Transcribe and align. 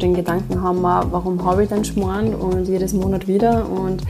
Den 0.00 0.14
Gedanken 0.14 0.62
haben 0.62 0.80
wir, 0.80 1.06
warum 1.10 1.44
habe 1.44 1.64
ich 1.64 1.68
den 1.68 1.84
Schmarrn 1.84 2.34
und 2.34 2.66
jedes 2.66 2.94
Monat 2.94 3.28
wieder 3.28 3.68
und 3.68 4.02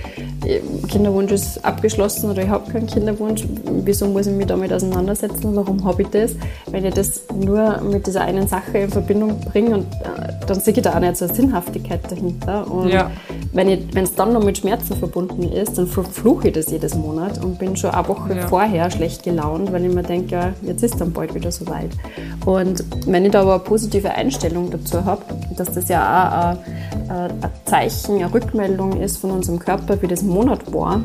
äh, 0.44 0.60
Kinderwunsch 0.88 1.32
ist 1.32 1.64
abgeschlossen 1.64 2.30
oder 2.30 2.42
ich 2.42 2.48
habe 2.48 2.70
keinen 2.70 2.86
Kinderwunsch. 2.86 3.44
Wieso 3.84 4.06
muss 4.06 4.26
ich 4.26 4.34
mich 4.34 4.46
damit 4.46 4.72
auseinandersetzen? 4.72 5.54
Warum 5.56 5.84
habe 5.84 6.02
ich 6.02 6.08
das? 6.08 6.36
Wenn 6.70 6.84
ich 6.84 6.94
das 6.94 7.22
nur 7.34 7.80
mit 7.80 8.06
dieser 8.06 8.22
einen 8.22 8.46
Sache 8.46 8.78
in 8.78 8.90
Verbindung 8.90 9.40
bringe, 9.40 9.74
und, 9.74 9.82
äh, 9.82 10.46
dann 10.46 10.60
sehe 10.60 10.74
ich 10.74 10.82
da 10.82 10.94
auch 10.94 11.00
nicht 11.00 11.16
so 11.16 11.24
eine 11.24 11.34
Sinnhaftigkeit 11.34 12.00
dahinter. 12.10 12.70
Und 12.70 12.88
ja. 12.88 13.10
Wenn 13.52 13.68
es 13.96 14.14
dann 14.14 14.32
noch 14.32 14.44
mit 14.44 14.58
Schmerzen 14.58 14.96
verbunden 14.96 15.42
ist, 15.42 15.76
dann 15.76 15.86
verfluche 15.88 16.48
ich 16.48 16.54
das 16.54 16.70
jedes 16.70 16.94
Monat 16.94 17.42
und 17.42 17.58
bin 17.58 17.76
schon 17.76 17.90
eine 17.90 18.06
Woche 18.06 18.36
ja. 18.36 18.46
vorher 18.46 18.90
schlecht 18.90 19.24
gelaunt, 19.24 19.72
weil 19.72 19.84
ich 19.84 19.92
mir 19.92 20.04
denke, 20.04 20.34
ja, 20.34 20.52
jetzt 20.62 20.82
ist 20.84 21.00
dann 21.00 21.12
bald 21.12 21.34
wieder 21.34 21.50
soweit. 21.50 21.90
Und 22.46 22.84
wenn 23.06 23.24
ich 23.24 23.32
da 23.32 23.42
aber 23.42 23.54
eine 23.54 23.64
positive 23.64 24.10
Einstellung 24.12 24.70
dazu 24.70 25.04
habe, 25.04 25.22
dass 25.56 25.72
das 25.72 25.88
ja 25.88 26.56
auch 26.56 27.10
ein, 27.10 27.30
ein 27.42 27.50
Zeichen, 27.64 28.16
eine 28.16 28.32
Rückmeldung 28.32 29.00
ist 29.00 29.16
von 29.16 29.32
unserem 29.32 29.58
Körper, 29.58 30.00
wie 30.00 30.06
das 30.06 30.22
Monat 30.22 30.72
war, 30.72 31.02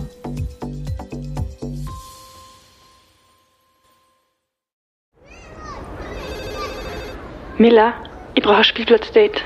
Miller, 7.57 7.93
ich 8.33 8.43
brauche 8.43 8.57
ein 8.57 8.63
Spielplatzdate. 8.65 9.41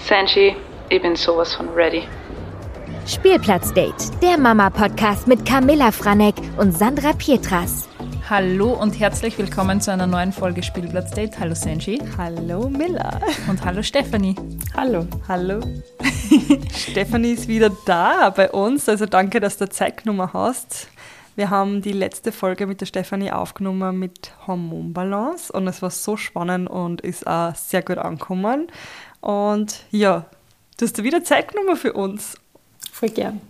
Sanji, 0.00 0.54
ich 0.90 1.02
bin 1.02 1.16
sowas 1.16 1.54
von 1.56 1.68
ready. 1.70 2.04
Spielplatzdate, 3.08 4.20
der 4.20 4.36
Mama-Podcast 4.36 5.26
mit 5.26 5.46
Camilla 5.46 5.90
Franek 5.92 6.34
und 6.58 6.76
Sandra 6.76 7.14
Pietras. 7.14 7.88
Hallo 8.28 8.74
und 8.74 9.00
herzlich 9.00 9.38
willkommen 9.38 9.80
zu 9.80 9.90
einer 9.90 10.06
neuen 10.06 10.30
Folge 10.30 10.62
Spielplatzdate. 10.62 11.40
Hallo 11.40 11.54
Senji. 11.54 12.02
Hallo 12.18 12.68
Miller. 12.68 13.18
Und 13.48 13.64
hallo 13.64 13.82
Stefanie. 13.82 14.34
Hallo. 14.76 15.06
Hallo. 15.26 15.62
Stefanie 16.74 17.32
ist 17.32 17.48
wieder 17.48 17.70
da 17.86 18.28
bei 18.28 18.50
uns, 18.50 18.86
also 18.90 19.06
danke, 19.06 19.40
dass 19.40 19.56
du 19.56 19.70
Zeit 19.70 20.02
genommen 20.02 20.30
hast. 20.34 20.88
Wir 21.34 21.48
haben 21.48 21.80
die 21.80 21.92
letzte 21.92 22.30
Folge 22.30 22.66
mit 22.66 22.82
der 22.82 22.86
Stefanie 22.86 23.32
aufgenommen 23.32 23.98
mit 23.98 24.32
Hormonbalance 24.46 25.50
und 25.50 25.66
es 25.66 25.80
war 25.80 25.90
so 25.90 26.18
spannend 26.18 26.68
und 26.68 27.00
ist 27.00 27.26
auch 27.26 27.54
sehr 27.54 27.80
gut 27.80 27.96
angekommen. 27.96 28.66
Und 29.22 29.86
ja, 29.92 30.26
du 30.76 30.84
hast 30.84 31.02
wieder 31.02 31.24
Zeit 31.24 31.52
genommen 31.52 31.76
für 31.76 31.94
uns. 31.94 32.36
Voll 32.98 33.10
gern. 33.10 33.40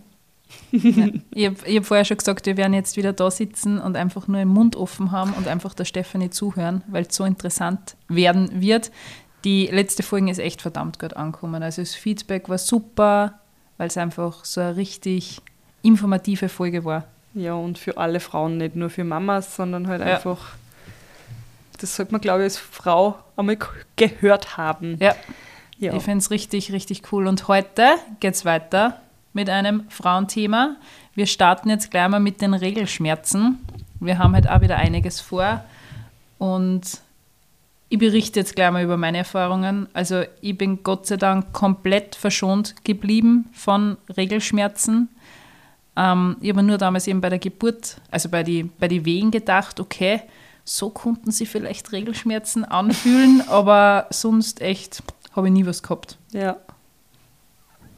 Ja. 0.71 1.07
Ich 1.31 1.45
habe 1.45 1.55
hab 1.75 1.85
vorher 1.85 2.05
schon 2.05 2.17
gesagt, 2.17 2.45
wir 2.45 2.57
werden 2.57 2.73
jetzt 2.73 2.97
wieder 2.97 3.13
da 3.13 3.31
sitzen 3.31 3.79
und 3.79 3.95
einfach 3.95 4.27
nur 4.27 4.37
den 4.37 4.47
Mund 4.47 4.75
offen 4.75 5.11
haben 5.11 5.33
und 5.33 5.47
einfach 5.47 5.73
der 5.73 5.85
Stefanie 5.85 6.29
zuhören, 6.29 6.83
weil 6.87 7.05
es 7.05 7.15
so 7.15 7.23
interessant 7.25 7.95
werden 8.07 8.61
wird. 8.61 8.91
Die 9.43 9.67
letzte 9.67 10.03
Folge 10.03 10.29
ist 10.29 10.37
echt 10.37 10.61
verdammt 10.61 10.99
gut 10.99 11.15
angekommen. 11.15 11.63
Also 11.63 11.81
das 11.81 11.95
Feedback 11.95 12.47
war 12.47 12.59
super, 12.59 13.39
weil 13.77 13.87
es 13.87 13.97
einfach 13.97 14.45
so 14.45 14.61
eine 14.61 14.75
richtig 14.75 15.41
informative 15.81 16.49
Folge 16.49 16.85
war. 16.85 17.05
Ja, 17.33 17.53
und 17.53 17.79
für 17.79 17.97
alle 17.97 18.19
Frauen, 18.19 18.57
nicht 18.57 18.75
nur 18.75 18.91
für 18.91 19.03
Mamas, 19.03 19.55
sondern 19.55 19.87
halt 19.87 20.01
ja. 20.01 20.15
einfach, 20.15 20.53
das 21.79 21.95
sollte 21.95 22.11
man, 22.11 22.21
glaube 22.21 22.41
ich, 22.41 22.45
als 22.45 22.57
Frau 22.57 23.17
einmal 23.35 23.57
gehört 23.95 24.57
haben. 24.57 24.97
Ja. 24.99 25.15
ja. 25.79 25.93
Ich 25.93 26.03
finde 26.03 26.19
es 26.19 26.29
richtig, 26.29 26.71
richtig 26.71 27.11
cool. 27.11 27.25
Und 27.25 27.47
heute 27.47 27.87
geht 28.19 28.35
es 28.35 28.45
weiter 28.45 28.99
mit 29.33 29.49
einem 29.49 29.89
Frauenthema. 29.89 30.75
Wir 31.15 31.25
starten 31.25 31.69
jetzt 31.69 31.91
gleich 31.91 32.07
mal 32.09 32.19
mit 32.19 32.41
den 32.41 32.53
Regelschmerzen. 32.53 33.59
Wir 33.99 34.17
haben 34.17 34.33
halt 34.33 34.49
auch 34.49 34.61
wieder 34.61 34.77
einiges 34.77 35.19
vor 35.19 35.63
und 36.37 37.01
ich 37.89 37.97
berichte 37.97 38.39
jetzt 38.39 38.55
gleich 38.55 38.71
mal 38.71 38.83
über 38.83 38.97
meine 38.97 39.17
Erfahrungen. 39.19 39.87
Also 39.93 40.23
ich 40.41 40.57
bin 40.57 40.83
Gott 40.83 41.07
sei 41.07 41.17
Dank 41.17 41.51
komplett 41.53 42.15
verschont 42.15 42.75
geblieben 42.83 43.49
von 43.51 43.97
Regelschmerzen. 44.15 45.09
Ähm, 45.95 46.37
ich 46.39 46.49
habe 46.49 46.63
nur 46.63 46.77
damals 46.77 47.07
eben 47.07 47.19
bei 47.19 47.29
der 47.29 47.39
Geburt, 47.39 47.99
also 48.11 48.29
bei 48.29 48.43
den 48.43 48.71
bei 48.79 48.87
die 48.87 49.05
Wehen 49.05 49.31
gedacht, 49.31 49.79
okay, 49.79 50.21
so 50.63 50.91
konnten 50.91 51.31
sie 51.31 51.47
vielleicht 51.47 51.91
Regelschmerzen 51.91 52.63
anfühlen, 52.63 53.43
aber 53.49 54.05
sonst 54.11 54.61
echt 54.61 55.01
habe 55.35 55.47
ich 55.47 55.53
nie 55.53 55.65
was 55.65 55.81
gehabt. 55.81 56.17
Ja. 56.31 56.57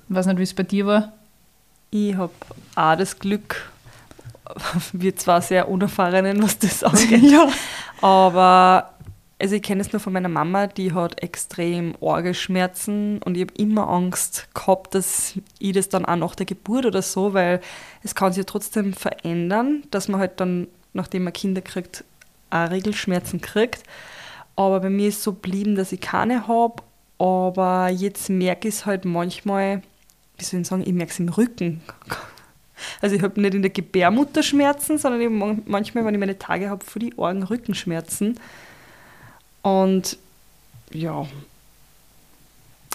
Ich 0.10 0.16
weiß 0.16 0.26
nicht, 0.26 0.40
wie 0.40 0.44
es 0.44 0.54
bei 0.54 0.64
dir 0.64 0.86
war. 0.88 1.14
Ich 1.92 2.16
habe 2.16 2.32
auch 2.76 2.96
das 2.96 3.20
Glück, 3.20 3.70
wir 4.94 5.16
zwar 5.16 5.42
sehr 5.42 5.70
unerfahrenen, 5.70 6.42
was 6.42 6.58
das 6.58 6.84
angeht, 6.86 7.24
ja. 7.24 7.48
aber 8.02 8.92
also 9.42 9.56
ich 9.56 9.64
kenne 9.64 9.82
es 9.82 9.92
nur 9.92 10.00
von 10.00 10.14
meiner 10.14 10.30
Mama, 10.30 10.68
die 10.68 10.94
hat 10.94 11.22
extrem 11.24 11.96
Orgelschmerzen 12.00 13.22
und 13.24 13.36
ich 13.36 13.42
habe 13.42 13.54
immer 13.58 13.90
Angst 13.90 14.48
gehabt, 14.54 14.94
dass 14.94 15.34
ich 15.58 15.74
das 15.74 15.90
dann 15.90 16.06
auch 16.06 16.16
nach 16.16 16.36
der 16.36 16.46
Geburt 16.46 16.86
oder 16.86 17.02
so, 17.02 17.34
weil 17.34 17.60
es 18.04 18.14
kann 18.14 18.32
sich 18.32 18.38
ja 18.40 18.44
trotzdem 18.44 18.94
verändern, 18.94 19.84
dass 19.90 20.08
man 20.08 20.20
halt 20.20 20.40
dann, 20.40 20.68
nachdem 20.94 21.24
man 21.24 21.34
Kinder 21.34 21.62
kriegt, 21.62 22.04
auch 22.52 22.70
Regelschmerzen 22.70 23.42
kriegt. 23.42 23.84
Aber 24.56 24.80
bei 24.80 24.90
mir 24.90 25.10
ist 25.10 25.24
so 25.24 25.34
geblieben, 25.34 25.76
dass 25.76 25.92
ich 25.92 26.02
keine 26.02 26.48
habe. 26.48 26.84
Aber 27.18 27.90
jetzt 27.90 28.30
merke 28.30 28.68
ich 28.68 28.76
es 28.76 28.86
halt 28.86 29.06
manchmal, 29.06 29.82
wie 30.42 30.46
soll 30.46 30.62
ich 30.62 30.68
sagen, 30.68 30.84
ich 30.86 30.94
merke 30.94 31.12
es 31.12 31.20
im 31.20 31.30
Rücken. 31.30 31.82
Also 33.00 33.16
ich 33.16 33.22
habe 33.22 33.40
nicht 33.40 33.54
in 33.54 33.62
der 33.62 33.72
Gebärmutter 33.72 34.42
Schmerzen, 34.42 34.98
sondern 34.98 35.22
eben 35.22 35.64
manchmal, 35.66 36.04
wenn 36.04 36.16
ich 36.16 36.20
meine 36.20 36.40
Tage 36.40 36.70
habe, 36.70 36.84
für 36.84 37.00
die 37.00 37.14
Ohren 37.16 37.44
Rückenschmerzen. 37.44 38.40
Und 39.62 40.18
ja. 40.92 41.28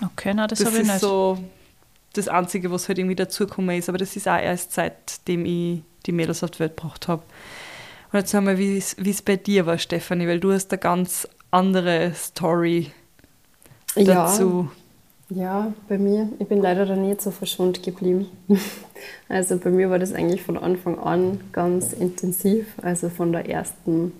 Okay, 0.04 0.32
na, 0.34 0.46
das, 0.46 0.58
das 0.58 0.66
habe 0.66 0.76
ich 0.78 0.82
ist 0.82 0.88
nicht. 0.88 1.00
so 1.00 1.38
das 2.14 2.28
Einzige, 2.28 2.70
was 2.70 2.88
halt 2.88 2.98
irgendwie 2.98 3.14
dazugekommen 3.14 3.78
ist. 3.78 3.88
Aber 3.88 3.98
das 3.98 4.16
ist 4.16 4.28
auch 4.28 4.38
erst 4.38 4.72
seitdem 4.72 5.44
ich 5.44 5.82
die 6.06 6.12
Mädels 6.12 6.42
auf 6.42 6.50
die 6.50 6.60
Welt 6.60 6.76
gebracht 6.76 7.08
habe. 7.08 7.22
Und 8.12 8.18
jetzt 8.18 8.30
sagen 8.30 8.46
wir, 8.46 8.58
wie 8.58 8.78
es 8.78 9.22
bei 9.22 9.36
dir 9.36 9.66
war, 9.66 9.78
Stefanie, 9.78 10.26
weil 10.26 10.40
du 10.40 10.52
hast 10.52 10.72
eine 10.72 10.78
ganz 10.78 11.28
andere 11.50 12.12
Story 12.14 12.90
dazu. 13.94 14.70
Ja. 14.70 14.85
Ja, 15.28 15.72
bei 15.88 15.98
mir, 15.98 16.28
ich 16.38 16.46
bin 16.46 16.62
leider 16.62 16.86
da 16.86 16.94
nicht 16.94 17.20
so 17.20 17.30
verschont 17.30 17.82
geblieben. 17.82 18.26
Also 19.28 19.58
bei 19.58 19.70
mir 19.70 19.90
war 19.90 19.98
das 19.98 20.14
eigentlich 20.14 20.42
von 20.42 20.56
Anfang 20.56 20.98
an 20.98 21.40
ganz 21.52 21.92
intensiv, 21.92 22.66
also 22.80 23.08
von 23.08 23.32
der 23.32 23.48
ersten 23.48 24.12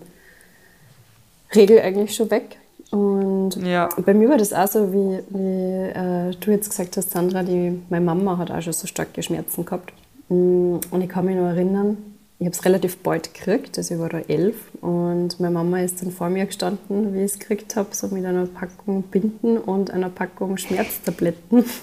Regel 1.55 1.81
eigentlich 1.81 2.15
schon 2.15 2.31
weg. 2.31 2.59
Und 2.91 3.56
ja. 3.56 3.89
bei 4.05 4.15
mir 4.15 4.28
war 4.28 4.37
das 4.37 4.53
auch 4.53 4.69
so, 4.69 4.93
wie, 4.93 5.22
wie 5.31 5.89
äh, 5.89 6.34
du 6.39 6.50
jetzt 6.50 6.69
gesagt 6.69 6.97
hast, 6.97 7.11
Sandra, 7.11 7.43
die, 7.43 7.81
meine 7.88 8.05
Mama 8.05 8.37
hat 8.37 8.50
auch 8.50 8.61
schon 8.61 8.75
so 8.75 8.87
starke 8.87 9.23
Schmerzen 9.23 9.65
gehabt. 9.65 9.93
Mm, 10.28 10.77
und 10.91 11.00
ich 11.00 11.09
kann 11.09 11.25
mich 11.25 11.37
noch 11.37 11.47
erinnern, 11.47 11.97
ich 12.38 12.47
habe 12.47 12.54
es 12.54 12.64
relativ 12.64 12.98
bald 12.98 13.32
gekriegt, 13.32 13.78
also 13.78 13.94
ich 13.94 14.00
war 14.00 14.10
da 14.10 14.19
elf 14.19 14.56
und 14.82 15.41
meine 15.41 15.54
Mama 15.54 15.80
ist 15.80 16.02
dann 16.02 16.10
vor 16.10 16.28
mir 16.28 16.44
gestanden, 16.44 17.14
wie 17.14 17.20
ich 17.20 17.32
es 17.32 17.38
gekriegt 17.38 17.76
habe, 17.76 17.88
so 17.92 18.08
mit 18.08 18.26
einer 18.26 18.47
Packung 18.47 19.02
Binden 19.04 19.56
und 19.56 19.91
einer 19.91 20.10
Packung 20.10 20.58
Schmerztabletten. 20.58 21.64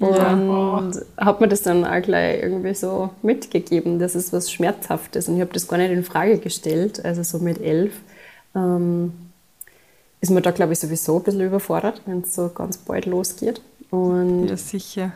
Und 0.00 0.16
ja. 0.16 0.90
hat 1.18 1.40
mir 1.40 1.46
das 1.46 1.62
dann 1.62 1.84
auch 1.84 2.02
gleich 2.02 2.42
irgendwie 2.42 2.74
so 2.74 3.10
mitgegeben, 3.22 4.00
dass 4.00 4.16
es 4.16 4.32
was 4.32 4.50
Schmerzhaftes. 4.50 5.28
Und 5.28 5.36
ich 5.36 5.40
habe 5.40 5.52
das 5.52 5.68
gar 5.68 5.78
nicht 5.78 5.92
in 5.92 6.02
Frage 6.02 6.38
gestellt, 6.38 7.04
also 7.04 7.22
so 7.22 7.38
mit 7.38 7.60
elf. 7.60 7.94
Ähm, 8.56 9.12
ist 10.20 10.30
man 10.30 10.42
da, 10.42 10.50
glaube 10.50 10.72
ich, 10.72 10.80
sowieso 10.80 11.18
ein 11.18 11.22
bisschen 11.22 11.42
überfordert, 11.42 12.02
wenn 12.06 12.22
es 12.22 12.34
so 12.34 12.48
ganz 12.48 12.78
bald 12.78 13.06
losgeht. 13.06 13.60
Und 13.90 14.48
ja, 14.48 14.56
sicher. 14.56 15.12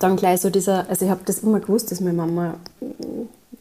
Dann 0.00 0.16
gleich 0.16 0.40
so 0.40 0.48
dieser, 0.48 0.88
also 0.88 1.04
ich 1.04 1.10
habe 1.10 1.20
das 1.26 1.40
immer 1.40 1.60
gewusst, 1.60 1.90
dass 1.90 2.00
meine 2.00 2.16
Mama 2.16 2.54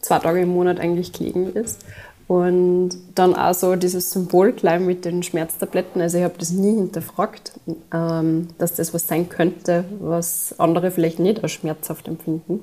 zwei 0.04 0.20
Tage 0.20 0.42
im 0.42 0.50
Monat 0.50 0.80
eigentlich 0.80 1.12
gelegen 1.14 1.54
ist. 1.54 1.84
Und 2.28 2.92
dann 3.16 3.36
auch 3.36 3.54
so 3.54 3.76
dieses 3.76 4.12
Symbol 4.12 4.54
gleich 4.54 4.80
mit 4.80 5.04
den 5.06 5.24
Schmerztabletten. 5.24 6.02
Also 6.02 6.20
ich 6.20 6.24
habe 6.24 6.36
das 6.38 6.52
nie 6.52 6.76
hinterfragt, 6.76 7.54
ähm, 7.94 8.48
dass 8.58 8.76
das 8.76 8.94
was 8.94 9.08
sein 9.08 9.28
könnte, 9.28 9.84
was 10.00 10.56
andere 10.58 10.92
vielleicht 10.92 11.20
nicht 11.20 11.44
als 11.44 11.52
schmerzhaft 11.52 12.08
empfinden. 12.08 12.62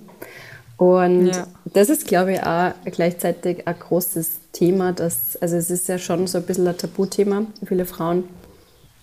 Und 0.79 1.27
ja. 1.27 1.47
das 1.67 1.91
ist, 1.91 2.07
glaube 2.07 2.33
ich, 2.33 2.43
auch 2.43 2.73
gleichzeitig 2.87 3.69
ein 3.69 3.79
großes 3.79 4.41
Thema. 4.53 4.93
Dass, 4.93 5.37
also 5.37 5.57
es 5.57 5.71
ist 5.71 5.89
ja 5.89 5.99
schon 5.99 6.27
so 6.27 6.39
ein 6.39 6.45
bisschen 6.45 6.67
ein 6.67 6.79
Tabuthema. 6.79 7.43
Viele 7.67 7.85
Frauen 7.85 8.25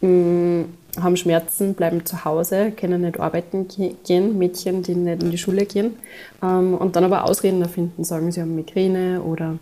mh, 0.02 0.10
mm, 0.10 0.66
haben 1.02 1.18
Schmerzen, 1.18 1.74
bleiben 1.74 2.06
zu 2.06 2.26
Hause, 2.26 2.72
können 2.72 3.02
nicht 3.02 3.20
arbeiten 3.20 3.68
gehen, 4.06 4.38
Mädchen, 4.38 4.84
die 4.84 4.96
nicht 4.96 5.24
in 5.24 5.32
die 5.32 5.38
Schule 5.38 5.66
gehen 5.66 5.98
ähm, 6.42 6.76
und 6.76 6.96
dann 6.96 7.04
aber 7.04 7.26
Ausreden 7.26 7.62
erfinden, 7.62 8.04
sagen, 8.04 8.32
sie 8.32 8.42
haben 8.42 8.56
Migräne 8.56 9.22
oder 9.22 9.60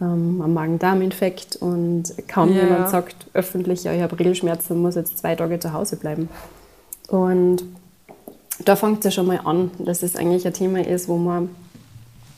ähm, 0.00 0.42
einen 0.42 0.54
Magen-Darm-Infekt 0.54 1.56
und 1.56 2.14
kaum 2.28 2.54
ja. 2.54 2.62
jemand 2.64 2.88
sagt 2.88 3.26
öffentlich, 3.32 3.84
ja, 3.84 3.92
ich 3.92 4.02
habe 4.02 4.18
Regelschmerzen 4.18 4.76
und 4.76 4.82
muss 4.82 4.94
jetzt 4.94 5.18
zwei 5.18 5.34
Tage 5.34 5.58
zu 5.58 5.72
Hause 5.72 5.96
bleiben. 5.96 6.28
Und 7.08 7.64
da 8.64 8.76
fängt 8.76 8.98
es 8.98 9.04
ja 9.04 9.10
schon 9.10 9.26
mal 9.26 9.40
an, 9.44 9.70
dass 9.78 10.02
es 10.02 10.16
eigentlich 10.16 10.46
ein 10.46 10.52
Thema 10.52 10.84
ist, 10.86 11.08
wo 11.08 11.16
man 11.16 11.50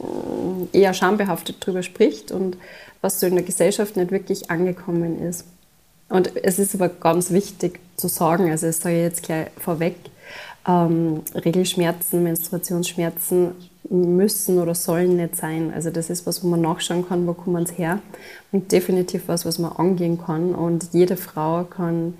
äh, 0.00 0.78
eher 0.78 0.94
schambehaftet 0.94 1.56
drüber 1.60 1.82
spricht 1.82 2.32
und 2.32 2.56
was 3.00 3.20
so 3.20 3.26
in 3.26 3.34
der 3.34 3.44
Gesellschaft 3.44 3.96
nicht 3.96 4.10
wirklich 4.10 4.50
angekommen 4.50 5.20
ist. 5.20 5.44
Und 6.08 6.36
es 6.44 6.58
ist 6.58 6.74
aber 6.74 6.88
ganz 6.88 7.30
wichtig 7.30 7.80
zu 7.96 8.08
sagen, 8.08 8.50
also 8.50 8.66
das 8.66 8.80
sage 8.80 8.96
ich 8.96 9.02
jetzt 9.02 9.22
gleich 9.22 9.48
vorweg, 9.58 9.96
ähm, 10.66 11.22
Regelschmerzen, 11.34 12.22
Menstruationsschmerzen 12.22 13.52
müssen 13.90 14.58
oder 14.58 14.74
sollen 14.74 15.16
nicht 15.16 15.36
sein. 15.36 15.72
Also 15.74 15.90
das 15.90 16.10
ist 16.10 16.26
was, 16.26 16.42
wo 16.42 16.48
man 16.48 16.60
nachschauen 16.60 17.06
kann, 17.08 17.26
wo 17.26 17.34
kommen 17.34 17.66
sie 17.66 17.74
her. 17.74 18.00
Und 18.52 18.72
definitiv 18.72 19.24
was, 19.26 19.44
was 19.44 19.58
man 19.58 19.72
angehen 19.72 20.18
kann. 20.24 20.54
Und 20.54 20.88
jede 20.92 21.16
Frau 21.16 21.64
kann 21.64 22.14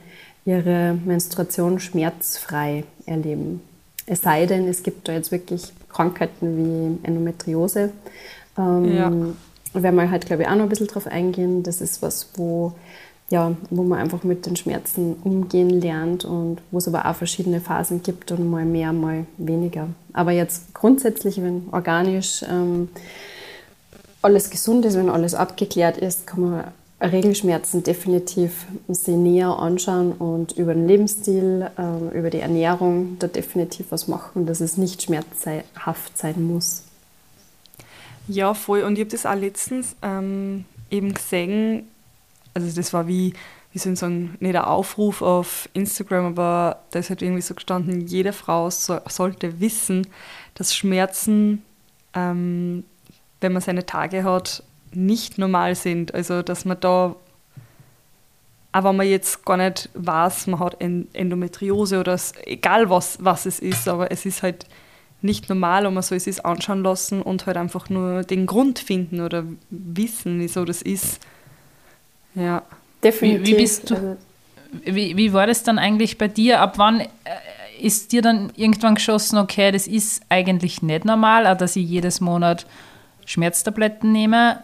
ihre 0.44 0.96
Menstruation 1.04 1.80
schmerzfrei 1.80 2.84
erleben. 3.04 3.60
Es 4.06 4.22
sei 4.22 4.46
denn, 4.46 4.68
es 4.68 4.84
gibt 4.84 5.08
da 5.08 5.12
jetzt 5.12 5.32
wirklich 5.32 5.72
Krankheiten 5.88 6.56
wie 6.56 7.06
Endometriose. 7.06 7.90
Ähm, 8.56 8.96
ja. 8.96 9.12
Werden 9.72 9.96
wir 9.96 10.10
halt, 10.10 10.26
glaube 10.26 10.42
ich, 10.42 10.48
auch 10.48 10.54
noch 10.54 10.62
ein 10.62 10.68
bisschen 10.68 10.86
drauf 10.86 11.06
eingehen. 11.06 11.64
Das 11.64 11.80
ist 11.80 12.00
was, 12.00 12.30
wo 12.36 12.72
ja, 13.28 13.56
wo 13.70 13.82
man 13.82 13.98
einfach 13.98 14.22
mit 14.22 14.46
den 14.46 14.56
Schmerzen 14.56 15.16
umgehen 15.24 15.70
lernt 15.70 16.24
und 16.24 16.58
wo 16.70 16.78
es 16.78 16.86
aber 16.86 17.06
auch 17.06 17.16
verschiedene 17.16 17.60
Phasen 17.60 18.02
gibt 18.02 18.30
und 18.30 18.48
mal 18.48 18.64
mehr, 18.64 18.92
mal 18.92 19.26
weniger. 19.36 19.88
Aber 20.12 20.30
jetzt 20.30 20.72
grundsätzlich, 20.74 21.42
wenn 21.42 21.68
organisch 21.72 22.44
ähm, 22.48 22.88
alles 24.22 24.50
gesund 24.50 24.84
ist, 24.84 24.96
wenn 24.96 25.08
alles 25.08 25.34
abgeklärt 25.34 25.96
ist, 25.96 26.26
kann 26.26 26.40
man 26.40 26.64
Regelschmerzen 27.00 27.82
definitiv 27.82 28.66
sich 28.88 29.16
näher 29.16 29.58
anschauen 29.58 30.12
und 30.12 30.52
über 30.52 30.72
den 30.72 30.86
Lebensstil, 30.86 31.70
ähm, 31.78 32.10
über 32.12 32.30
die 32.30 32.40
Ernährung 32.40 33.18
da 33.18 33.26
definitiv 33.26 33.86
was 33.90 34.08
machen, 34.08 34.46
dass 34.46 34.60
es 34.60 34.78
nicht 34.78 35.02
schmerzhaft 35.02 36.16
sein 36.16 36.46
muss. 36.46 36.84
Ja, 38.28 38.54
voll. 38.54 38.82
Und 38.82 38.94
ich 38.94 39.00
habe 39.00 39.10
das 39.10 39.26
auch 39.26 39.34
letztens 39.34 39.94
ähm, 40.02 40.64
eben 40.90 41.12
gesehen, 41.12 41.86
also 42.56 42.74
das 42.74 42.94
war 42.94 43.06
wie, 43.06 43.34
wie 43.72 43.78
soll 43.78 43.92
ich 43.92 43.98
sagen, 43.98 44.34
nicht 44.40 44.56
ein 44.56 44.64
Aufruf 44.64 45.20
auf 45.20 45.68
Instagram, 45.74 46.24
aber 46.24 46.80
da 46.90 46.98
ist 46.98 47.10
halt 47.10 47.20
irgendwie 47.20 47.42
so 47.42 47.54
gestanden, 47.54 48.06
jede 48.06 48.32
Frau 48.32 48.70
so, 48.70 48.98
sollte 49.06 49.60
wissen, 49.60 50.06
dass 50.54 50.74
Schmerzen, 50.74 51.62
ähm, 52.14 52.84
wenn 53.42 53.52
man 53.52 53.60
seine 53.60 53.84
Tage 53.84 54.24
hat, 54.24 54.62
nicht 54.92 55.36
normal 55.36 55.74
sind. 55.74 56.14
Also 56.14 56.40
dass 56.40 56.64
man 56.64 56.80
da, 56.80 57.14
auch 58.72 58.84
wenn 58.84 58.96
man 58.96 59.06
jetzt 59.06 59.44
gar 59.44 59.58
nicht 59.58 59.90
weiß, 59.92 60.46
man 60.46 60.60
hat 60.60 60.80
Endometriose 60.80 62.00
oder 62.00 62.14
es, 62.14 62.32
egal 62.46 62.88
was, 62.88 63.18
was 63.20 63.44
es 63.44 63.58
ist, 63.58 63.86
aber 63.86 64.10
es 64.10 64.24
ist 64.24 64.42
halt 64.42 64.64
nicht 65.20 65.50
normal 65.50 65.84
und 65.84 65.92
man 65.92 66.02
soll 66.02 66.16
es 66.16 66.24
sich 66.24 66.42
anschauen 66.46 66.82
lassen 66.82 67.20
und 67.20 67.44
halt 67.44 67.58
einfach 67.58 67.90
nur 67.90 68.22
den 68.22 68.46
Grund 68.46 68.78
finden 68.78 69.20
oder 69.20 69.44
wissen, 69.68 70.40
wieso 70.40 70.64
das 70.64 70.80
ist. 70.80 71.20
Ja. 72.36 72.62
Definitiv. 73.02 73.46
Wie, 73.46 73.52
wie, 73.52 73.54
bist 73.54 73.90
du, 73.90 73.94
also 73.94 74.16
wie, 74.84 75.16
wie 75.16 75.32
war 75.32 75.46
das 75.46 75.62
dann 75.62 75.78
eigentlich 75.78 76.18
bei 76.18 76.28
dir? 76.28 76.60
Ab 76.60 76.74
wann 76.76 77.00
äh, 77.00 77.06
ist 77.80 78.12
dir 78.12 78.22
dann 78.22 78.52
irgendwann 78.56 78.94
geschossen, 78.94 79.38
okay, 79.38 79.70
das 79.70 79.86
ist 79.86 80.22
eigentlich 80.28 80.82
nicht 80.82 81.04
normal, 81.04 81.46
auch 81.46 81.56
dass 81.56 81.76
ich 81.76 81.88
jedes 81.88 82.20
Monat 82.20 82.66
Schmerztabletten 83.24 84.12
nehme? 84.12 84.62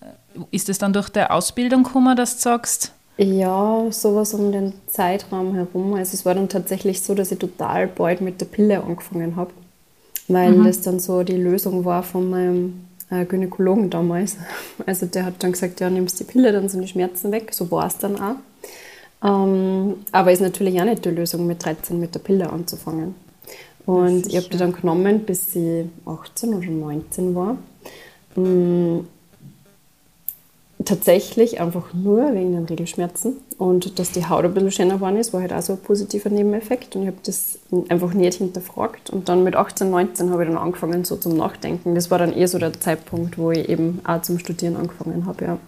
Äh, 0.00 0.06
ist 0.50 0.68
es 0.68 0.78
dann 0.78 0.92
durch 0.92 1.08
die 1.08 1.22
Ausbildung 1.22 1.84
gekommen, 1.84 2.16
dass 2.16 2.36
du 2.36 2.42
sagst? 2.42 2.92
Ja, 3.18 3.86
sowas 3.90 4.32
um 4.34 4.50
den 4.52 4.72
Zeitraum 4.86 5.54
herum. 5.54 5.94
Also 5.94 6.14
es 6.14 6.24
war 6.24 6.34
dann 6.34 6.48
tatsächlich 6.48 7.02
so, 7.02 7.14
dass 7.14 7.30
ich 7.30 7.38
total 7.38 7.86
bald 7.86 8.20
mit 8.20 8.40
der 8.40 8.46
Pille 8.46 8.82
angefangen 8.82 9.36
habe, 9.36 9.52
weil 10.28 10.52
mhm. 10.52 10.64
das 10.64 10.80
dann 10.80 10.98
so 10.98 11.22
die 11.22 11.36
Lösung 11.36 11.84
war 11.84 12.02
von 12.02 12.30
meinem 12.30 12.84
äh, 13.12 13.24
Gynäkologen 13.26 13.90
damals. 13.90 14.36
Also 14.86 15.06
der 15.06 15.26
hat 15.26 15.34
dann 15.40 15.52
gesagt, 15.52 15.80
ja, 15.80 15.90
nimmst 15.90 16.18
die 16.18 16.24
Pille, 16.24 16.50
dann 16.52 16.68
sind 16.68 16.80
die 16.80 16.88
Schmerzen 16.88 17.30
weg. 17.30 17.52
So 17.52 17.70
war 17.70 17.86
es 17.86 17.98
dann 17.98 18.16
auch. 18.18 18.36
Ähm, 19.24 19.96
aber 20.10 20.32
ist 20.32 20.40
natürlich 20.40 20.80
auch 20.80 20.84
nicht 20.84 21.04
die 21.04 21.10
Lösung, 21.10 21.46
mit 21.46 21.64
13 21.64 22.00
mit 22.00 22.14
der 22.14 22.20
Pille 22.20 22.50
anzufangen. 22.50 23.14
Und 23.86 24.26
ich 24.26 24.36
habe 24.36 24.48
die 24.48 24.56
dann 24.56 24.72
genommen, 24.72 25.20
bis 25.20 25.52
sie 25.52 25.88
18 26.06 26.54
oder 26.54 26.66
19 26.66 27.34
war. 27.34 27.56
Ähm, 28.36 29.06
tatsächlich 30.84 31.60
einfach 31.60 31.92
nur 31.92 32.34
wegen 32.34 32.52
den 32.52 32.64
Regelschmerzen 32.64 33.36
und 33.58 33.98
dass 33.98 34.10
die 34.12 34.26
Haut 34.26 34.44
ein 34.44 34.54
bisschen 34.54 34.70
schöner 34.70 34.94
geworden 34.94 35.16
ist, 35.16 35.32
war 35.32 35.40
halt 35.40 35.52
auch 35.52 35.62
so 35.62 35.74
ein 35.74 35.80
positiver 35.80 36.30
Nebeneffekt 36.30 36.96
und 36.96 37.02
ich 37.02 37.08
habe 37.08 37.18
das 37.24 37.58
einfach 37.88 38.14
nicht 38.14 38.38
hinterfragt 38.38 39.10
und 39.10 39.28
dann 39.28 39.44
mit 39.44 39.56
18, 39.56 39.90
19 39.90 40.30
habe 40.30 40.44
ich 40.44 40.48
dann 40.48 40.58
angefangen 40.58 41.04
so 41.04 41.16
zum 41.16 41.36
Nachdenken. 41.36 41.94
Das 41.94 42.10
war 42.10 42.18
dann 42.18 42.32
eher 42.32 42.48
so 42.48 42.58
der 42.58 42.72
Zeitpunkt, 42.72 43.38
wo 43.38 43.50
ich 43.50 43.68
eben 43.68 44.00
auch 44.04 44.22
zum 44.22 44.38
Studieren 44.38 44.76
angefangen 44.76 45.26
habe, 45.26 45.44
ja. 45.44 45.58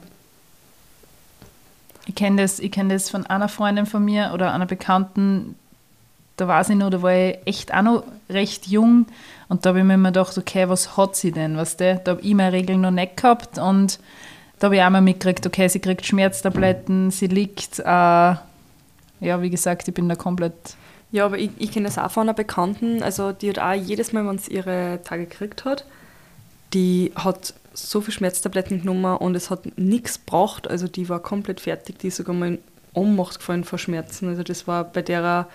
Ich 2.07 2.15
kenne 2.15 2.43
das, 2.43 2.61
kenn 2.71 2.89
das 2.89 3.09
von 3.09 3.27
einer 3.27 3.49
Freundin 3.49 3.87
von 3.87 4.05
mir 4.05 4.33
oder 4.35 4.53
einer 4.53 4.67
Bekannten, 4.67 5.55
da 6.37 6.49
war 6.49 6.65
sie 6.65 6.75
noch, 6.75 6.91
da 6.91 7.01
war 7.01 7.15
ich 7.15 7.39
echt 7.45 7.73
auch 7.73 7.83
noch 7.83 8.05
recht 8.29 8.67
jung 8.67 9.07
und 9.49 9.65
da 9.65 9.71
habe 9.71 9.79
ich 9.81 9.85
mir 9.85 9.95
immer 9.95 10.11
gedacht, 10.11 10.37
okay, 10.37 10.69
was 10.69 10.97
hat 10.97 11.17
sie 11.17 11.33
denn, 11.33 11.57
weißt 11.57 11.81
du? 11.81 12.01
Da 12.03 12.13
habe 12.13 12.21
ich 12.23 12.35
meine 12.35 12.53
Regeln 12.53 12.81
noch 12.81 12.91
nicht 12.91 13.17
gehabt 13.17 13.59
und 13.59 13.99
da 14.59 14.67
habe 14.67 14.77
ich 14.77 14.83
auch 14.83 14.91
mal 14.91 15.01
mitgekriegt, 15.01 15.47
okay, 15.47 15.69
sie 15.69 15.81
kriegt 15.81 16.07
Schmerztabletten, 16.07 17.11
sie 17.11 17.27
liegt. 17.27 17.81
Äh, 17.81 17.85
ja, 17.85 19.41
wie 19.41 19.51
gesagt, 19.51 19.89
ich 19.89 19.95
bin 19.95 20.09
da 20.09 20.15
komplett. 20.15 20.77
Ja, 21.11 21.27
aber 21.27 21.39
ich, 21.39 21.51
ich 21.59 21.73
kenne 21.73 21.87
das 21.87 21.99
auch 21.99 22.11
von 22.11 22.25
einer 22.25 22.35
Bekannten, 22.35 23.03
also 23.03 23.33
die 23.33 23.49
hat 23.49 23.59
auch 23.59 23.73
jedes 23.73 24.13
Mal, 24.13 24.27
wenn 24.27 24.39
sie 24.39 24.53
ihre 24.53 25.01
Tage 25.05 25.27
gekriegt 25.27 25.65
hat, 25.65 25.85
die 26.73 27.13
hat 27.15 27.55
so 27.73 28.01
viel 28.01 28.13
Schmerztabletten 28.13 28.81
genommen 28.81 29.17
und 29.17 29.35
es 29.35 29.51
hat 29.51 29.79
nichts 29.79 30.19
gebraucht. 30.25 30.69
Also 30.69 30.89
die 30.89 31.09
war 31.09 31.21
komplett 31.21 31.61
fertig, 31.61 31.99
die 31.99 32.09
ist 32.09 32.17
sogar 32.17 32.35
mal 32.35 32.49
in 32.49 32.59
Ohnmacht 32.95 33.39
gefallen 33.39 33.65
vor 33.65 33.79
Schmerzen. 33.79 34.29
Also 34.29 34.43
das 34.43 34.67
war 34.67 34.85
bei 34.85 35.03
der 35.03 35.49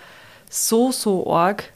so, 0.48 0.92
so 0.92 1.32
arg. 1.32 1.72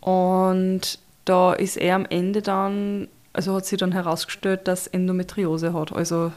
Und 0.00 0.98
da 1.24 1.52
ist 1.52 1.76
er 1.76 1.94
am 1.94 2.06
Ende 2.08 2.42
dann, 2.42 3.08
also 3.32 3.54
hat 3.54 3.66
sie 3.66 3.76
dann 3.76 3.92
herausgestellt, 3.92 4.66
dass 4.66 4.86
Endometriose 4.86 5.72
hat. 5.72 5.92
Also 5.92 6.32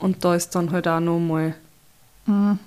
und 0.00 0.24
da 0.24 0.34
ist 0.34 0.50
dann 0.50 0.70
halt 0.70 0.88
auch 0.88 1.00
nochmal 1.00 1.54
mhm. 2.26 2.58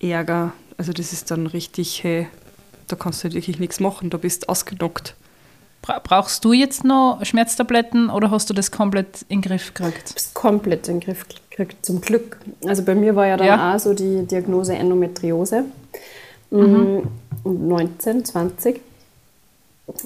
Ärger. 0.00 0.52
Also 0.76 0.92
das 0.92 1.12
ist 1.12 1.30
dann 1.30 1.46
richtig, 1.46 2.02
hey, 2.04 2.28
da 2.86 2.96
kannst 2.96 3.20
du 3.20 3.24
halt 3.24 3.34
wirklich 3.34 3.58
nichts 3.58 3.80
machen, 3.80 4.10
da 4.10 4.16
bist 4.16 4.48
ausgenockt. 4.48 5.14
Brauchst 5.82 6.44
du 6.44 6.52
jetzt 6.52 6.84
noch 6.84 7.20
Schmerztabletten 7.22 8.10
oder 8.10 8.30
hast 8.30 8.50
du 8.50 8.54
das 8.54 8.70
komplett 8.70 9.24
in 9.28 9.40
den 9.40 9.48
Griff 9.48 9.72
gekriegt? 9.72 10.14
Das 10.14 10.34
komplett 10.34 10.88
in 10.88 11.00
den 11.00 11.06
Griff 11.06 11.24
gekriegt, 11.28 11.84
zum 11.84 12.00
Glück. 12.00 12.38
Also 12.66 12.82
bei 12.82 12.94
mir 12.94 13.16
war 13.16 13.26
ja 13.26 13.36
dann 13.36 13.46
ja. 13.46 13.74
auch 13.74 13.78
so 13.78 13.94
die 13.94 14.26
Diagnose 14.26 14.74
Endometriose. 14.74 15.64
Mhm. 16.50 17.08
19, 17.44 18.24
20. 18.24 18.80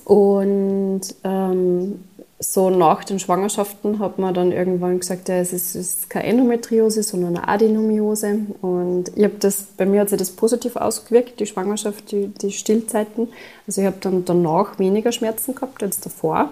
Und 0.04 1.00
ähm, 1.24 2.04
so 2.42 2.70
nach 2.70 3.04
den 3.04 3.18
Schwangerschaften 3.18 4.00
hat 4.00 4.18
man 4.18 4.34
dann 4.34 4.50
irgendwann 4.50 4.98
gesagt, 4.98 5.28
ja, 5.28 5.36
es 5.36 5.52
ist, 5.52 5.76
es 5.76 5.94
ist 5.94 6.10
keine 6.10 6.26
Endometriose, 6.26 7.02
sondern 7.02 7.36
eine 7.36 7.48
Adenomiose. 7.48 8.40
Und 8.60 9.12
ich 9.16 9.24
habe 9.24 9.36
das, 9.38 9.62
bei 9.76 9.86
mir 9.86 10.00
hat 10.00 10.08
sich 10.08 10.18
das 10.18 10.30
positiv 10.30 10.76
ausgewirkt, 10.76 11.38
die 11.38 11.46
Schwangerschaft, 11.46 12.10
die, 12.10 12.28
die 12.28 12.50
Stillzeiten. 12.50 13.28
Also 13.66 13.80
ich 13.80 13.86
habe 13.86 13.98
dann 14.00 14.24
danach 14.24 14.78
weniger 14.78 15.12
Schmerzen 15.12 15.54
gehabt 15.54 15.82
als 15.82 16.00
davor. 16.00 16.50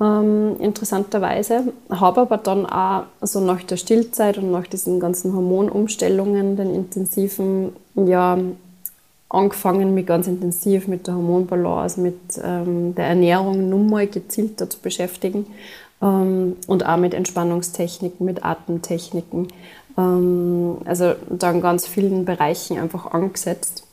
Ähm, 0.00 0.56
interessanterweise. 0.58 1.72
Habe 1.88 2.22
aber 2.22 2.38
dann 2.38 2.66
auch 2.66 3.04
so 3.20 3.40
nach 3.40 3.62
der 3.62 3.76
Stillzeit 3.76 4.36
und 4.38 4.50
nach 4.50 4.66
diesen 4.66 4.98
ganzen 4.98 5.32
Hormonumstellungen, 5.32 6.56
den 6.56 6.74
intensiven, 6.74 7.72
ja, 7.94 8.36
angefangen, 9.32 9.94
mich 9.94 10.06
ganz 10.06 10.26
intensiv 10.26 10.88
mit 10.88 11.06
der 11.06 11.14
Hormonbalance, 11.14 12.00
mit 12.00 12.18
ähm, 12.42 12.94
der 12.94 13.06
Ernährung 13.06 13.68
nun 13.68 13.88
mal 13.88 14.06
gezielter 14.06 14.68
zu 14.68 14.78
beschäftigen 14.78 15.46
ähm, 16.02 16.56
und 16.66 16.86
auch 16.86 16.98
mit 16.98 17.14
Entspannungstechniken, 17.14 18.26
mit 18.26 18.44
Atemtechniken. 18.44 19.48
Ähm, 19.96 20.76
also 20.84 21.14
da 21.30 21.50
in 21.50 21.62
ganz 21.62 21.86
vielen 21.86 22.24
Bereichen 22.24 22.78
einfach 22.78 23.12
angesetzt. 23.12 23.84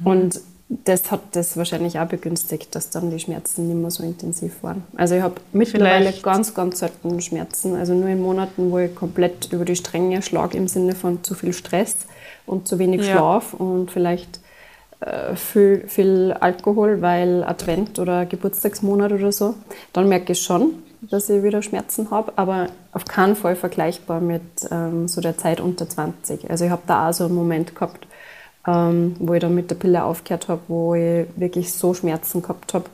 Mhm. 0.00 0.06
Und 0.06 0.40
das 0.68 1.12
hat 1.12 1.20
das 1.32 1.56
wahrscheinlich 1.56 2.00
auch 2.00 2.08
begünstigt, 2.08 2.74
dass 2.74 2.90
dann 2.90 3.12
die 3.12 3.20
Schmerzen 3.20 3.68
nicht 3.68 3.80
mehr 3.80 3.92
so 3.92 4.02
intensiv 4.02 4.64
waren. 4.64 4.82
Also 4.96 5.14
ich 5.14 5.22
habe 5.22 5.36
mittlerweile 5.52 6.06
Vielleicht. 6.06 6.24
ganz, 6.24 6.54
ganz 6.54 6.80
selten 6.80 7.20
Schmerzen. 7.20 7.76
Also 7.76 7.94
nur 7.94 8.08
in 8.08 8.20
Monaten, 8.20 8.72
wo 8.72 8.78
ich 8.78 8.92
komplett 8.92 9.52
über 9.52 9.64
die 9.64 9.76
Stränge 9.76 10.22
schlage 10.22 10.58
im 10.58 10.66
Sinne 10.66 10.96
von 10.96 11.22
zu 11.22 11.34
viel 11.34 11.52
Stress 11.52 11.98
und 12.46 12.66
zu 12.66 12.80
wenig 12.80 13.06
ja. 13.06 13.12
Schlaf 13.12 13.54
und 13.54 13.92
vielleicht 13.92 14.40
viel, 15.34 15.84
viel 15.86 16.34
Alkohol, 16.40 17.02
weil 17.02 17.44
Advent 17.44 17.98
oder 17.98 18.24
Geburtstagsmonat 18.26 19.12
oder 19.12 19.30
so, 19.30 19.54
dann 19.92 20.08
merke 20.08 20.32
ich 20.32 20.42
schon, 20.42 20.82
dass 21.02 21.28
ich 21.28 21.42
wieder 21.42 21.62
Schmerzen 21.62 22.10
habe, 22.10 22.32
aber 22.36 22.68
auf 22.92 23.04
keinen 23.04 23.36
Fall 23.36 23.56
vergleichbar 23.56 24.20
mit 24.20 24.42
ähm, 24.70 25.08
so 25.08 25.20
der 25.20 25.36
Zeit 25.36 25.60
unter 25.60 25.88
20. 25.88 26.50
Also 26.50 26.64
ich 26.64 26.70
habe 26.70 26.82
da 26.86 27.08
auch 27.08 27.12
so 27.12 27.24
einen 27.24 27.34
Moment 27.34 27.74
gehabt, 27.74 28.06
ähm, 28.66 29.16
wo 29.18 29.34
ich 29.34 29.40
dann 29.40 29.54
mit 29.54 29.70
der 29.70 29.76
Pille 29.76 30.02
aufgehört 30.02 30.48
habe, 30.48 30.62
wo 30.68 30.94
ich 30.94 31.26
wirklich 31.36 31.72
so 31.72 31.94
Schmerzen 31.94 32.42
gehabt 32.42 32.74
habe. 32.74 32.86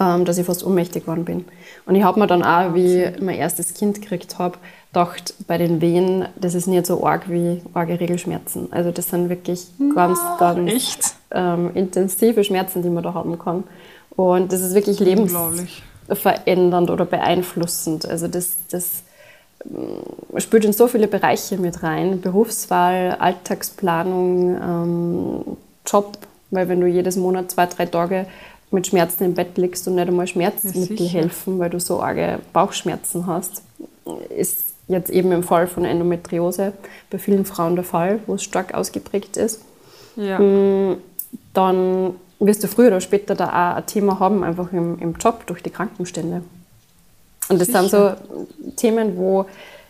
Ähm, 0.00 0.24
dass 0.24 0.38
ich 0.38 0.46
fast 0.46 0.64
ohnmächtig 0.64 1.04
geworden 1.04 1.24
bin. 1.24 1.44
Und 1.86 1.94
ich 1.94 2.02
habe 2.02 2.18
mir 2.20 2.26
dann 2.26 2.42
auch, 2.42 2.74
wie 2.74 3.04
ich 3.04 3.20
mein 3.20 3.36
erstes 3.36 3.74
Kind 3.74 4.00
gekriegt 4.00 4.38
habe, 4.38 4.58
gedacht, 4.92 5.34
bei 5.46 5.58
den 5.58 5.80
Wehen, 5.82 6.26
das 6.36 6.54
ist 6.54 6.66
nicht 6.66 6.86
so 6.86 7.04
arg 7.06 7.28
wie 7.28 7.60
arge 7.74 8.00
Regelschmerzen. 8.00 8.72
Also 8.72 8.90
das 8.90 9.10
sind 9.10 9.28
wirklich 9.28 9.66
ganz, 9.94 10.18
ganz 10.38 11.14
ähm, 11.30 11.70
intensive 11.74 12.42
Schmerzen, 12.44 12.82
die 12.82 12.88
man 12.88 13.02
da 13.02 13.12
haben 13.12 13.38
kann. 13.38 13.64
Und 14.10 14.52
das 14.52 14.62
ist 14.62 14.74
wirklich 14.74 14.98
lebensverändernd 14.98 16.90
oder 16.90 17.04
beeinflussend. 17.04 18.08
Also 18.08 18.26
das, 18.26 18.56
das 18.70 19.02
ähm, 19.64 20.00
spielt 20.40 20.64
in 20.64 20.72
so 20.72 20.88
viele 20.88 21.08
Bereiche 21.08 21.58
mit 21.58 21.82
rein. 21.82 22.22
Berufswahl, 22.22 23.16
Alltagsplanung, 23.18 24.56
ähm, 24.56 25.56
Job, 25.86 26.16
weil 26.50 26.68
wenn 26.68 26.80
du 26.80 26.86
jedes 26.86 27.16
Monat 27.16 27.50
zwei, 27.50 27.66
drei 27.66 27.84
Tage 27.84 28.26
mit 28.70 28.86
Schmerzen 28.86 29.24
im 29.24 29.34
Bett 29.34 29.56
liegst 29.56 29.86
und 29.86 29.94
nicht 29.94 30.08
einmal 30.08 30.26
Schmerzmittel 30.26 31.06
ja, 31.06 31.12
helfen, 31.12 31.58
weil 31.58 31.70
du 31.70 31.80
so 31.80 32.00
arge 32.02 32.40
Bauchschmerzen 32.52 33.26
hast, 33.26 33.62
ist 34.36 34.74
jetzt 34.88 35.10
eben 35.10 35.32
im 35.32 35.42
Fall 35.42 35.66
von 35.66 35.84
Endometriose 35.84 36.72
bei 37.10 37.18
vielen 37.18 37.44
Frauen 37.44 37.74
der 37.74 37.84
Fall, 37.84 38.20
wo 38.26 38.34
es 38.34 38.42
stark 38.42 38.74
ausgeprägt 38.74 39.36
ist. 39.36 39.62
Ja. 40.16 40.38
Mm, 40.38 40.98
dann 41.54 42.14
wirst 42.38 42.62
du 42.62 42.68
früher 42.68 42.88
oder 42.88 43.00
später 43.00 43.34
da 43.34 43.48
auch 43.48 43.76
ein 43.76 43.86
Thema 43.86 44.20
haben, 44.20 44.44
einfach 44.44 44.72
im, 44.72 44.98
im 45.00 45.14
Job 45.14 45.46
durch 45.46 45.62
die 45.62 45.70
Krankenstände. 45.70 46.42
Und 47.48 47.60
das 47.60 47.68
Sicher. 47.68 47.80
sind 47.80 47.90
so 47.90 48.70
Themen, 48.76 49.16
wo 49.16 49.46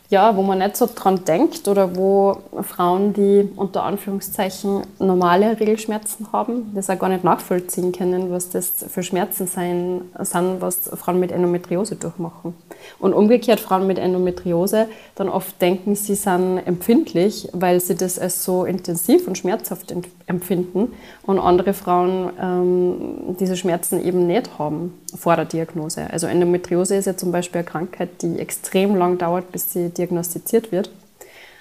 ja, 0.09 0.37
wo 0.37 0.43
man 0.43 0.59
nicht 0.59 0.77
so 0.77 0.89
dran 0.93 1.25
denkt 1.25 1.67
oder 1.67 1.97
wo 1.97 2.39
Frauen, 2.63 3.13
die 3.13 3.49
unter 3.57 3.83
Anführungszeichen 3.83 4.83
normale 4.99 5.59
Regelschmerzen 5.59 6.29
haben, 6.33 6.73
das 6.75 6.89
auch 6.91 6.99
gar 6.99 7.09
nicht 7.09 7.25
nachvollziehen 7.25 7.93
können, 7.93 8.31
was 8.31 8.51
das 8.51 8.73
für 8.89 9.03
Schmerzen 9.03 9.47
sein, 9.47 10.03
sind, 10.21 10.61
was 10.61 10.91
Frauen 10.95 11.19
mit 11.19 11.33
Endometriose 11.33 11.97
durchmachen. 11.97 12.55
Und 12.99 13.15
umgekehrt 13.15 13.59
Frauen 13.59 13.87
mit 13.87 13.99
Endometriose 13.99 14.89
dann 15.17 15.29
oft 15.29 15.61
denken, 15.61 15.97
sie 15.97 16.15
sind 16.15 16.59
empfindlich, 16.59 17.49
weil 17.53 17.81
sie 17.81 17.97
das 17.97 18.19
als 18.19 18.45
so 18.45 18.65
intensiv 18.65 19.27
und 19.27 19.37
schmerzhaft 19.39 19.91
empfinden 20.27 20.93
und 21.23 21.39
andere 21.39 21.73
Frauen 21.73 22.31
ähm, 22.41 23.37
diese 23.39 23.57
Schmerzen 23.57 24.05
eben 24.05 24.27
nicht 24.27 24.59
haben 24.59 24.93
vor 25.17 25.37
der 25.37 25.45
Diagnose. 25.45 26.11
Also 26.11 26.27
Endometriose 26.27 26.97
ist 26.97 27.07
ja 27.07 27.17
zum 27.17 27.31
Beispiel 27.31 27.61
eine 27.61 27.69
Krankheit, 27.69 28.23
die 28.23 28.39
extrem 28.39 28.97
lang 28.97 29.19
dauert, 29.19 29.53
bis 29.53 29.73
sie 29.73 29.91
diagnostiziert 29.91 30.73
wird. 30.73 30.91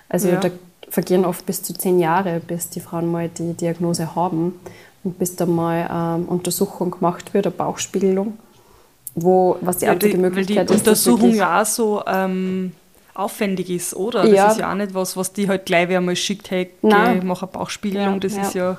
Also 0.10 0.30
ja. 0.30 0.40
da 0.40 0.50
vergehen 0.90 1.26
oft 1.26 1.46
bis 1.46 1.62
zu 1.62 1.74
zehn 1.74 2.00
Jahre, 2.00 2.40
bis 2.40 2.70
die 2.70 2.80
Frauen 2.80 3.12
mal 3.12 3.30
die 3.30 3.54
Diagnose 3.54 4.16
haben 4.16 4.60
und 5.04 5.20
bis 5.20 5.36
da 5.36 5.46
mal 5.46 5.88
ähm, 5.92 6.28
Untersuchung 6.28 6.92
gemacht 6.92 7.34
wird, 7.34 7.46
eine 7.46 7.56
Bauchspiegelung, 7.56 8.38
wo, 9.14 9.58
was 9.62 9.78
die 9.78 9.88
einzige 9.88 10.16
ja, 10.16 10.22
Möglichkeit 10.22 10.70
die 10.70 10.74
ist. 10.74 10.86
Die 10.86 10.90
Untersuchung 10.90 11.36
ja 11.36 11.62
auch 11.62 11.66
so 11.66 12.04
ähm, 12.08 12.72
aufwendig 13.16 13.70
ist, 13.70 13.96
oder? 13.96 14.24
Das 14.24 14.32
ja. 14.32 14.52
ist 14.52 14.60
ja 14.60 14.72
auch 14.72 14.76
nicht 14.76 14.94
was, 14.94 15.18
was 15.18 15.34
die 15.34 15.48
halt 15.48 15.66
gleich 15.66 15.90
einmal 15.90 16.16
schickt, 16.16 16.52
hey, 16.52 16.70
Nein. 16.82 17.22
mach 17.26 17.42
eine 17.42 17.52
Bauchspiegelung, 17.52 18.14
ja, 18.14 18.20
das 18.20 18.38
ist 18.38 18.54
ja... 18.54 18.78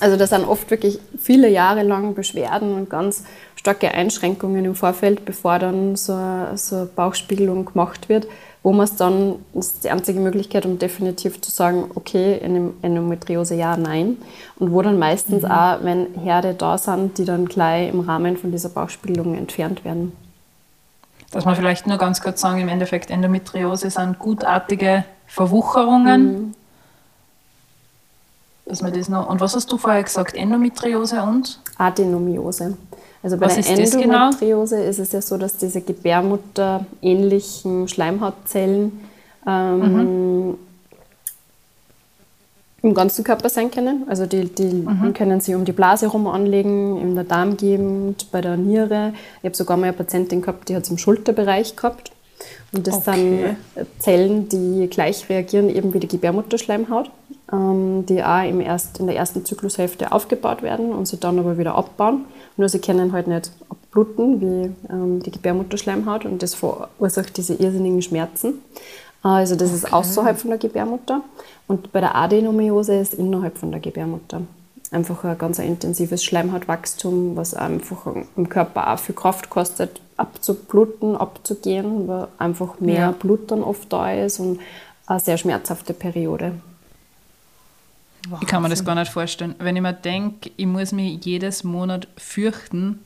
Also 0.00 0.16
das 0.16 0.30
sind 0.30 0.44
oft 0.44 0.68
wirklich 0.72 0.98
viele 1.20 1.48
Jahre 1.48 1.84
lang 1.84 2.14
Beschwerden 2.14 2.74
und 2.74 2.90
ganz 2.90 3.22
starke 3.54 3.92
Einschränkungen 3.92 4.64
im 4.64 4.74
Vorfeld, 4.74 5.24
bevor 5.24 5.60
dann 5.60 5.94
so 5.94 6.14
eine, 6.14 6.58
so 6.58 6.76
eine 6.76 6.86
Bauchspiegelung 6.86 7.64
gemacht 7.64 8.08
wird 8.08 8.26
wo 8.64 8.72
man 8.72 8.84
es 8.84 8.96
dann, 8.96 9.36
das 9.52 9.66
ist 9.66 9.84
die 9.84 9.90
einzige 9.90 10.18
Möglichkeit, 10.20 10.64
um 10.64 10.78
definitiv 10.78 11.40
zu 11.42 11.50
sagen, 11.50 11.90
okay, 11.94 12.40
Endometriose 12.82 13.54
ja, 13.54 13.76
nein. 13.76 14.16
Und 14.58 14.72
wo 14.72 14.80
dann 14.80 14.98
meistens 14.98 15.42
mhm. 15.42 15.50
auch, 15.50 15.84
wenn 15.84 16.14
Herde 16.14 16.54
da 16.54 16.78
sind, 16.78 17.18
die 17.18 17.26
dann 17.26 17.44
gleich 17.44 17.92
im 17.92 18.00
Rahmen 18.00 18.38
von 18.38 18.50
dieser 18.50 18.70
Bauchspiegelung 18.70 19.36
entfernt 19.36 19.84
werden. 19.84 20.12
Dass 21.34 21.44
man 21.44 21.54
vielleicht 21.56 21.86
nur 21.88 21.98
ganz 21.98 22.20
kurz 22.20 22.40
sagen, 22.40 22.60
im 22.60 22.68
Endeffekt 22.68 23.10
Endometriose 23.10 23.90
sind 23.90 24.20
gutartige 24.20 25.02
Verwucherungen. 25.26 26.32
Mhm. 26.32 26.54
Dass 28.66 28.82
man 28.82 28.92
das 28.92 29.08
noch, 29.08 29.28
und 29.28 29.40
was 29.40 29.56
hast 29.56 29.72
du 29.72 29.76
vorher 29.76 30.04
gesagt? 30.04 30.36
Endometriose 30.36 31.20
und? 31.22 31.58
Adenomiose. 31.76 32.76
Also 33.20 33.36
bei 33.36 33.46
Was 33.46 33.56
der 33.56 33.64
genau? 33.64 34.28
Endometriose 34.28 34.76
genau? 34.76 34.88
ist 34.88 35.00
es 35.00 35.10
ja 35.10 35.20
so, 35.20 35.36
dass 35.36 35.56
diese 35.56 35.80
gebärmutterähnlichen 35.80 37.88
Schleimhautzellen 37.88 39.00
ähm, 39.44 40.50
mhm. 40.50 40.58
Im 42.84 42.94
ganzen 42.94 43.24
Körper 43.24 43.48
sein 43.48 43.70
können. 43.70 44.04
Also 44.08 44.26
die, 44.26 44.44
die 44.44 44.64
mhm. 44.64 45.14
können 45.14 45.40
sich 45.40 45.54
um 45.54 45.64
die 45.64 45.72
Blase 45.72 46.06
herum 46.06 46.26
anlegen, 46.26 47.00
in 47.00 47.14
der 47.14 47.24
Darmgegend, 47.24 48.30
bei 48.30 48.42
der 48.42 48.56
Niere. 48.56 49.14
Ich 49.38 49.46
habe 49.46 49.56
sogar 49.56 49.76
mal 49.76 49.84
eine 49.86 49.94
Patientin 49.94 50.42
gehabt, 50.42 50.68
die 50.68 50.76
hat 50.76 50.84
es 50.84 50.90
im 50.90 50.98
Schulterbereich 50.98 51.76
gehabt. 51.76 52.12
Und 52.72 52.86
das 52.86 52.96
okay. 52.96 53.56
sind 53.74 53.86
Zellen, 53.98 54.48
die 54.48 54.88
gleich 54.90 55.28
reagieren 55.30 55.70
eben 55.70 55.94
wie 55.94 56.00
die 56.00 56.08
Gebärmutterschleimhaut, 56.08 57.10
ähm, 57.50 58.04
die 58.06 58.22
auch 58.22 58.46
im 58.46 58.60
erst, 58.60 59.00
in 59.00 59.06
der 59.06 59.16
ersten 59.16 59.44
Zyklushälfte 59.44 60.12
aufgebaut 60.12 60.62
werden 60.62 60.92
und 60.92 61.08
sie 61.08 61.16
dann 61.16 61.38
aber 61.38 61.56
wieder 61.56 61.76
abbauen. 61.76 62.26
Nur 62.56 62.68
sie 62.68 62.80
können 62.80 63.12
halt 63.12 63.28
nicht 63.28 63.50
abbluten 63.70 64.40
wie 64.40 64.92
ähm, 64.92 65.22
die 65.22 65.30
Gebärmutterschleimhaut 65.30 66.26
und 66.26 66.42
das 66.42 66.54
verursacht 66.54 67.36
diese 67.36 67.54
irrsinnigen 67.54 68.02
Schmerzen. 68.02 68.60
Also 69.22 69.56
das 69.56 69.68
okay. 69.70 69.78
ist 69.78 69.92
außerhalb 69.92 70.38
von 70.38 70.50
der 70.50 70.58
Gebärmutter 70.58 71.22
und 71.66 71.92
bei 71.92 72.00
der 72.00 72.14
Adenomiose 72.14 72.94
ist 72.94 73.14
innerhalb 73.14 73.58
von 73.58 73.70
der 73.70 73.80
Gebärmutter. 73.80 74.42
Einfach 74.90 75.24
ein 75.24 75.38
ganz 75.38 75.58
intensives 75.58 76.22
Schleimhautwachstum, 76.22 77.36
was 77.36 77.54
einfach 77.54 78.06
im 78.36 78.48
Körper 78.48 78.92
auch 78.92 78.98
viel 78.98 79.14
Kraft 79.14 79.50
kostet, 79.50 80.00
abzubluten, 80.16 81.16
abzugehen, 81.16 82.06
weil 82.06 82.28
einfach 82.38 82.78
mehr 82.80 83.00
ja. 83.00 83.10
Blut 83.10 83.50
dann 83.50 83.62
oft 83.62 83.92
da 83.92 84.12
ist 84.12 84.38
und 84.38 84.60
eine 85.06 85.20
sehr 85.20 85.36
schmerzhafte 85.36 85.94
Periode. 85.94 86.52
Wahnsinn. 88.28 88.38
Ich 88.42 88.48
kann 88.48 88.62
mir 88.62 88.68
das 88.68 88.84
gar 88.84 88.94
nicht 88.94 89.12
vorstellen. 89.12 89.54
Wenn 89.58 89.76
ich 89.76 89.82
mir 89.82 89.92
denke, 89.92 90.50
ich 90.56 90.66
muss 90.66 90.92
mich 90.92 91.24
jedes 91.24 91.64
Monat 91.64 92.08
fürchten, 92.16 93.00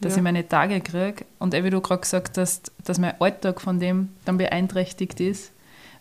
dass 0.00 0.14
ja. 0.14 0.18
ich 0.18 0.22
meine 0.22 0.48
Tage 0.48 0.80
kriege 0.80 1.24
und 1.38 1.52
wie 1.52 1.70
du 1.70 1.80
gerade 1.80 2.00
gesagt 2.00 2.38
hast, 2.38 2.72
dass 2.84 2.98
mein 2.98 3.20
Alltag 3.20 3.60
von 3.60 3.78
dem 3.78 4.08
dann 4.24 4.38
beeinträchtigt 4.38 5.20
ist, 5.20 5.52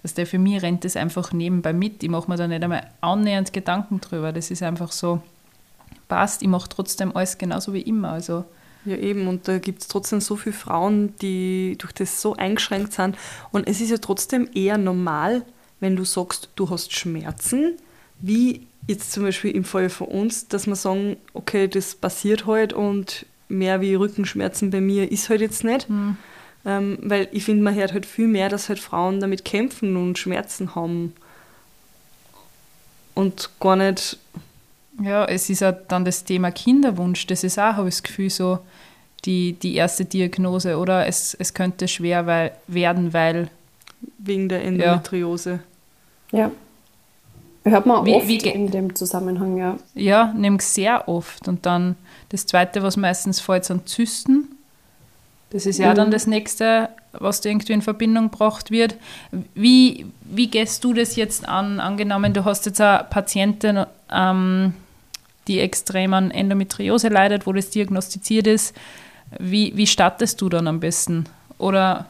dass 0.01 0.13
der 0.13 0.25
für 0.25 0.39
mich 0.39 0.61
rennt 0.61 0.85
das 0.85 0.95
einfach 0.95 1.33
nebenbei 1.33 1.73
mit. 1.73 2.03
Ich 2.03 2.09
mache 2.09 2.29
mir 2.29 2.37
da 2.37 2.47
nicht 2.47 2.63
einmal 2.63 2.87
annähernd 3.01 3.53
Gedanken 3.53 3.99
drüber. 4.01 4.31
Das 4.31 4.51
ist 4.51 4.63
einfach 4.63 4.91
so, 4.91 5.21
passt, 6.07 6.41
ich 6.41 6.47
mache 6.47 6.69
trotzdem 6.69 7.15
alles 7.15 7.37
genauso 7.37 7.73
wie 7.73 7.81
immer. 7.81 8.11
Also, 8.11 8.45
ja, 8.85 8.95
eben, 8.95 9.27
und 9.27 9.47
da 9.47 9.59
gibt 9.59 9.81
es 9.81 9.87
trotzdem 9.87 10.21
so 10.21 10.35
viele 10.35 10.53
Frauen, 10.53 11.15
die 11.21 11.75
durch 11.77 11.93
das 11.93 12.21
so 12.21 12.35
eingeschränkt 12.35 12.93
sind. 12.93 13.17
Und 13.51 13.67
es 13.67 13.81
ist 13.81 13.91
ja 13.91 13.97
trotzdem 13.97 14.49
eher 14.53 14.77
normal, 14.77 15.45
wenn 15.79 15.95
du 15.95 16.05
sagst, 16.05 16.49
du 16.55 16.69
hast 16.69 16.93
Schmerzen, 16.93 17.77
wie 18.19 18.67
jetzt 18.87 19.11
zum 19.11 19.23
Beispiel 19.23 19.51
im 19.51 19.63
Fall 19.63 19.89
von 19.89 20.07
uns, 20.07 20.47
dass 20.47 20.65
wir 20.65 20.75
sagen, 20.75 21.17
okay, 21.33 21.67
das 21.67 21.95
passiert 21.95 22.45
halt 22.45 22.73
und 22.73 23.25
mehr 23.47 23.81
wie 23.81 23.95
Rückenschmerzen 23.95 24.71
bei 24.71 24.81
mir 24.81 25.11
ist 25.11 25.29
halt 25.29 25.41
jetzt 25.41 25.63
nicht. 25.63 25.89
Mhm. 25.89 26.17
Ähm, 26.65 26.97
weil 27.01 27.27
ich 27.31 27.45
finde, 27.45 27.63
man 27.63 27.75
hört 27.75 27.93
halt 27.93 28.05
viel 28.05 28.27
mehr, 28.27 28.49
dass 28.49 28.69
halt 28.69 28.79
Frauen 28.79 29.19
damit 29.19 29.45
kämpfen 29.45 29.95
und 29.95 30.17
Schmerzen 30.17 30.75
haben. 30.75 31.13
Und 33.13 33.49
gar 33.59 33.75
nicht. 33.75 34.17
Ja, 35.01 35.25
es 35.25 35.49
ist 35.49 35.61
ja 35.61 35.71
dann 35.71 36.03
das 36.03 36.23
Thema 36.25 36.51
Kinderwunsch. 36.51 37.25
Das 37.27 37.43
ist 37.43 37.57
auch, 37.57 37.73
habe 37.73 37.87
ich 37.87 37.95
das 37.95 38.03
Gefühl, 38.03 38.29
so 38.29 38.59
die, 39.25 39.53
die 39.53 39.75
erste 39.75 40.05
Diagnose. 40.05 40.77
Oder 40.77 41.07
es, 41.07 41.33
es 41.33 41.53
könnte 41.53 41.87
schwer 41.87 42.25
weil, 42.25 42.51
werden, 42.67 43.13
weil. 43.13 43.49
Wegen 44.17 44.49
der 44.49 44.63
Endometriose. 44.63 45.59
ja. 46.31 46.39
ja. 46.39 46.51
Hört 47.63 47.85
man 47.85 48.05
wie, 48.05 48.13
oft 48.13 48.27
wie, 48.27 48.37
in 48.37 48.71
dem 48.71 48.95
Zusammenhang, 48.95 49.57
ja. 49.57 49.77
Ja, 49.93 50.33
nämlich 50.33 50.63
sehr 50.63 51.07
oft. 51.07 51.47
Und 51.47 51.65
dann 51.65 51.95
das 52.29 52.45
Zweite, 52.45 52.83
was 52.83 52.95
meistens 52.95 53.39
fällt, 53.41 53.65
sind 53.65 53.87
Zysten. 53.89 54.55
Das 55.51 55.65
ist 55.65 55.79
ja 55.79 55.91
mhm. 55.91 55.95
dann 55.95 56.11
das 56.11 56.27
Nächste, 56.27 56.89
was 57.13 57.41
da 57.41 57.49
irgendwie 57.49 57.73
in 57.73 57.81
Verbindung 57.81 58.29
gebracht 58.29 58.71
wird. 58.71 58.95
Wie, 59.55 60.05
wie 60.23 60.47
gehst 60.47 60.83
du 60.83 60.93
das 60.93 61.15
jetzt 61.15 61.47
an? 61.47 61.79
Angenommen, 61.79 62.33
du 62.33 62.45
hast 62.45 62.65
jetzt 62.65 62.79
eine 62.79 63.05
Patientin, 63.09 63.85
ähm, 64.11 64.73
die 65.47 65.59
extrem 65.59 66.13
an 66.13 66.29
Endometriose 66.29 67.07
leidet, 67.07 67.47
wo 67.47 67.53
das 67.53 67.71
diagnostiziert 67.71 68.45
ist. 68.45 68.75
Wie, 69.39 69.75
wie 69.75 69.87
startest 69.87 70.39
du 70.41 70.49
dann 70.49 70.67
am 70.67 70.79
besten? 70.79 71.25
Oder 71.57 72.05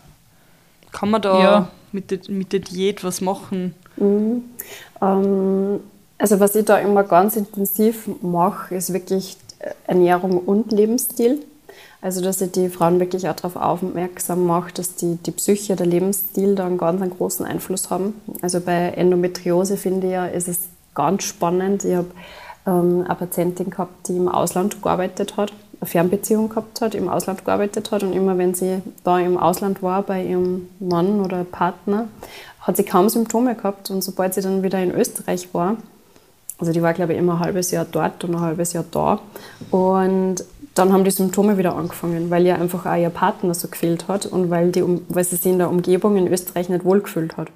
kann 0.91 1.10
man 1.10 1.22
da 1.22 1.39
ja. 1.41 1.72
mit, 1.91 2.12
der, 2.12 2.19
mit 2.27 2.51
der 2.51 2.60
Diät 2.60 3.03
was 3.03 3.22
machen? 3.22 3.74
Mhm. 3.96 4.43
Ähm, 5.01 5.79
also 6.17 6.39
was 6.41 6.55
ich 6.55 6.65
da 6.65 6.77
immer 6.77 7.03
ganz 7.03 7.38
intensiv 7.38 8.10
mache, 8.22 8.75
ist 8.75 8.91
wirklich 8.91 9.38
Ernährung 9.88 10.38
und 10.38 10.72
Lebensstil. 10.72 11.39
Also 12.01 12.22
dass 12.22 12.39
ich 12.41 12.51
die 12.51 12.70
Frauen 12.70 13.00
wirklich 13.00 13.27
auch 13.27 13.36
darauf 13.36 13.56
aufmerksam 13.56 14.46
mache, 14.46 14.74
dass 14.74 14.96
die, 14.96 15.18
die 15.18 15.32
Psyche, 15.32 15.75
der 15.75 15.86
Lebensstil 15.86 16.56
da 16.56 16.65
einen 16.65 16.77
ganz 16.77 17.01
einen 17.01 17.12
großen 17.12 17.46
Einfluss 17.46 17.89
haben. 17.89 18.22
Also 18.41 18.62
bei 18.62 18.91
Endometriose 18.91 19.75
finde 19.75 20.08
ich 20.08 20.13
ja, 20.13 20.25
ist 20.25 20.48
es 20.48 20.60
ganz 20.96 21.24
spannend. 21.24 21.84
Ich 21.84 21.96
habe 21.96 22.08
ähm, 22.65 23.03
eine 23.06 23.15
Patientin 23.15 23.70
gehabt, 23.70 24.08
die 24.08 24.15
im 24.15 24.29
Ausland 24.29 24.82
gearbeitet 24.82 25.36
hat 25.36 25.51
eine 25.79 25.88
Fernbeziehung 25.88 26.50
gehabt 26.50 26.82
hat, 26.82 26.96
im 26.96 27.10
Ausland 27.10 27.46
gearbeitet 27.46 27.91
hat 27.91 28.03
und 28.03 28.13
immer 28.13 28.38
wenn 28.38 28.53
sie 28.53 28.82
da 29.03 29.20
im 29.20 29.38
Ausland 29.38 29.82
war 29.82 30.01
bei 30.01 30.24
ihrem 30.24 30.70
Mann 30.79 31.22
oder 31.22 31.44
Partner, 31.44 32.08
hat 32.62 32.77
sie 32.77 32.84
kaum 32.84 33.10
Symptome 33.10 33.56
gehabt 33.56 33.89
und 33.89 34.03
sobald 34.03 34.34
sie 34.34 34.41
dann 34.41 34.63
wieder 34.63 34.82
in 34.82 34.91
Österreich 34.91 35.53
war, 35.53 35.77
also 36.58 36.74
die 36.74 36.82
war 36.82 36.94
glaube 36.94 37.13
ich 37.13 37.20
immer 37.20 37.36
ein 37.36 37.39
halbes 37.39 37.72
Jahr 37.72 37.86
dort 37.89 38.24
und 38.25 38.36
ein 38.36 38.41
halbes 38.41 38.74
Jahr 38.74 38.84
da 38.91 39.20
und 39.72 40.44
dann 40.79 40.93
haben 40.93 41.03
die 41.03 41.12
Symptome 41.12 41.57
wieder 41.57 41.75
angefangen, 41.75 42.29
weil 42.29 42.45
ja 42.45 42.55
einfach 42.55 42.86
auch 42.86 42.95
ihr 42.95 43.09
Partner 43.09 43.53
so 43.53 43.67
gefehlt 43.67 44.07
hat 44.07 44.25
und 44.25 44.50
weil, 44.50 44.71
die, 44.71 44.81
weil 45.09 45.25
sie 45.25 45.36
sich 45.36 45.51
in 45.51 45.57
der 45.57 45.69
Umgebung 45.69 46.15
in 46.15 46.31
Österreich 46.31 46.69
nicht 46.69 46.86
wohlgefühlt 46.86 47.36
hat. 47.36 47.50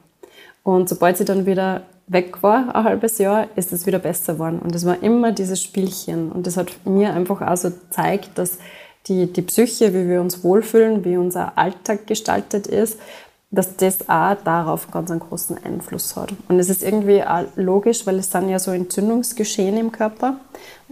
Und 0.63 0.89
sobald 0.89 1.17
sie 1.17 1.25
dann 1.25 1.45
wieder 1.45 1.83
weg 2.07 2.43
war, 2.43 2.75
ein 2.75 2.83
halbes 2.83 3.19
Jahr, 3.19 3.47
ist 3.55 3.71
es 3.71 3.85
wieder 3.85 3.99
besser 3.99 4.33
geworden. 4.33 4.59
Und 4.59 4.75
es 4.75 4.85
war 4.85 5.01
immer 5.01 5.31
dieses 5.31 5.63
Spielchen. 5.63 6.33
Und 6.33 6.47
das 6.47 6.57
hat 6.57 6.71
mir 6.85 7.13
einfach 7.13 7.41
auch 7.41 7.55
so 7.55 7.69
gezeigt, 7.69 8.31
dass 8.35 8.57
die, 9.07 9.31
die 9.31 9.41
Psyche, 9.41 9.93
wie 9.93 10.09
wir 10.09 10.19
uns 10.19 10.43
wohlfühlen, 10.43 11.05
wie 11.05 11.15
unser 11.15 11.57
Alltag 11.57 12.07
gestaltet 12.07 12.67
ist, 12.67 12.99
dass 13.51 13.77
das 13.77 14.09
auch 14.09 14.35
darauf 14.43 14.89
ganz 14.91 15.11
einen 15.11 15.19
großen 15.19 15.63
Einfluss 15.63 16.15
hat. 16.15 16.33
Und 16.49 16.59
es 16.59 16.69
ist 16.69 16.83
irgendwie 16.83 17.23
auch 17.23 17.45
logisch, 17.55 18.05
weil 18.07 18.19
es 18.19 18.31
sind 18.31 18.49
ja 18.49 18.59
so 18.59 18.71
Entzündungsgeschehen 18.71 19.77
im 19.77 19.91
Körper 19.91 20.37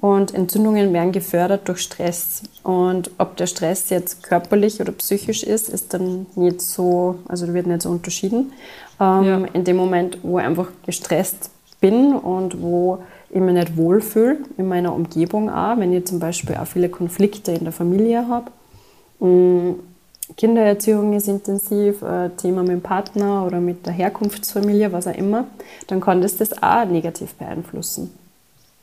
und 0.02 0.34
Entzündungen 0.34 0.94
werden 0.94 1.12
gefördert 1.12 1.68
durch 1.68 1.80
Stress. 1.80 2.42
Und 2.64 3.12
ob 3.20 3.38
der 3.38 3.46
Stress 3.46 3.92
jetzt 3.92 4.24
körperlich 4.24 4.82
oder 4.82 4.92
psychisch 4.92 5.44
ist, 5.44 5.70
ist 5.70 5.94
dann 5.94 6.26
nicht 6.36 6.60
so, 6.60 7.20
also 7.28 7.54
wird 7.54 7.68
nicht 7.68 7.84
so 7.84 7.90
unterschieden. 7.90 8.52
Ähm, 9.00 9.24
ja. 9.24 9.46
In 9.54 9.64
dem 9.64 9.78
Moment, 9.78 10.18
wo 10.24 10.40
ich 10.40 10.46
einfach 10.46 10.70
gestresst 10.86 11.52
bin 11.80 12.16
und 12.16 12.62
wo 12.62 13.04
ich 13.30 13.40
mich 13.40 13.54
nicht 13.54 13.78
wohlfühle 13.78 14.40
in 14.58 14.68
meiner 14.68 14.94
Umgebung 14.94 15.52
auch, 15.52 15.78
wenn 15.78 15.94
ich 15.94 16.06
zum 16.06 16.20
Beispiel 16.20 16.56
auch 16.56 16.68
viele 16.68 16.90
Konflikte 16.90 17.52
in 17.52 17.64
der 17.64 17.74
Familie 17.74 18.28
habe. 18.28 18.52
Mm, 19.20 19.80
Kindererziehung 20.36 21.14
ist 21.14 21.28
intensiv, 21.28 22.02
äh, 22.02 22.30
Thema 22.30 22.62
mit 22.62 22.72
dem 22.72 22.82
Partner 22.82 23.46
oder 23.46 23.60
mit 23.60 23.86
der 23.86 23.94
Herkunftsfamilie, 23.94 24.92
was 24.92 25.08
auch 25.08 25.16
immer, 25.16 25.46
dann 25.88 26.02
kann 26.02 26.22
das 26.22 26.38
das 26.38 26.62
auch 26.64 26.86
negativ 26.86 27.34
beeinflussen. 27.36 28.12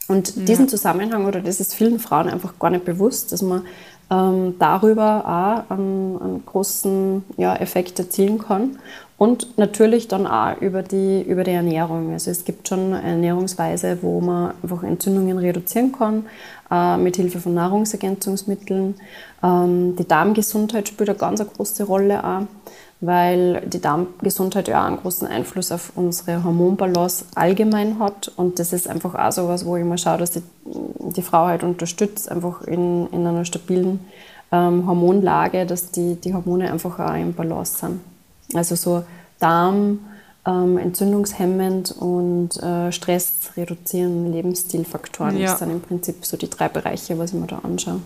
Und 0.08 0.34
ja. 0.34 0.42
diesen 0.44 0.68
Zusammenhang, 0.68 1.26
oder 1.26 1.40
das 1.40 1.60
ist 1.60 1.74
vielen 1.74 2.00
Frauen 2.00 2.28
einfach 2.28 2.58
gar 2.58 2.70
nicht 2.70 2.84
bewusst, 2.84 3.30
dass 3.30 3.42
man 3.42 3.62
ähm, 4.10 4.54
darüber 4.58 5.24
auch 5.68 5.70
einen, 5.70 6.20
einen 6.20 6.46
großen 6.46 7.24
ja, 7.36 7.54
Effekt 7.56 7.98
erzielen 7.98 8.38
kann. 8.38 8.78
Und 9.18 9.58
natürlich 9.58 10.06
dann 10.06 10.28
auch 10.28 10.56
über 10.60 10.82
die, 10.82 11.22
über 11.22 11.42
die 11.42 11.50
Ernährung. 11.50 12.12
Also 12.12 12.30
es 12.30 12.44
gibt 12.44 12.68
schon 12.68 12.94
eine 12.94 13.02
Ernährungsweise, 13.02 13.98
wo 14.00 14.20
man 14.20 14.54
einfach 14.62 14.84
Entzündungen 14.84 15.38
reduzieren 15.38 15.90
kann, 15.90 16.26
äh, 16.70 16.96
mit 16.96 17.16
Hilfe 17.16 17.40
von 17.40 17.52
Nahrungsergänzungsmitteln. 17.54 18.94
Ähm, 19.42 19.96
die 19.96 20.06
Darmgesundheit 20.06 20.86
spielt 20.86 21.10
eine 21.10 21.18
ganz 21.18 21.44
große 21.44 21.82
Rolle 21.84 22.22
auch, 22.24 22.42
weil 23.00 23.62
die 23.66 23.80
Darmgesundheit 23.80 24.68
ja 24.68 24.82
auch 24.82 24.86
einen 24.86 24.96
großen 24.96 25.28
Einfluss 25.28 25.70
auf 25.70 25.92
unsere 25.94 26.42
Hormonbalance 26.42 27.26
allgemein 27.34 28.00
hat. 28.00 28.32
Und 28.36 28.58
das 28.58 28.72
ist 28.72 28.88
einfach 28.88 29.14
auch 29.14 29.32
so 29.32 29.48
was, 29.48 29.64
wo 29.64 29.76
ich 29.76 29.82
immer 29.82 29.98
schaue, 29.98 30.18
dass 30.18 30.32
die, 30.32 30.42
die 30.64 31.22
Frau 31.22 31.46
halt 31.46 31.62
unterstützt, 31.62 32.30
einfach 32.30 32.62
in, 32.62 33.08
in 33.12 33.26
einer 33.26 33.44
stabilen 33.44 34.00
ähm, 34.50 34.86
Hormonlage, 34.86 35.64
dass 35.64 35.92
die, 35.92 36.16
die 36.16 36.34
Hormone 36.34 36.70
einfach 36.72 36.98
auch 36.98 37.14
im 37.14 37.34
Balance 37.34 37.78
sind. 37.78 38.00
Also 38.54 38.74
so 38.74 39.04
Darm, 39.38 40.00
ähm, 40.46 40.78
entzündungshemmend 40.78 41.92
und 41.92 42.60
äh, 42.60 42.90
Stress 42.90 43.52
reduzieren, 43.56 44.32
Lebensstilfaktoren. 44.32 45.36
Ja. 45.36 45.50
Das 45.50 45.60
sind 45.60 45.70
im 45.70 45.80
Prinzip 45.80 46.24
so 46.24 46.36
die 46.36 46.50
drei 46.50 46.68
Bereiche, 46.68 47.18
was 47.18 47.32
ich 47.32 47.38
mir 47.38 47.46
da 47.46 47.60
anschaue. 47.62 48.00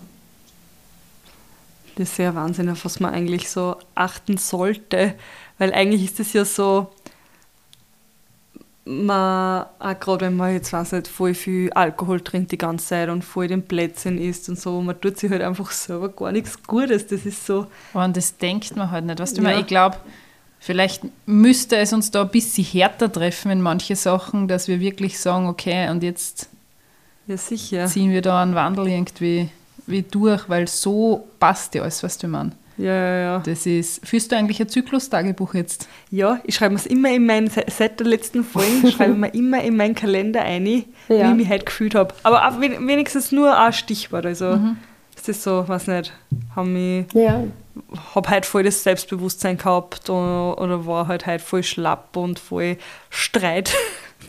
Das 1.96 2.08
ist 2.08 2.16
sehr 2.16 2.34
Wahnsinn, 2.34 2.70
auf 2.70 2.84
was 2.84 3.00
man 3.00 3.12
eigentlich 3.12 3.50
so 3.50 3.76
achten 3.94 4.36
sollte, 4.36 5.14
weil 5.58 5.72
eigentlich 5.72 6.04
ist 6.04 6.20
es 6.20 6.32
ja 6.32 6.44
so, 6.44 6.88
man, 8.84 9.66
auch 9.78 10.00
gerade 10.00 10.26
wenn 10.26 10.36
man 10.36 10.54
jetzt 10.54 10.72
weiß 10.72 10.92
nicht, 10.92 11.08
voll 11.08 11.34
viel 11.34 11.72
Alkohol 11.72 12.20
trinkt 12.20 12.50
die 12.50 12.58
ganze 12.58 12.86
Zeit 12.86 13.08
und 13.08 13.22
voll 13.22 13.46
den 13.46 13.62
Plätzchen 13.62 14.18
isst 14.18 14.48
und 14.48 14.58
so, 14.58 14.80
man 14.80 15.00
tut 15.00 15.18
sich 15.18 15.30
halt 15.30 15.42
einfach 15.42 15.70
selber 15.70 16.08
gar 16.08 16.32
nichts 16.32 16.62
Gutes. 16.62 17.06
Das 17.06 17.24
ist 17.24 17.46
so. 17.46 17.66
Und 17.92 18.16
das 18.16 18.36
denkt 18.38 18.74
man 18.74 18.90
halt 18.90 19.04
nicht. 19.04 19.20
Weißt 19.20 19.38
du, 19.38 19.42
ja. 19.42 19.58
ich 19.58 19.66
glaube, 19.66 19.98
Vielleicht 20.64 21.02
müsste 21.26 21.76
es 21.78 21.92
uns 21.92 22.12
da 22.12 22.22
ein 22.22 22.28
bisschen 22.28 22.62
härter 22.64 23.10
treffen 23.10 23.50
in 23.50 23.60
manche 23.60 23.96
Sachen, 23.96 24.46
dass 24.46 24.68
wir 24.68 24.78
wirklich 24.78 25.18
sagen, 25.18 25.48
okay, 25.48 25.90
und 25.90 26.04
jetzt 26.04 26.48
ja, 27.26 27.36
ziehen 27.86 28.12
wir 28.12 28.22
da 28.22 28.40
einen 28.40 28.54
Wandel 28.54 28.86
irgendwie 28.86 29.48
wie 29.86 30.02
durch, 30.02 30.48
weil 30.48 30.68
so 30.68 31.28
passt 31.38 31.74
ja 31.74 31.82
alles, 31.82 32.02
was 32.02 32.18
du 32.18 32.28
meinst. 32.28 32.56
Ja, 32.78 32.94
ja, 32.94 33.16
ja. 33.18 33.38
Das 33.44 33.66
ist, 33.66 34.06
führst 34.06 34.32
du 34.32 34.36
eigentlich 34.36 34.60
ein 34.60 34.68
Zyklus-Tagebuch 34.68 35.54
jetzt? 35.54 35.88
Ja, 36.10 36.40
ich 36.44 36.54
schreibe 36.54 36.74
es 36.74 36.86
immer 36.86 37.10
in 37.10 37.26
meinen, 37.26 37.50
seit 37.50 38.00
der 38.00 38.06
letzten 38.06 38.44
Folge, 38.44 38.90
schreibe 38.96 39.14
mir 39.14 39.32
immer 39.34 39.62
in 39.62 39.76
meinen 39.76 39.94
Kalender 39.94 40.42
ein, 40.42 40.66
ja. 40.66 40.84
wie 41.08 41.14
ich 41.14 41.34
mich 41.34 41.48
heute 41.50 41.66
gefühlt 41.66 41.94
habe. 41.94 42.14
Aber 42.22 42.48
auch 42.48 42.60
wenigstens 42.60 43.30
nur 43.30 43.56
ein 43.56 43.72
Stichwort, 43.72 44.24
also 44.24 44.56
mhm. 44.56 44.76
ist 45.14 45.28
das 45.28 45.42
so, 45.42 45.68
weiß 45.68 45.86
nicht, 45.88 46.12
haben 46.56 46.72
mich 46.72 47.12
ja 47.12 47.44
habe 48.14 48.28
halt 48.28 48.46
voll 48.46 48.62
das 48.64 48.82
Selbstbewusstsein 48.82 49.56
gehabt 49.56 50.10
oder, 50.10 50.60
oder 50.60 50.86
war 50.86 51.08
halt 51.08 51.26
halt 51.26 51.40
voll 51.40 51.62
schlapp 51.62 52.16
und 52.16 52.38
voll 52.38 52.76
Streit. 53.10 53.72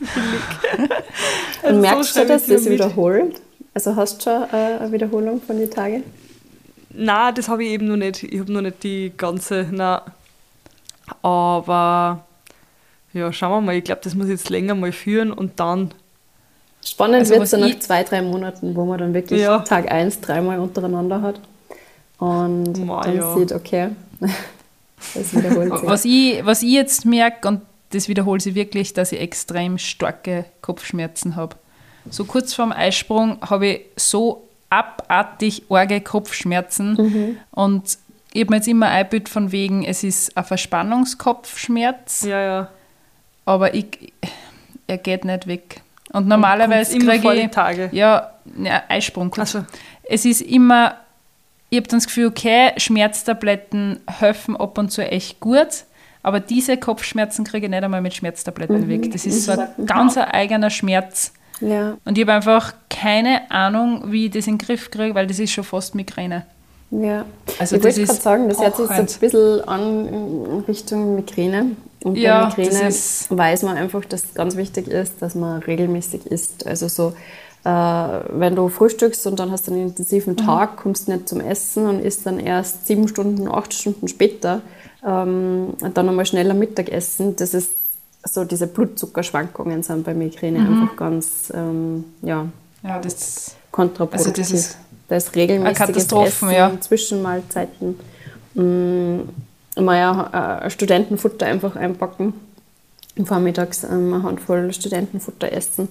also 1.62 1.80
merkst 1.80 2.14
so 2.14 2.20
du, 2.20 2.26
dass 2.26 2.46
das 2.46 2.68
wiederholt? 2.68 3.40
Also 3.74 3.96
hast 3.96 4.18
du 4.18 4.30
schon 4.30 4.42
äh, 4.52 4.78
eine 4.78 4.92
Wiederholung 4.92 5.42
von 5.42 5.58
den 5.58 5.70
Tagen? 5.70 6.04
Na, 6.90 7.32
das 7.32 7.48
habe 7.48 7.64
ich 7.64 7.70
eben 7.70 7.88
noch 7.88 7.96
nicht. 7.96 8.22
Ich 8.22 8.38
habe 8.38 8.52
noch 8.52 8.62
nicht 8.62 8.82
die 8.84 9.12
ganze, 9.16 9.66
na. 9.70 10.02
Aber 11.22 12.24
ja, 13.12 13.32
schauen 13.32 13.50
wir 13.50 13.60
mal. 13.60 13.76
Ich 13.76 13.84
glaube, 13.84 14.00
das 14.04 14.14
muss 14.14 14.26
ich 14.26 14.32
jetzt 14.32 14.48
länger 14.48 14.74
mal 14.74 14.92
führen 14.92 15.32
und 15.32 15.58
dann. 15.58 15.92
Spannend 16.84 17.20
also, 17.20 17.34
wird 17.34 17.42
es 17.44 17.50
dann 17.50 17.60
nach 17.60 17.78
zwei, 17.80 18.04
drei 18.04 18.22
Monaten, 18.22 18.76
wo 18.76 18.84
man 18.84 18.98
dann 18.98 19.14
wirklich 19.14 19.40
ja. 19.40 19.60
Tag 19.60 19.90
1 19.90 20.20
dreimal 20.20 20.58
untereinander 20.58 21.22
hat 21.22 21.40
und 22.18 22.86
Boah, 22.86 23.02
dann 23.02 23.16
ja. 23.16 23.34
sieht, 23.36 23.52
okay, 23.52 23.88
das 25.14 25.34
wiederholt 25.34 25.78
sich. 25.78 25.88
Was 25.88 26.04
ich, 26.04 26.44
was 26.44 26.62
ich 26.62 26.72
jetzt 26.72 27.06
merke, 27.06 27.48
und 27.48 27.62
das 27.90 28.08
wiederholt 28.08 28.42
sich 28.42 28.54
wirklich, 28.54 28.92
dass 28.92 29.12
ich 29.12 29.20
extrem 29.20 29.78
starke 29.78 30.44
Kopfschmerzen 30.60 31.36
habe. 31.36 31.56
So 32.10 32.24
kurz 32.24 32.54
vorm 32.54 32.72
Eisprung 32.72 33.38
habe 33.40 33.66
ich 33.66 33.80
so 33.96 34.48
abartig 34.70 35.64
arge 35.70 36.00
Kopfschmerzen 36.00 36.94
mhm. 36.94 37.36
und 37.52 37.98
ich 38.32 38.40
habe 38.40 38.50
mir 38.50 38.56
jetzt 38.56 38.68
immer 38.68 38.88
eingebildet 38.88 39.28
von 39.28 39.52
wegen, 39.52 39.84
es 39.84 40.02
ist 40.02 40.36
ein 40.36 40.44
Verspannungskopfschmerz. 40.44 42.22
Ja, 42.22 42.40
ja. 42.40 42.68
Aber 43.44 43.74
ich, 43.74 44.12
er 44.88 44.98
geht 44.98 45.24
nicht 45.24 45.46
weg. 45.46 45.82
Und 46.12 46.26
normalerweise 46.26 46.98
kriege 46.98 47.34
ich. 47.34 47.50
Tage. 47.50 47.90
Ja, 47.92 48.32
ja 48.56 48.82
Eisprung. 48.88 49.30
Kurz. 49.30 49.54
Also. 49.54 49.66
Es 50.02 50.24
ist 50.24 50.40
immer 50.40 50.96
ich 51.74 51.78
habe 51.78 51.88
dann 51.88 51.98
das 51.98 52.06
Gefühl, 52.06 52.26
okay, 52.26 52.72
Schmerztabletten 52.76 54.00
helfen 54.06 54.56
ab 54.56 54.78
und 54.78 54.90
zu 54.92 55.04
echt 55.04 55.40
gut, 55.40 55.84
aber 56.22 56.38
diese 56.38 56.76
Kopfschmerzen 56.76 57.44
kriege 57.44 57.66
ich 57.66 57.70
nicht 57.70 57.82
einmal 57.82 58.00
mit 58.00 58.14
Schmerztabletten 58.14 58.82
mhm. 58.82 58.88
weg. 58.88 59.10
Das 59.10 59.26
ist 59.26 59.44
so 59.44 59.52
ein 59.52 59.68
ganz 59.84 60.16
eigener 60.16 60.70
Schmerz. 60.70 61.32
Ja. 61.60 61.96
Und 62.04 62.18
ich 62.18 62.22
habe 62.24 62.32
einfach 62.32 62.74
keine 62.90 63.50
Ahnung, 63.50 64.12
wie 64.12 64.26
ich 64.26 64.32
das 64.32 64.46
in 64.46 64.58
den 64.58 64.66
Griff 64.66 64.90
kriege, 64.90 65.14
weil 65.14 65.26
das 65.26 65.38
ist 65.38 65.52
schon 65.52 65.64
fast 65.64 65.94
Migräne. 65.94 66.46
Ja, 66.90 67.24
also 67.58 67.76
ich 67.76 67.82
wollte 67.82 68.04
gerade 68.04 68.20
sagen, 68.20 68.48
das 68.48 68.60
hört 68.60 68.76
sich 68.76 68.86
so 68.86 68.92
ein 68.92 69.06
bisschen 69.20 69.68
an 69.68 70.08
in 70.08 70.64
Richtung 70.68 71.16
Migräne. 71.16 71.76
Und 72.02 72.16
ja, 72.16 72.52
bei 72.56 72.64
Migräne 72.64 72.94
weiß 73.30 73.62
man 73.62 73.76
einfach, 73.76 74.04
dass 74.04 74.24
es 74.24 74.34
ganz 74.34 74.56
wichtig 74.56 74.88
ist, 74.88 75.20
dass 75.20 75.34
man 75.34 75.62
regelmäßig 75.62 76.26
isst. 76.26 76.66
Also 76.66 76.88
so 76.88 77.14
äh, 77.64 77.68
wenn 77.68 78.54
du 78.54 78.68
frühstückst 78.68 79.26
und 79.26 79.40
dann 79.40 79.50
hast 79.50 79.66
du 79.66 79.72
einen 79.72 79.88
intensiven 79.88 80.34
mhm. 80.34 80.38
Tag, 80.38 80.76
kommst 80.76 81.08
nicht 81.08 81.28
zum 81.28 81.40
Essen 81.40 81.86
und 81.86 82.00
isst 82.00 82.26
dann 82.26 82.38
erst 82.38 82.86
sieben 82.86 83.08
Stunden, 83.08 83.48
acht 83.48 83.72
Stunden 83.72 84.06
später 84.06 84.60
ähm, 85.04 85.74
dann 85.94 86.06
nochmal 86.06 86.26
schneller 86.26 86.54
Mittagessen, 86.54 87.36
das 87.36 87.54
ist 87.54 87.70
so 88.24 88.44
diese 88.44 88.66
Blutzuckerschwankungen 88.66 89.82
sind 89.82 90.04
bei 90.04 90.14
Migräne 90.14 90.60
mhm. 90.60 90.82
einfach 90.82 90.96
ganz 90.96 91.52
ähm, 91.54 92.04
ja, 92.22 92.46
ja 92.82 92.98
das, 93.00 93.54
kontraproduktiv. 93.70 94.38
Also 94.38 94.40
das 94.40 94.50
ist, 94.50 94.76
das 95.08 95.24
ist 95.24 95.36
regelmäßiges 95.36 96.12
Essen, 96.12 96.50
ja. 96.50 96.72
Zwischenmahlzeiten. 96.80 97.98
Ähm, 98.56 99.28
mal 99.76 99.98
ja, 99.98 100.60
äh, 100.62 100.70
Studentenfutter 100.70 101.46
einfach 101.46 101.76
einpacken 101.76 102.34
vormittags 103.24 103.84
ähm, 103.84 104.12
eine 104.12 104.22
Handvoll 104.24 104.72
Studentenfutter 104.72 105.52
essen, 105.52 105.88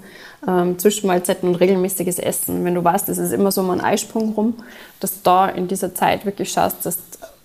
ähm, 0.48 0.78
Zwischenmahlzeiten 0.78 1.48
und 1.48 1.56
regelmäßiges 1.56 2.20
Essen. 2.20 2.66
Wenn 2.66 2.76
du 2.76 2.84
weißt, 2.84 3.08
es 3.10 3.18
ist 3.18 3.32
immer 3.32 3.52
so 3.52 3.62
um 3.62 3.70
einen 3.70 3.82
Eisprung 3.82 4.34
rum, 4.34 4.56
dass 5.00 5.14
du 5.14 5.20
da 5.24 5.50
in 5.50 5.68
dieser 5.68 5.96
Zeit 5.96 6.26
wirklich 6.26 6.52
schaust, 6.52 6.86
dass 6.86 6.98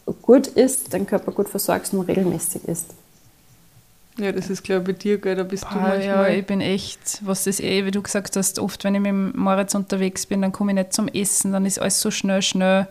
du 0.05 0.12
gut 0.14 0.48
isst, 0.48 0.92
dein 0.92 1.07
Körper 1.07 1.31
gut 1.31 1.48
versorgst 1.48 1.94
und 1.94 2.01
regelmäßig 2.01 2.64
isst. 2.66 2.87
Ja, 4.18 4.33
das 4.33 4.50
ist, 4.50 4.64
glaube 4.64 4.90
ich, 4.90 4.96
bei 4.96 5.02
dir, 5.02 5.18
gell? 5.18 5.37
Da 5.37 5.44
bist 5.44 5.64
du 5.64 5.68
Ah, 5.68 5.81
manchmal. 5.81 6.04
ja, 6.04 6.28
ich 6.28 6.44
bin 6.46 6.61
echt, 6.61 7.20
was 7.22 7.44
das 7.44 7.61
eh, 7.61 7.85
wie 7.85 7.90
du 7.92 8.02
gesagt 8.02 8.35
hast, 8.37 8.59
oft, 8.59 8.83
wenn 8.85 8.94
ich 8.94 9.00
mit 9.00 9.11
dem 9.11 9.33
Moritz 9.37 9.74
unterwegs 9.74 10.26
bin, 10.26 10.42
dann 10.42 10.50
komme 10.52 10.72
ich 10.72 10.76
nicht 10.78 10.92
zum 10.92 11.07
Essen, 11.09 11.52
dann 11.52 11.64
ist 11.66 11.78
alles 11.81 12.00
so 12.00 12.11
schnell, 12.11 12.42
schnell. 12.42 12.88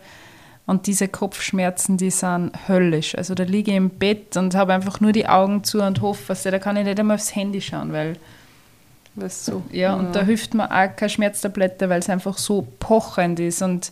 Und 0.66 0.88
diese 0.88 1.08
Kopfschmerzen, 1.08 1.98
die 1.98 2.12
sind 2.12 2.52
höllisch. 2.68 3.16
Also 3.18 3.36
da 3.36 3.44
liege 3.44 3.72
ich 3.72 3.78
im 3.78 3.90
Bett 3.90 4.36
und 4.38 4.54
habe 4.56 4.74
einfach 4.74 5.00
nur 5.00 5.12
die 5.14 5.28
Augen 5.28 5.64
zu 5.64 5.82
und 5.82 6.02
hoffe, 6.02 6.24
also, 6.30 6.52
da 6.52 6.60
kann 6.60 6.76
ich 6.78 6.84
nicht 6.86 7.00
einmal 7.00 7.16
aufs 7.16 7.36
Handy 7.36 7.62
schauen, 7.62 7.94
weil 7.94 8.18
weißt 9.16 9.48
du. 9.48 9.64
ja, 9.72 9.96
und 9.96 10.14
da 10.16 10.22
hilft 10.24 10.54
mir 10.54 10.70
auch 10.70 10.96
keine 10.96 11.10
Schmerztablette, 11.10 11.90
weil 11.90 12.00
es 12.00 12.10
einfach 12.10 12.38
so 12.38 12.68
pochend 12.80 13.40
ist. 13.40 13.62
Und 13.62 13.92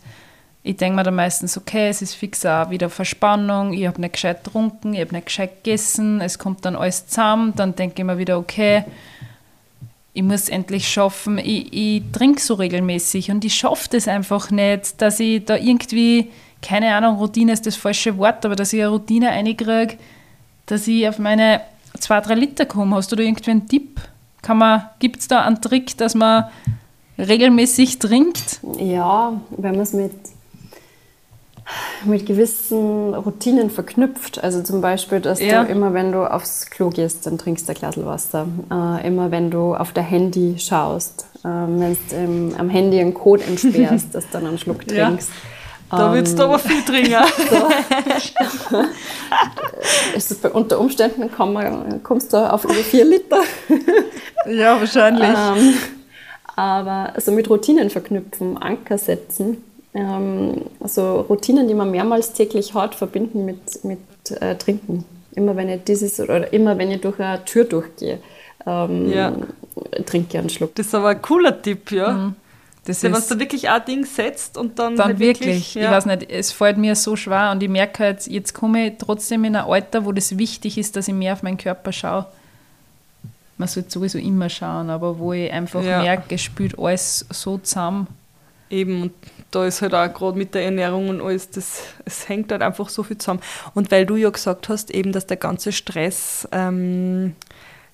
ich 0.65 0.77
denke 0.77 0.95
mir 0.95 1.03
dann 1.03 1.13
meistens, 1.13 1.57
okay, 1.57 1.89
es 1.89 2.01
ist 2.01 2.15
fix 2.15 2.43
auch 2.43 2.71
wieder 2.71 2.89
Verspannung, 2.89 3.71
ich 3.71 3.85
habe 3.85 4.01
nicht 4.01 4.13
gescheit 4.13 4.43
getrunken, 4.43 4.95
ich 4.95 5.01
habe 5.01 5.13
nicht 5.13 5.27
gescheit 5.27 5.63
gegessen, 5.63 6.21
es 6.21 6.39
kommt 6.39 6.65
dann 6.65 6.75
alles 6.75 7.05
zusammen, 7.05 7.53
dann 7.55 7.75
denke 7.75 8.01
ich 8.01 8.03
mir 8.03 8.17
wieder, 8.17 8.39
okay, 8.39 8.83
ich 10.13 10.23
muss 10.23 10.49
endlich 10.49 10.89
schaffen, 10.89 11.37
ich, 11.37 11.71
ich 11.71 12.03
trinke 12.11 12.41
so 12.41 12.55
regelmäßig 12.55 13.29
und 13.29 13.45
ich 13.45 13.53
schaffe 13.53 13.89
das 13.91 14.07
einfach 14.07 14.49
nicht, 14.49 14.99
dass 14.99 15.19
ich 15.19 15.45
da 15.45 15.55
irgendwie, 15.55 16.31
keine 16.63 16.95
Ahnung, 16.95 17.17
Routine 17.17 17.53
ist 17.53 17.67
das 17.67 17.75
falsche 17.75 18.17
Wort, 18.17 18.43
aber 18.43 18.55
dass 18.55 18.73
ich 18.73 18.81
eine 18.81 18.89
Routine 18.89 19.27
reinkriege, 19.27 19.97
dass 20.65 20.87
ich 20.87 21.07
auf 21.07 21.19
meine 21.19 21.61
zwei, 21.99 22.21
drei 22.21 22.33
Liter 22.33 22.65
komme. 22.65 22.95
Hast 22.95 23.11
du 23.11 23.15
da 23.15 23.21
irgendwie 23.21 23.51
einen 23.51 23.67
Tipp? 23.67 24.01
Gibt 24.97 25.19
es 25.19 25.27
da 25.27 25.43
einen 25.43 25.61
Trick, 25.61 25.95
dass 25.97 26.15
man 26.15 26.45
regelmäßig 27.19 27.99
trinkt? 27.99 28.61
Ja, 28.79 29.39
wenn 29.51 29.71
man 29.73 29.81
es 29.81 29.93
mit, 29.93 30.11
mit 32.05 32.25
gewissen 32.25 33.13
Routinen 33.15 33.69
verknüpft. 33.71 34.43
Also 34.43 34.61
zum 34.61 34.81
Beispiel, 34.81 35.19
dass 35.19 35.39
Ja. 35.41 35.63
du 35.63 35.71
immer, 35.71 35.93
wenn 35.93 36.11
du 36.11 36.23
aufs 36.31 36.69
Klo 36.69 36.89
gehst, 36.89 37.25
dann 37.25 37.37
trinkst 37.37 37.67
du 37.67 37.71
ein 37.73 37.75
Glas 37.77 37.97
Wasser. 38.05 38.47
Äh, 38.71 39.07
immer 39.07 39.31
wenn 39.31 39.49
du 39.49 39.73
auf 39.75 39.91
der 39.91 40.03
Handy 40.03 40.55
schaust, 40.59 41.25
ähm, 41.43 41.79
wenn 41.79 41.93
du 41.93 42.15
ähm, 42.15 42.55
am 42.57 42.69
Handy 42.69 42.99
einen 42.99 43.13
Code 43.13 43.43
entsperrst, 43.43 44.07
dass 44.13 44.25
du 44.25 44.31
dann 44.33 44.47
einen 44.47 44.57
Schluck 44.59 44.85
Ja. 44.91 45.07
trinkst. 45.07 45.29
Da 45.91 46.11
willst 46.13 46.37
du 46.37 46.43
aber 46.43 46.59
viel 46.59 46.81
trinken. 46.85 47.13
Bei, 50.41 50.49
unter 50.51 50.79
Umständen 50.79 51.29
man, 51.53 52.01
kommst 52.03 52.33
du 52.33 52.37
auf 52.37 52.63
über 52.65 52.73
vier 52.73 53.05
Liter. 53.05 53.41
Ja, 54.47 54.79
wahrscheinlich. 54.79 55.27
Ähm, 55.27 55.73
aber 56.55 57.13
so 57.19 57.31
mit 57.31 57.49
Routinen 57.49 57.89
verknüpfen, 57.89 58.59
Anker 58.61 58.99
setzen, 58.99 59.63
ähm, 59.95 60.61
also 60.79 61.21
Routinen, 61.21 61.67
die 61.67 61.73
man 61.73 61.89
mehrmals 61.89 62.33
täglich 62.33 62.73
hat, 62.75 62.93
verbinden 62.93 63.45
mit, 63.45 63.83
mit 63.83 63.99
äh, 64.41 64.55
Trinken. 64.55 65.05
Immer 65.33 65.55
wenn 65.55 65.69
ich 65.69 65.83
dieses 65.83 66.19
oder 66.19 66.51
immer 66.53 66.77
wenn 66.77 66.91
ich 66.91 67.01
durch 67.01 67.19
eine 67.19 67.43
Tür 67.45 67.63
durchgehe, 67.63 68.19
ähm, 68.67 69.09
Ja. 69.11 69.33
trinke 70.05 70.27
ich 70.31 70.37
einen 70.37 70.49
Schluck. 70.49 70.75
Das 70.75 70.87
ist 70.87 70.95
aber 70.95 71.09
ein 71.09 71.21
cooler 71.21 71.59
Tipp, 71.61 71.91
ja. 71.91 72.33
Das 72.85 73.01
Wenn 73.01 73.13
ist 73.13 73.31
du 73.31 73.39
wirklich 73.39 73.67
ein 73.67 73.83
Ding 73.85 74.05
setzt 74.05 74.57
und 74.59 74.77
dann, 74.77 74.95
dann 74.95 75.07
halt 75.07 75.19
wirklich, 75.19 75.73
ja. 75.73 75.85
ich 75.85 75.89
weiß 75.89 76.05
nicht, 76.05 76.29
es 76.29 76.51
fällt 76.51 76.77
mir 76.77 76.95
so 76.95 77.15
schwer 77.15 77.49
und 77.51 77.63
ich 77.63 77.69
merke 77.69 78.03
halt, 78.03 78.27
jetzt 78.27 78.53
komme 78.53 78.87
ich 78.87 78.93
trotzdem 78.99 79.43
in 79.43 79.55
ein 79.55 79.65
Alter, 79.65 80.05
wo 80.05 80.11
das 80.11 80.37
wichtig 80.37 80.77
ist, 80.77 80.95
dass 80.95 81.07
ich 81.07 81.13
mehr 81.15 81.33
auf 81.33 81.41
meinen 81.41 81.57
Körper 81.57 81.91
schaue. 81.91 82.27
Man 83.57 83.67
sollte 83.67 83.89
sowieso 83.89 84.19
immer 84.19 84.49
schauen, 84.49 84.89
aber 84.91 85.17
wo 85.17 85.33
ich 85.33 85.51
einfach 85.51 85.81
Ja. 85.83 86.01
merke, 86.03 86.35
es 86.35 86.41
spült 86.41 86.77
alles 86.77 87.25
so 87.31 87.57
zusammen. 87.57 88.05
Eben, 88.69 89.01
und 89.03 89.13
da 89.55 89.65
ist 89.65 89.81
halt 89.81 89.93
auch 89.93 90.13
gerade 90.13 90.37
mit 90.37 90.53
der 90.53 90.65
Ernährung 90.65 91.09
und 91.09 91.21
alles, 91.21 91.49
das, 91.49 91.81
es 92.03 92.27
hängt 92.27 92.51
halt 92.51 92.61
einfach 92.61 92.89
so 92.89 93.03
viel 93.03 93.17
zusammen. 93.17 93.41
Und 93.73 93.89
weil 93.91 94.05
du 94.05 94.17
ja 94.17 94.29
gesagt 94.29 94.69
hast, 94.69 94.91
eben, 94.91 95.11
dass 95.11 95.27
der 95.27 95.37
ganze 95.37 95.71
Stress 95.71 96.47
ähm, 96.51 97.35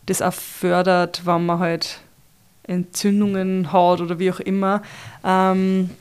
das 0.07 0.21
auch 0.21 0.33
fördert, 0.33 1.25
wenn 1.25 1.45
man 1.45 1.59
halt 1.59 1.99
Entzündungen 2.63 3.71
hat 3.71 4.01
oder 4.01 4.17
wie 4.17 4.31
auch 4.31 4.39
immer, 4.39 4.81
ähm, 5.23 5.91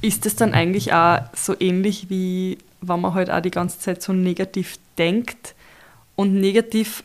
ist 0.00 0.26
das 0.26 0.36
dann 0.36 0.52
eigentlich 0.52 0.92
auch 0.92 1.20
so 1.34 1.54
ähnlich 1.58 2.10
wie 2.10 2.58
wenn 2.80 3.00
man 3.00 3.14
halt 3.14 3.30
auch 3.30 3.40
die 3.40 3.50
ganze 3.50 3.78
Zeit 3.80 4.02
so 4.02 4.12
negativ 4.12 4.78
denkt 4.98 5.54
und 6.14 6.34
negativ 6.34 7.02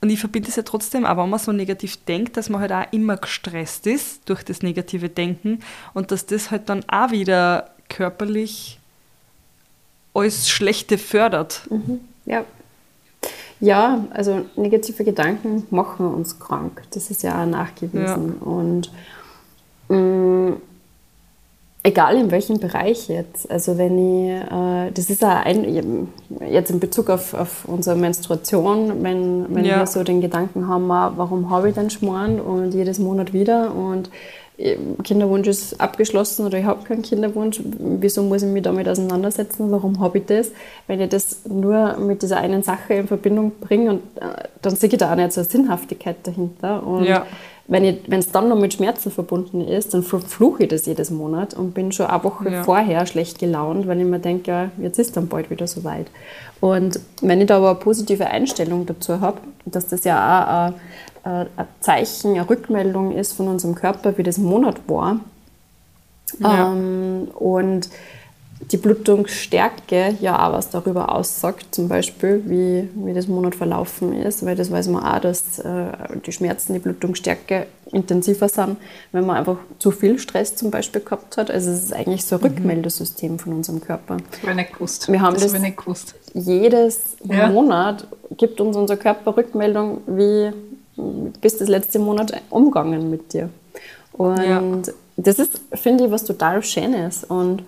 und 0.00 0.10
ich 0.10 0.20
verbinde 0.20 0.48
es 0.48 0.56
ja 0.56 0.62
trotzdem, 0.62 1.06
auch 1.06 1.16
wenn 1.16 1.30
man 1.30 1.38
so 1.38 1.52
negativ 1.52 1.96
denkt, 2.04 2.36
dass 2.36 2.50
man 2.50 2.60
halt 2.60 2.72
auch 2.72 2.92
immer 2.92 3.16
gestresst 3.16 3.86
ist 3.86 4.28
durch 4.28 4.42
das 4.42 4.62
negative 4.62 5.08
Denken 5.08 5.60
und 5.94 6.10
dass 6.10 6.26
das 6.26 6.50
halt 6.50 6.68
dann 6.68 6.84
auch 6.88 7.10
wieder 7.10 7.70
körperlich 7.88 8.78
alles 10.12 10.48
Schlechte 10.48 10.98
fördert. 10.98 11.68
Ja. 12.26 12.44
Ja, 13.60 14.04
also 14.10 14.44
negative 14.56 15.04
Gedanken 15.04 15.66
machen 15.70 16.06
uns 16.06 16.38
krank. 16.38 16.82
Das 16.90 17.10
ist 17.10 17.22
ja 17.22 17.42
auch 17.42 17.46
nachgewiesen. 17.46 18.34
Und 18.34 18.90
mh, 19.88 20.56
egal 21.84 22.16
in 22.16 22.30
welchem 22.30 22.58
Bereich 22.58 23.08
jetzt. 23.08 23.48
Also 23.50 23.78
wenn 23.78 23.98
ich, 23.98 24.30
äh, 24.30 24.90
das 24.92 25.10
ist 25.10 25.22
ein, 25.22 26.08
jetzt 26.50 26.70
in 26.70 26.80
Bezug 26.80 27.10
auf, 27.10 27.34
auf 27.34 27.66
unsere 27.66 27.94
Menstruation, 27.94 29.02
wenn, 29.04 29.54
wenn 29.54 29.64
Ja. 29.64 29.80
wir 29.80 29.86
so 29.86 30.02
den 30.02 30.20
Gedanken 30.20 30.66
haben, 30.66 30.90
ah, 30.90 31.12
warum 31.16 31.50
habe 31.50 31.68
ich 31.68 31.74
den 31.74 31.90
Schmarrn 31.90 32.40
und 32.40 32.72
jedes 32.74 32.98
Monat 32.98 33.32
wieder 33.34 33.74
und 33.74 34.10
äh, 34.56 34.76
Kinderwunsch 35.02 35.46
ist 35.48 35.80
abgeschlossen 35.80 36.46
oder 36.46 36.58
ich 36.58 36.64
habe 36.64 36.84
keinen 36.84 37.02
Kinderwunsch, 37.02 37.60
wieso 38.00 38.22
muss 38.22 38.42
ich 38.42 38.48
mich 38.48 38.62
damit 38.62 38.88
auseinandersetzen, 38.88 39.70
warum 39.70 40.00
habe 40.00 40.18
ich 40.18 40.26
das? 40.26 40.52
Wenn 40.86 41.00
ich 41.02 41.10
das 41.10 41.40
nur 41.46 41.98
mit 41.98 42.22
dieser 42.22 42.38
einen 42.38 42.62
Sache 42.62 42.94
in 42.94 43.08
Verbindung 43.08 43.52
bringe, 43.60 43.90
und, 43.90 44.00
äh, 44.20 44.44
dann 44.62 44.74
sehe 44.74 44.88
ich 44.88 44.96
da 44.96 45.12
auch 45.12 45.16
nicht 45.16 45.32
so 45.32 45.40
eine 45.42 45.50
Sinnhaftigkeit 45.50 46.16
dahinter. 46.22 46.86
Und 46.86 47.04
Ja. 47.04 47.26
Wenn 47.66 47.96
es 48.18 48.30
dann 48.30 48.48
noch 48.48 48.58
mit 48.58 48.74
Schmerzen 48.74 49.10
verbunden 49.10 49.62
ist, 49.62 49.94
dann 49.94 50.02
verfluche 50.02 50.64
ich 50.64 50.68
das 50.68 50.84
jedes 50.84 51.10
Monat 51.10 51.54
und 51.54 51.72
bin 51.72 51.92
schon 51.92 52.06
eine 52.06 52.22
Woche 52.22 52.50
Ja. 52.50 52.62
vorher 52.64 53.06
schlecht 53.06 53.38
gelaunt, 53.38 53.86
weil 53.86 54.00
ich 54.00 54.06
mir 54.06 54.18
denke, 54.18 54.50
ja, 54.50 54.70
jetzt 54.78 54.98
ist 54.98 55.16
dann 55.16 55.28
bald 55.28 55.48
wieder 55.50 55.66
soweit. 55.66 56.06
Und 56.60 57.00
wenn 57.22 57.40
ich 57.40 57.46
da 57.46 57.56
aber 57.56 57.70
eine 57.70 57.78
positive 57.78 58.26
Einstellung 58.26 58.84
dazu 58.86 59.20
habe, 59.20 59.38
dass 59.64 59.86
das 59.88 60.04
ja 60.04 60.16
auch 60.68 60.74
ein, 61.26 61.32
ein 61.32 61.46
ein 61.56 61.66
Zeichen, 61.80 62.32
eine 62.32 62.48
Rückmeldung 62.48 63.12
ist 63.12 63.32
von 63.32 63.48
unserem 63.48 63.74
Körper, 63.74 64.16
wie 64.18 64.22
das 64.22 64.36
Monat 64.36 64.76
war, 64.86 65.20
Ja. 66.38 66.72
ähm, 66.72 67.28
und 67.34 67.88
die 68.70 68.76
Blutungsstärke 68.76 70.16
ja 70.20 70.46
auch 70.48 70.52
was 70.52 70.70
darüber 70.70 71.14
aussagt, 71.14 71.74
zum 71.74 71.88
Beispiel, 71.88 72.42
wie, 72.46 72.88
wie 73.06 73.12
das 73.14 73.26
Monat 73.26 73.54
verlaufen 73.54 74.12
ist, 74.14 74.44
weil 74.44 74.56
das 74.56 74.70
weiß 74.70 74.88
man 74.88 75.02
auch, 75.04 75.18
dass 75.20 75.58
äh, 75.58 75.86
die 76.24 76.32
Schmerzen, 76.32 76.72
die 76.74 76.78
Blutungsstärke 76.78 77.66
intensiver 77.92 78.48
sind, 78.48 78.76
wenn 79.12 79.26
man 79.26 79.36
einfach 79.36 79.56
zu 79.78 79.90
viel 79.90 80.18
Stress 80.18 80.56
zum 80.56 80.70
Beispiel 80.70 81.00
gehabt 81.02 81.36
hat. 81.36 81.50
Also 81.50 81.70
es 81.70 81.84
ist 81.84 81.92
eigentlich 81.92 82.24
so 82.24 82.36
ein 82.36 82.42
Rückmeldesystem 82.42 83.38
von 83.38 83.52
unserem 83.52 83.80
Körper. 83.80 84.16
Das 84.44 84.54
nicht 84.56 84.72
gewusst. 84.72 85.10
Wir 85.10 85.20
haben 85.20 85.34
das 85.34 85.52
das- 85.52 85.60
nicht 85.60 85.76
gewusst. 85.76 86.14
Jedes 86.32 87.00
Ja. 87.24 87.48
Monat 87.48 88.06
gibt 88.36 88.60
uns 88.60 88.76
unser 88.76 88.96
Körper 88.96 89.36
Rückmeldung, 89.36 89.98
wie 90.06 90.50
bist 91.40 91.60
das 91.60 91.68
letzte 91.68 91.98
Monat 91.98 92.32
umgegangen 92.50 93.10
mit 93.10 93.32
dir. 93.32 93.50
Und 94.12 94.38
Ja. 94.86 94.92
das 95.16 95.38
ist, 95.38 95.60
finde 95.74 96.04
ich, 96.04 96.10
was 96.10 96.24
total 96.24 96.62
Schönes. 96.62 97.24
Und 97.24 97.62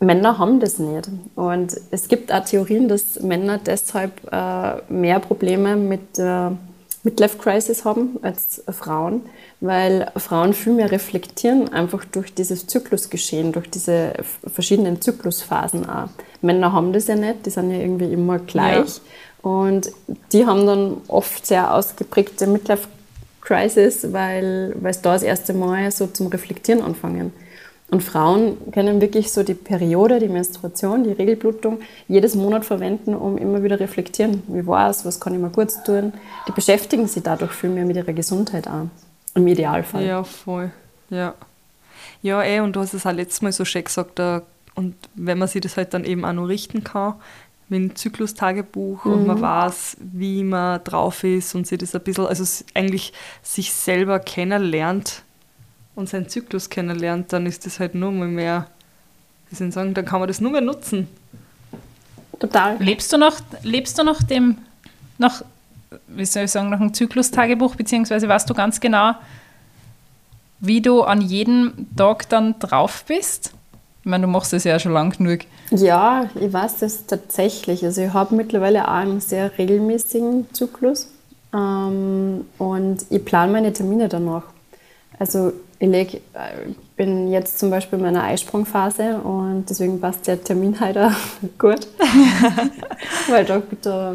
Männer 0.00 0.38
haben 0.38 0.60
das 0.60 0.78
nicht. 0.78 1.08
Und 1.36 1.78
es 1.90 2.08
gibt 2.08 2.32
auch 2.32 2.44
Theorien, 2.44 2.88
dass 2.88 3.20
Männer 3.20 3.58
deshalb 3.58 4.12
äh, 4.32 4.92
mehr 4.92 5.20
Probleme 5.20 5.76
mit 5.76 6.16
der 6.18 6.56
Midlife 7.02 7.38
Crisis 7.38 7.84
haben 7.84 8.18
als 8.22 8.62
Frauen, 8.70 9.22
weil 9.60 10.10
Frauen 10.16 10.52
viel 10.52 10.74
mehr 10.74 10.90
reflektieren, 10.90 11.72
einfach 11.72 12.04
durch 12.04 12.34
dieses 12.34 12.66
Zyklusgeschehen, 12.66 13.52
durch 13.52 13.70
diese 13.70 14.12
verschiedenen 14.46 15.00
Zyklusphasen 15.00 15.88
auch. 15.88 16.08
Männer 16.42 16.72
haben 16.72 16.92
das 16.92 17.06
ja 17.06 17.16
nicht, 17.16 17.46
die 17.46 17.50
sind 17.50 17.70
ja 17.70 17.78
irgendwie 17.78 18.12
immer 18.12 18.38
gleich. 18.38 19.00
Und 19.42 19.90
die 20.32 20.44
haben 20.44 20.66
dann 20.66 20.98
oft 21.08 21.46
sehr 21.46 21.74
ausgeprägte 21.74 22.46
Midlife 22.46 22.88
Crisis, 23.40 24.12
weil, 24.12 24.74
weil 24.80 24.90
es 24.90 25.00
da 25.00 25.14
das 25.14 25.22
erste 25.22 25.54
Mal 25.54 25.90
so 25.90 26.06
zum 26.06 26.26
Reflektieren 26.26 26.82
anfangen. 26.82 27.32
Und 27.90 28.04
Frauen 28.04 28.56
können 28.72 29.00
wirklich 29.00 29.32
so 29.32 29.42
die 29.42 29.54
Periode, 29.54 30.20
die 30.20 30.28
Menstruation, 30.28 31.02
die 31.02 31.10
Regelblutung 31.12 31.80
jedes 32.06 32.36
Monat 32.36 32.64
verwenden, 32.64 33.14
um 33.14 33.36
immer 33.36 33.62
wieder 33.64 33.80
reflektieren. 33.80 34.42
Wie 34.46 34.64
war 34.66 34.90
es? 34.90 35.04
Was 35.04 35.18
kann 35.18 35.34
ich 35.34 35.40
mal 35.40 35.50
kurz 35.50 35.82
tun? 35.82 36.12
Die 36.46 36.52
beschäftigen 36.52 37.08
sich 37.08 37.22
dadurch 37.22 37.50
viel 37.50 37.70
mehr 37.70 37.84
mit 37.84 37.96
ihrer 37.96 38.12
Gesundheit 38.12 38.68
auch. 38.68 38.86
Im 39.34 39.46
Idealfall. 39.46 40.04
Ja, 40.04 40.22
voll. 40.22 40.70
Ja. 41.08 41.34
Ja, 42.22 42.42
eh, 42.44 42.60
und 42.60 42.76
du 42.76 42.80
hast 42.80 42.94
es 42.94 43.06
auch 43.06 43.12
letztes 43.12 43.42
Mal 43.42 43.52
so 43.52 43.64
schön 43.64 43.84
gesagt, 43.84 44.20
und 44.74 44.94
wenn 45.14 45.38
man 45.38 45.48
sich 45.48 45.60
das 45.60 45.76
halt 45.76 45.92
dann 45.92 46.04
eben 46.04 46.24
auch 46.24 46.32
noch 46.32 46.46
richten 46.46 46.84
kann, 46.84 47.14
mit 47.68 47.80
dem 47.80 47.96
Zyklustagebuch 47.96 49.04
und 49.04 49.26
man 49.26 49.40
weiß, 49.40 49.96
wie 50.00 50.42
man 50.42 50.82
drauf 50.82 51.22
ist 51.22 51.54
und 51.54 51.66
sich 51.66 51.78
das 51.78 51.94
ein 51.94 52.02
bisschen, 52.02 52.26
also 52.26 52.44
eigentlich 52.74 53.12
sich 53.42 53.72
selber 53.72 54.18
kennenlernt 54.18 55.22
und 56.00 56.08
seinen 56.08 56.28
Zyklus 56.28 56.68
kennenlernt, 56.68 57.32
dann 57.32 57.46
ist 57.46 57.66
das 57.66 57.78
halt 57.78 57.94
nur 57.94 58.10
mal 58.10 58.26
mehr, 58.26 58.66
wie 59.48 59.56
soll 59.56 59.68
ich 59.68 59.74
sagen, 59.74 59.94
dann 59.94 60.04
kann 60.04 60.18
man 60.18 60.28
das 60.28 60.40
nur 60.40 60.50
mehr 60.50 60.60
nutzen. 60.60 61.08
Total. 62.40 62.82
Lebst 62.82 63.12
du 63.12 63.18
noch, 63.18 63.36
lebst 63.62 63.98
du 63.98 64.02
noch 64.02 64.22
dem, 64.22 64.58
noch 65.18 65.42
wie 66.08 66.24
soll 66.24 66.44
ich 66.44 66.50
sagen, 66.50 66.70
nach 66.70 66.80
einem 66.80 66.94
Zyklustagebuch, 66.94 67.76
beziehungsweise 67.76 68.26
weißt 68.28 68.48
du 68.48 68.54
ganz 68.54 68.80
genau, 68.80 69.12
wie 70.58 70.80
du 70.80 71.02
an 71.02 71.20
jedem 71.20 71.86
Tag 71.96 72.28
dann 72.28 72.58
drauf 72.58 73.04
bist? 73.06 73.52
Ich 74.00 74.06
meine, 74.06 74.26
du 74.26 74.32
machst 74.32 74.52
das 74.52 74.64
ja 74.64 74.78
schon 74.78 74.92
lang 74.92 75.16
genug. 75.16 75.40
Ja, 75.70 76.30
ich 76.34 76.52
weiß 76.52 76.78
das 76.78 77.06
tatsächlich. 77.06 77.84
Also 77.84 78.00
ich 78.00 78.12
habe 78.12 78.34
mittlerweile 78.34 78.88
auch 78.88 78.94
einen 78.94 79.20
sehr 79.20 79.56
regelmäßigen 79.58 80.46
Zyklus 80.52 81.10
ähm, 81.54 82.46
und 82.58 83.04
ich 83.10 83.24
plane 83.24 83.52
meine 83.52 83.72
Termine 83.72 84.08
danach. 84.08 84.44
Also 85.18 85.52
ich 85.80 86.14
äh, 86.16 86.20
bin 86.96 87.30
jetzt 87.30 87.58
zum 87.58 87.70
Beispiel 87.70 87.98
in 87.98 88.04
meiner 88.04 88.24
Eisprungphase 88.24 89.16
und 89.18 89.64
deswegen 89.70 90.00
passt 90.00 90.26
der 90.26 90.42
Termin 90.42 90.78
heute 90.78 91.10
gut. 91.58 91.88
Weil 93.28 93.44
da, 93.46 93.62
da, 93.80 94.14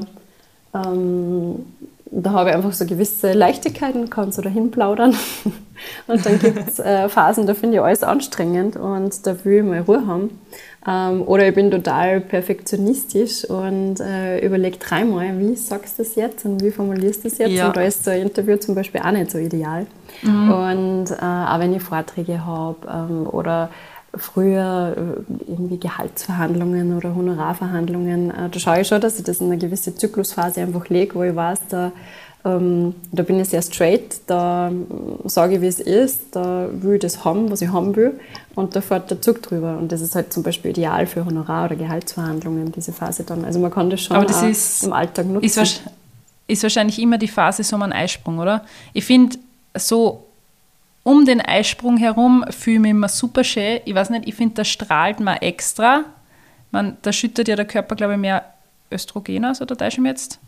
ähm, 0.75 1.65
da 2.11 2.31
habe 2.31 2.51
ich 2.51 2.55
einfach 2.55 2.73
so 2.73 2.85
gewisse 2.85 3.33
Leichtigkeiten, 3.33 4.11
kann 4.11 4.31
so 4.31 4.43
dahin 4.43 4.69
plaudern. 4.69 5.15
und 6.07 6.25
dann 6.25 6.37
gibt 6.37 6.69
es 6.69 6.79
äh, 6.79 7.09
Phasen, 7.09 7.47
da 7.47 7.55
finde 7.55 7.77
ich 7.77 7.81
alles 7.81 8.03
anstrengend 8.03 8.75
und 8.75 9.25
da 9.25 9.43
will 9.43 9.57
ich 9.57 9.63
mal 9.63 9.81
Ruhe 9.81 10.05
haben. 10.05 10.39
Ähm, 10.87 11.23
oder 11.27 11.47
ich 11.47 11.55
bin 11.55 11.71
total 11.71 12.21
perfektionistisch 12.21 13.45
und 13.45 13.99
äh, 13.99 14.45
überlege 14.45 14.77
dreimal, 14.77 15.39
wie 15.39 15.55
sagst 15.55 15.97
du 15.97 16.03
das 16.03 16.15
jetzt 16.15 16.45
und 16.45 16.61
wie 16.61 16.69
formulierst 16.69 17.23
du 17.23 17.29
das 17.29 17.39
jetzt. 17.39 17.51
Ja. 17.51 17.67
Und 17.67 17.77
da 17.77 17.81
ist 17.81 18.03
so 18.03 18.11
ein 18.11 18.21
Interview 18.21 18.57
zum 18.57 18.75
Beispiel 18.75 19.01
auch 19.01 19.11
nicht 19.11 19.31
so 19.31 19.39
ideal. 19.39 19.87
Mhm. 20.21 20.51
Und 20.51 21.11
äh, 21.11 21.15
auch 21.15 21.59
wenn 21.59 21.73
ich 21.73 21.81
Vorträge 21.81 22.45
habe 22.45 22.77
ähm, 22.87 23.27
oder 23.27 23.69
früher 24.13 24.95
äh, 24.95 25.51
irgendwie 25.51 25.79
Gehaltsverhandlungen 25.79 26.95
oder 26.95 27.15
Honorarverhandlungen, 27.15 28.29
äh, 28.29 28.49
da 28.49 28.59
schaue 28.59 28.81
ich 28.81 28.87
schon, 28.87 29.01
dass 29.01 29.17
ich 29.17 29.25
das 29.25 29.41
in 29.41 29.47
eine 29.47 29.57
gewisse 29.57 29.95
Zyklusphase 29.95 30.61
einfach 30.61 30.87
lege, 30.89 31.15
wo 31.15 31.23
ich 31.23 31.35
weiß, 31.35 31.61
da, 31.69 31.91
ähm, 32.45 32.93
da 33.11 33.23
bin 33.23 33.39
ich 33.39 33.49
sehr 33.49 33.63
straight, 33.63 34.21
da 34.27 34.71
sage 35.25 35.55
ich, 35.55 35.61
wie 35.61 35.67
es 35.67 35.79
ist, 35.79 36.35
da 36.35 36.67
will 36.71 36.95
ich 36.95 37.01
das 37.01 37.25
haben, 37.25 37.49
was 37.49 37.61
ich 37.61 37.69
haben 37.69 37.95
will 37.95 38.19
und 38.53 38.75
da 38.75 38.81
fährt 38.81 39.09
der 39.09 39.19
Zug 39.19 39.41
drüber. 39.41 39.77
Und 39.79 39.91
das 39.91 40.01
ist 40.01 40.13
halt 40.13 40.31
zum 40.31 40.43
Beispiel 40.43 40.71
ideal 40.71 41.07
für 41.07 41.25
Honorar- 41.25 41.65
oder 41.65 41.75
Gehaltsverhandlungen, 41.75 42.71
diese 42.71 42.93
Phase 42.93 43.23
dann. 43.23 43.43
Also 43.43 43.59
man 43.59 43.71
kann 43.71 43.89
das 43.89 44.01
schon 44.01 44.25
das 44.27 44.43
ist, 44.43 44.83
im 44.83 44.93
Alltag 44.93 45.25
nutzen. 45.25 45.43
Ist, 45.63 45.81
ist 46.47 46.63
wahrscheinlich 46.63 46.99
immer 46.99 47.17
die 47.17 47.27
Phase 47.27 47.63
so 47.63 47.75
ein 47.77 47.91
Eisprung, 47.91 48.37
oder? 48.37 48.63
Ich 48.93 49.05
finde, 49.05 49.37
so 49.75 50.23
um 51.01 51.25
den 51.25 51.41
Eisprung 51.41 51.97
herum 51.97 52.45
fühle 52.49 52.75
ich 52.75 52.81
mich 52.81 52.91
immer 52.91 53.09
super 53.09 53.43
schön. 53.43 53.79
Ich 53.85 53.95
weiß 53.95 54.11
nicht, 54.11 54.27
ich 54.27 54.35
finde, 54.35 54.55
das 54.55 54.67
strahlt 54.67 55.19
man 55.19 55.37
extra. 55.37 56.03
Man, 56.69 56.97
da 57.01 57.11
schüttet 57.11 57.47
ja 57.47 57.55
der 57.55 57.65
Körper, 57.65 57.95
glaube 57.95 58.13
ich, 58.13 58.19
mehr 58.19 58.45
Östrogen 58.91 59.45
aus, 59.45 59.61
oder 59.61 59.75
täusche 59.75 60.01
ich 60.01 60.07
jetzt? 60.07 60.39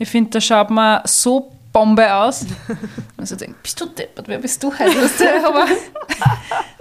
Ich 0.00 0.08
finde, 0.08 0.30
da 0.30 0.40
schaut 0.40 0.70
man 0.70 1.02
so 1.04 1.52
Bombe 1.72 2.12
aus. 2.12 2.46
Also 3.18 3.36
denke, 3.36 3.56
bist 3.62 3.78
du 3.78 3.84
deppert, 3.84 4.28
wer 4.28 4.38
bist 4.38 4.62
du 4.62 4.72
heute? 4.72 5.44
Aber 5.46 5.66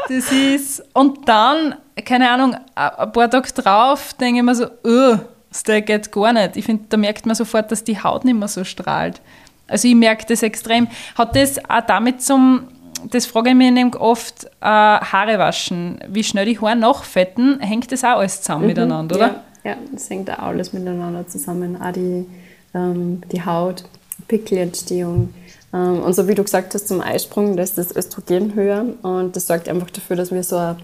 das 0.07 0.31
ist, 0.31 0.81
und 0.93 1.27
dann, 1.27 1.75
keine 2.05 2.31
Ahnung, 2.31 2.55
ein 2.75 3.11
paar 3.11 3.29
Tage 3.29 3.51
drauf 3.51 4.13
denke 4.13 4.39
ich 4.39 4.45
mir 4.45 4.55
so, 4.55 4.67
oh, 4.85 5.17
das 5.49 5.63
geht 5.65 6.11
gar 6.13 6.31
nicht. 6.31 6.55
Ich 6.55 6.63
finde, 6.63 6.85
da 6.87 6.95
merkt 6.95 7.25
man 7.25 7.35
sofort, 7.35 7.69
dass 7.73 7.83
die 7.83 8.01
Haut 8.01 8.23
nicht 8.23 8.35
mehr 8.35 8.47
so 8.47 8.63
strahlt. 8.63 9.19
Also 9.67 9.89
ich 9.89 9.95
merke 9.95 10.25
das 10.25 10.43
extrem. 10.43 10.87
Hat 11.15 11.35
das 11.35 11.59
auch 11.69 11.81
damit 11.85 12.21
zum 12.21 12.69
das 13.11 13.25
frage 13.25 13.49
ich 13.49 13.55
mich 13.55 13.71
nämlich 13.71 13.95
oft, 13.95 14.45
äh, 14.45 14.65
Haare 14.65 15.39
waschen, 15.39 15.99
wie 16.09 16.23
schnell 16.23 16.45
die 16.45 16.59
Haare 16.59 16.75
nachfetten, 16.75 17.59
hängt 17.61 17.89
das 17.93 18.03
auch 18.03 18.17
alles 18.17 18.41
zusammen 18.41 18.63
mhm, 18.63 18.67
miteinander, 18.67 19.15
oder? 19.15 19.27
Ja, 19.63 19.71
ja, 19.71 19.77
das 19.91 20.09
hängt 20.09 20.29
auch 20.29 20.39
alles 20.39 20.73
miteinander 20.73 21.25
zusammen. 21.27 21.81
Auch 21.81 21.93
die, 21.93 22.25
ähm, 22.73 23.21
die 23.31 23.43
Haut, 23.45 23.83
Pickelentstehung. 24.27 25.33
Ähm, 25.73 26.01
und 26.01 26.13
so 26.13 26.27
wie 26.27 26.35
du 26.35 26.43
gesagt 26.43 26.73
hast, 26.73 26.87
zum 26.87 27.01
Eisprung, 27.01 27.55
da 27.57 27.63
ist 27.63 27.77
das 27.77 27.95
Östrogen 27.95 28.55
höher 28.55 28.85
und 29.01 29.35
das 29.35 29.47
sorgt 29.47 29.69
einfach 29.69 29.89
dafür, 29.89 30.15
dass 30.15 30.31
wir 30.31 30.43
so 30.43 30.57
eine 30.57 30.77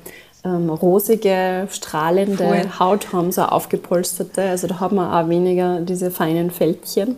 ähm, 0.43 0.69
rosige, 0.69 1.67
strahlende 1.71 2.43
cool. 2.43 2.79
Haut 2.79 3.11
haben, 3.11 3.31
so 3.31 3.41
eine 3.41 3.51
aufgepolsterte. 3.51 4.43
Also 4.43 4.67
da 4.67 4.79
haben 4.79 4.95
wir 4.95 5.11
auch 5.11 5.27
weniger 5.27 5.81
diese 5.81 6.11
feinen 6.11 6.51
Fältchen. 6.51 7.17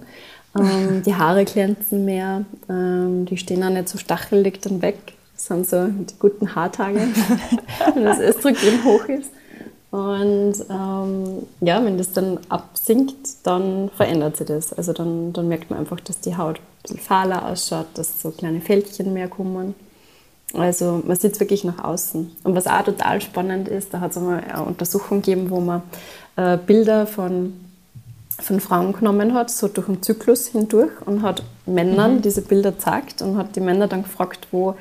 Ähm, 0.57 1.03
die 1.05 1.15
Haare 1.15 1.45
glänzen 1.45 2.05
mehr, 2.05 2.45
ähm, 2.69 3.25
die 3.25 3.37
stehen 3.37 3.63
auch 3.63 3.69
nicht 3.69 3.89
so 3.89 3.97
stachelig 3.97 4.61
dann 4.61 4.81
weg. 4.81 4.97
Das 5.33 5.45
sind 5.45 5.67
so 5.67 5.87
die 5.87 6.17
guten 6.17 6.55
Haartage, 6.55 6.99
wenn 7.93 8.05
das 8.05 8.19
Östrogen 8.19 8.83
hoch 8.83 9.05
ist. 9.05 9.31
Und 9.89 10.55
ähm, 10.69 11.47
ja, 11.61 11.83
wenn 11.83 11.97
das 11.97 12.11
dann 12.11 12.39
absinkt, 12.49 13.15
dann 13.43 13.89
verändert 13.95 14.37
sich 14.37 14.47
das. 14.47 14.73
Also 14.73 14.91
dann, 14.93 15.31
dann 15.33 15.47
merkt 15.47 15.69
man 15.69 15.79
einfach, 15.79 15.99
dass 16.01 16.19
die 16.19 16.35
Haut 16.35 16.57
ein 16.57 16.81
bisschen 16.81 16.99
fahler 16.99 17.47
ausschaut, 17.47 17.87
dass 17.93 18.21
so 18.21 18.31
kleine 18.31 18.59
Fältchen 18.59 19.13
mehr 19.13 19.29
kommen. 19.29 19.75
Also 20.53 21.01
man 21.05 21.15
sieht 21.17 21.33
es 21.33 21.39
wirklich 21.39 21.63
nach 21.63 21.83
außen. 21.83 22.31
Und 22.43 22.55
was 22.55 22.67
auch 22.67 22.83
total 22.83 23.21
spannend 23.21 23.67
ist, 23.67 23.93
da 23.93 24.01
hat 24.01 24.11
es 24.11 24.17
einmal 24.17 24.43
eine 24.43 24.63
Untersuchung 24.63 25.21
gegeben, 25.21 25.49
wo 25.49 25.59
man 25.61 25.81
äh, 26.35 26.57
Bilder 26.57 27.07
von 27.07 27.53
von 28.39 28.59
Frauen 28.59 28.93
genommen 28.93 29.33
hat, 29.33 29.49
so 29.49 29.67
durch 29.67 29.87
den 29.87 30.03
Zyklus 30.03 30.47
hindurch 30.47 30.91
und 31.05 31.23
hat 31.23 31.41
Männern 31.65 32.17
mhm. 32.17 32.21
diese 32.21 32.41
Bilder 32.41 32.71
gezeigt 32.71 33.21
und 33.21 33.37
hat 33.37 33.55
die 33.55 33.61
Männer 33.61 33.87
dann 33.87 34.03
gefragt, 34.03 34.47
wo, 34.51 34.75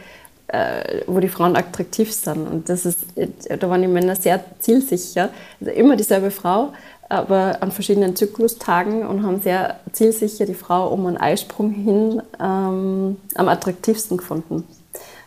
äh, 0.48 1.02
wo 1.06 1.20
die 1.20 1.28
Frauen 1.28 1.56
attraktiv 1.56 2.12
sind. 2.12 2.46
Und 2.46 2.68
das 2.68 2.86
ist, 2.86 3.00
da 3.14 3.68
waren 3.68 3.82
die 3.82 3.88
Männer 3.88 4.16
sehr 4.16 4.44
zielsicher. 4.58 5.30
Also 5.60 5.72
immer 5.72 5.96
dieselbe 5.96 6.30
Frau, 6.30 6.72
aber 7.08 7.58
an 7.60 7.72
verschiedenen 7.72 8.16
Zyklustagen 8.16 9.06
und 9.06 9.24
haben 9.24 9.40
sehr 9.40 9.76
zielsicher 9.92 10.46
die 10.46 10.54
Frau 10.54 10.88
um 10.88 11.06
einen 11.06 11.16
Eisprung 11.16 11.70
hin 11.70 12.22
ähm, 12.40 13.16
am 13.34 13.48
attraktivsten 13.48 14.16
gefunden. 14.16 14.64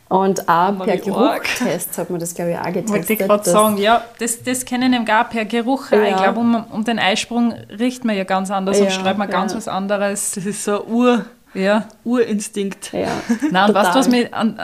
Und 0.09 0.49
auch 0.49 0.83
per 0.83 0.97
Geruchtest 0.97 1.97
hat 1.99 2.09
man 2.09 2.19
das, 2.19 2.33
glaube 2.33 2.51
ich, 2.51 2.57
auch 2.57 2.65
getestet. 2.65 2.89
Wollte 2.89 3.13
ich 3.13 3.19
gerade 3.19 3.47
sagen, 3.47 3.77
ja, 3.77 4.03
das, 4.17 4.41
das 4.41 4.65
kennen 4.65 4.91
wir 4.91 5.01
gar 5.01 5.29
per 5.29 5.45
Geruch. 5.45 5.91
Ja. 5.91 6.03
Ich 6.03 6.15
glaube, 6.15 6.39
um, 6.39 6.65
um 6.71 6.83
den 6.83 6.97
Eisprung 6.97 7.53
riecht 7.77 8.05
man 8.05 8.17
ja 8.17 8.23
ganz 8.23 8.49
anders 8.49 8.79
ja, 8.79 8.85
und 8.85 8.91
schreibt 8.91 9.19
man 9.19 9.29
ja. 9.29 9.39
ganz 9.39 9.55
was 9.55 9.67
anderes. 9.67 10.31
Das 10.31 10.47
ist 10.47 10.63
so 10.63 10.83
ein 10.83 10.91
Ur, 10.91 11.25
ja. 11.53 11.85
Urinstinkt. 12.03 12.91
Ja, 12.91 13.09
Nein, 13.51 13.69
und 13.69 13.75
weißt 13.75 13.93
du, 13.93 13.99
was 13.99 14.09
mir 14.09 14.33
an, 14.33 14.59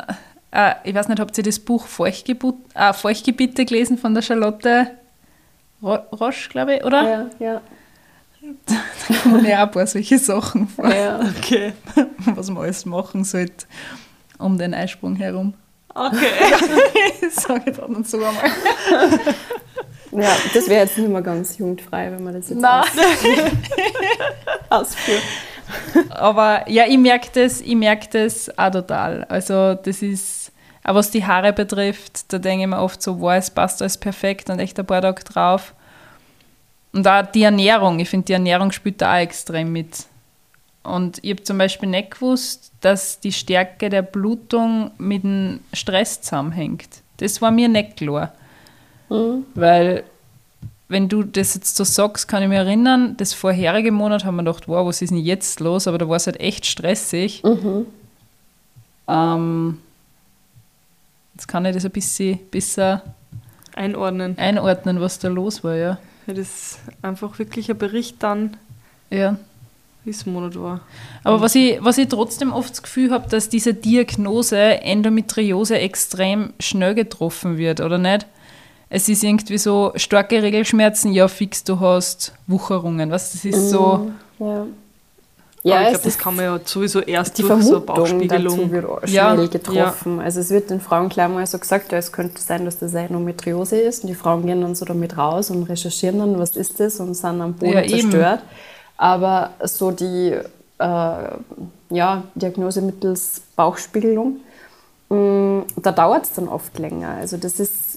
äh, 0.55 0.75
ich 0.83 0.95
weiß 0.95 1.09
nicht, 1.09 1.19
habt 1.19 1.37
ihr 1.37 1.43
das 1.43 1.59
Buch 1.59 1.85
Feuchtgebut, 1.85 2.55
äh, 2.73 2.93
Feuchtgebiete 2.93 3.65
gelesen 3.65 3.97
von 3.97 4.13
der 4.13 4.21
Charlotte 4.21 4.91
Roche, 5.83 6.49
glaube 6.49 6.75
ich, 6.75 6.83
oder? 6.83 7.03
Ja, 7.03 7.29
ja. 7.39 7.61
Da, 8.67 8.75
da 9.07 9.15
kommen 9.23 9.43
ja 9.43 9.57
auch 9.57 9.67
ein 9.67 9.71
paar 9.71 9.87
solche 9.87 10.19
Sachen 10.19 10.67
vor. 10.67 10.93
Ja. 10.93 11.19
Okay. 11.19 11.73
Was 12.35 12.51
man 12.51 12.61
alles 12.61 12.85
machen 12.85 13.23
sollte 13.23 13.65
um 14.37 14.59
den 14.59 14.75
Eisprung 14.75 15.15
herum. 15.15 15.55
Okay. 15.89 16.53
Sage 17.31 17.71
ich 17.71 17.77
dann 17.77 18.03
so 18.03 18.17
einmal. 18.17 18.51
Ja, 20.11 20.29
das 20.53 20.67
wäre 20.67 20.85
jetzt 20.85 20.95
nicht 20.95 21.09
mehr 21.09 21.23
ganz 21.23 21.57
jugendfrei, 21.57 22.11
wenn 22.11 22.23
man 22.23 22.35
das 22.35 22.49
jetzt 22.49 22.63
ausführt. 24.69 25.23
Aber 26.09 26.69
ja, 26.69 26.85
ich 26.87 26.97
merke 26.97 27.29
das, 27.33 27.61
ich 27.61 27.75
merke 27.75 28.07
das 28.11 28.57
auch 28.57 28.71
total. 28.71 29.23
Also 29.25 29.75
das 29.75 30.01
ist, 30.01 30.51
auch 30.83 30.95
was 30.95 31.11
die 31.11 31.25
Haare 31.25 31.53
betrifft, 31.53 32.31
da 32.31 32.37
denke 32.37 32.63
ich 32.63 32.69
mir 32.69 32.79
oft 32.79 33.01
so, 33.01 33.19
wow, 33.19 33.33
es 33.33 33.49
passt 33.49 33.81
alles 33.81 33.97
perfekt 33.97 34.49
und 34.49 34.59
echt 34.59 34.79
ein 34.79 34.85
paar 34.85 35.01
Tage 35.01 35.23
drauf. 35.23 35.73
Und 36.93 37.07
auch 37.07 37.25
die 37.25 37.43
Ernährung, 37.43 37.99
ich 37.99 38.09
finde, 38.09 38.25
die 38.25 38.33
Ernährung 38.33 38.71
spielt 38.71 39.01
da 39.01 39.15
auch 39.15 39.19
extrem 39.19 39.71
mit. 39.71 40.05
Und 40.83 41.17
ich 41.23 41.31
habe 41.31 41.43
zum 41.43 41.57
Beispiel 41.57 41.89
nicht 41.89 42.11
gewusst, 42.11 42.71
dass 42.81 43.19
die 43.19 43.33
Stärke 43.33 43.89
der 43.89 44.03
Blutung 44.03 44.91
mit 44.97 45.23
dem 45.23 45.61
Stress 45.73 46.21
zusammenhängt. 46.21 46.87
Das 47.17 47.41
war 47.41 47.51
mir 47.51 47.67
nicht 47.67 47.97
klar. 47.97 48.33
Mhm. 49.09 49.45
Weil, 49.55 50.03
wenn 50.87 51.09
du 51.09 51.23
das 51.23 51.55
jetzt 51.55 51.75
so 51.75 51.83
sagst, 51.83 52.27
kann 52.27 52.43
ich 52.43 52.49
mich 52.49 52.57
erinnern, 52.57 53.17
das 53.17 53.33
vorherige 53.33 53.91
Monat 53.91 54.23
haben 54.23 54.35
wir 54.35 54.43
gedacht, 54.43 54.67
wow, 54.67 54.85
was 54.85 55.01
ist 55.01 55.09
denn 55.09 55.17
jetzt 55.17 55.59
los? 55.59 55.87
Aber 55.87 55.97
da 55.97 56.07
war 56.07 56.17
es 56.17 56.27
halt 56.27 56.39
echt 56.39 56.65
stressig. 56.65 57.43
Mhm. 57.43 57.87
Ähm, 59.07 59.79
jetzt 61.33 61.47
kann 61.47 61.65
ich 61.65 61.73
das 61.73 61.85
ein 61.85 61.91
bisschen 61.91 62.39
besser 62.51 63.01
einordnen. 63.75 64.37
einordnen, 64.37 65.01
was 65.01 65.19
da 65.19 65.27
los 65.27 65.63
war, 65.63 65.75
ja. 65.75 65.97
ja 66.27 66.33
das 66.33 66.47
ist 66.47 66.79
einfach 67.01 67.39
wirklich 67.39 67.69
ein 67.69 67.77
Bericht 67.77 68.21
dann. 68.21 68.57
Ja 69.09 69.37
wie 70.05 70.11
es 70.11 70.25
Monat 70.25 70.59
war. 70.59 70.81
Aber 71.23 71.41
was 71.41 71.55
ich, 71.55 71.83
was 71.83 71.97
ich 71.97 72.07
trotzdem 72.07 72.53
oft 72.53 72.71
das 72.71 72.83
Gefühl 72.83 73.11
habe, 73.11 73.27
dass 73.27 73.49
diese 73.49 73.73
Diagnose 73.73 74.57
Endometriose 74.57 75.79
extrem 75.79 76.53
schnell 76.59 76.93
getroffen 76.93 77.57
wird, 77.57 77.81
oder 77.81 77.97
nicht? 77.97 78.27
Es 78.89 79.09
ist 79.09 79.23
irgendwie 79.23 79.57
so 79.57 79.91
starke 79.95 80.41
Regelschmerzen, 80.41 81.11
ja 81.11 81.27
fix, 81.27 81.63
du 81.63 81.79
hast 81.79 82.33
Wucherungen, 82.47 83.11
was 83.11 83.31
das 83.31 83.45
ist 83.45 83.69
so. 83.69 84.11
Mhm, 84.39 84.45
ja. 84.45 84.67
Ja, 85.63 85.81
ich 85.81 85.89
glaube, 85.89 86.03
das 86.03 86.17
kann 86.19 86.35
man 86.35 86.45
ja 86.45 86.59
sowieso 86.63 86.99
erst 86.99 87.39
die 87.39 87.41
durch 87.41 87.47
Vermutung 87.53 87.73
so 87.73 87.81
Bauchspiegelung. 87.81 88.57
Dazu 88.57 88.71
wird 88.71 89.09
schnell 89.09 89.15
ja, 89.15 89.47
getroffen. 89.47 90.17
Ja. 90.17 90.23
Also 90.23 90.39
es 90.39 90.51
wird 90.51 90.69
den 90.69 90.79
Frauen 90.79 91.09
gleich 91.09 91.27
mal 91.27 91.47
so 91.47 91.57
gesagt, 91.57 91.91
ja, 91.91 91.97
es 91.97 92.11
könnte 92.11 92.39
sein, 92.39 92.65
dass 92.65 92.77
das 92.77 92.93
Endometriose 92.93 93.79
ist 93.79 94.03
und 94.03 94.09
die 94.09 94.13
Frauen 94.13 94.45
gehen 94.45 94.61
dann 94.61 94.75
so 94.75 94.85
damit 94.85 95.17
raus 95.17 95.49
und 95.49 95.63
recherchieren 95.63 96.19
dann, 96.19 96.37
was 96.37 96.55
ist 96.55 96.79
das 96.79 96.99
und 96.99 97.15
sind 97.15 97.41
am 97.41 97.53
Boden 97.53 97.73
ja, 97.73 97.87
zerstört. 97.87 98.43
Aber 98.97 99.53
so 99.63 99.89
die 99.89 100.35
äh, 100.77 101.27
ja, 101.89 102.23
Diagnose 102.35 102.83
mittels 102.83 103.41
Bauchspiegelung. 103.55 104.41
Mm, 105.09 105.61
da 105.77 105.91
dauert 105.91 106.25
es 106.25 106.33
dann 106.33 106.47
oft 106.47 106.77
länger. 106.77 107.09
Also 107.19 107.37
das 107.37 107.59
ist 107.59 107.94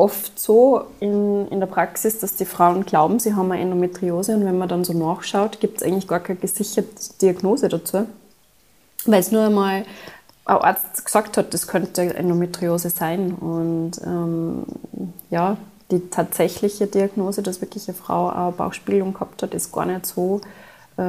oft 0.00 0.38
so 0.38 0.86
in, 0.98 1.46
in 1.48 1.60
der 1.60 1.66
Praxis, 1.66 2.18
dass 2.18 2.34
die 2.34 2.46
Frauen 2.46 2.86
glauben, 2.86 3.20
sie 3.20 3.34
haben 3.34 3.52
eine 3.52 3.60
Endometriose 3.60 4.34
und 4.34 4.46
wenn 4.46 4.56
man 4.56 4.68
dann 4.68 4.82
so 4.82 4.94
nachschaut, 4.94 5.60
gibt 5.60 5.76
es 5.76 5.86
eigentlich 5.86 6.08
gar 6.08 6.20
keine 6.20 6.38
gesicherte 6.38 6.90
Diagnose 7.20 7.68
dazu, 7.68 8.06
weil 9.04 9.20
es 9.20 9.30
nur 9.30 9.44
einmal 9.44 9.84
ein 10.46 10.56
Arzt 10.56 11.04
gesagt 11.04 11.36
hat, 11.36 11.52
das 11.52 11.66
könnte 11.66 12.14
Endometriose 12.14 12.88
sein 12.88 13.34
und 13.34 14.00
ähm, 14.04 14.64
ja, 15.28 15.58
die 15.90 16.08
tatsächliche 16.08 16.86
Diagnose, 16.86 17.42
dass 17.42 17.60
wirklich 17.60 17.86
eine 17.88 17.96
Frau 17.96 18.30
eine 18.30 18.52
Bauchspiegelung 18.52 19.12
gehabt 19.12 19.42
hat, 19.42 19.52
ist 19.52 19.70
gar 19.70 19.84
nicht 19.84 20.06
so 20.06 20.40
äh, 20.96 21.02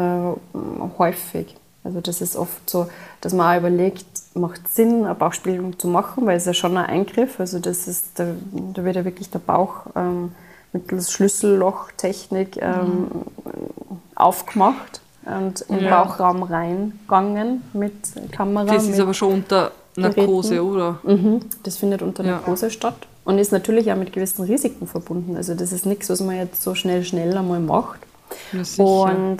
häufig. 0.97 1.55
Also 1.83 2.01
das 2.01 2.19
ist 2.21 2.35
oft 2.35 2.69
so, 2.69 2.87
dass 3.21 3.33
man 3.33 3.55
auch 3.55 3.59
überlegt, 3.59 4.05
macht 4.33 4.67
Sinn, 4.67 5.05
eine 5.05 5.15
Bauchspiegelung 5.15 5.77
zu 5.77 5.87
machen, 5.87 6.25
weil 6.25 6.37
es 6.37 6.45
ja 6.45 6.53
schon 6.53 6.77
ein 6.77 6.85
Eingriff, 6.85 7.39
also 7.39 7.59
das 7.59 7.87
ist, 7.87 8.19
da, 8.19 8.27
da 8.73 8.83
wird 8.83 8.95
ja 8.95 9.05
wirklich 9.05 9.29
der 9.29 9.39
Bauch 9.39 9.85
ähm, 9.95 10.31
mittels 10.73 11.11
Schlüssellochtechnik 11.11 12.57
ähm, 12.61 12.71
mhm. 12.73 13.07
aufgemacht 14.15 15.01
und 15.25 15.69
den 15.69 15.83
ja. 15.83 16.03
Bauchraum 16.03 16.43
reingegangen 16.43 17.63
mit 17.73 17.93
Kamera. 18.31 18.73
Das 18.73 18.87
ist 18.87 18.99
aber 18.99 19.13
schon 19.13 19.33
unter 19.33 19.71
Narkose, 19.95 20.55
Geräten. 20.55 20.71
oder? 20.71 20.99
Mhm. 21.03 21.41
Das 21.63 21.77
findet 21.77 22.01
unter 22.01 22.23
Narkose 22.23 22.67
ja. 22.67 22.71
statt 22.71 23.07
und 23.25 23.37
ist 23.37 23.51
natürlich 23.51 23.91
auch 23.91 23.97
mit 23.97 24.13
gewissen 24.13 24.45
Risiken 24.45 24.87
verbunden. 24.87 25.35
Also 25.35 25.53
das 25.53 25.71
ist 25.71 25.85
nichts, 25.85 26.09
was 26.09 26.21
man 26.21 26.37
jetzt 26.37 26.63
so 26.63 26.73
schnell, 26.75 27.03
schnell 27.03 27.37
einmal 27.37 27.59
macht. 27.59 27.99
Und 28.77 29.39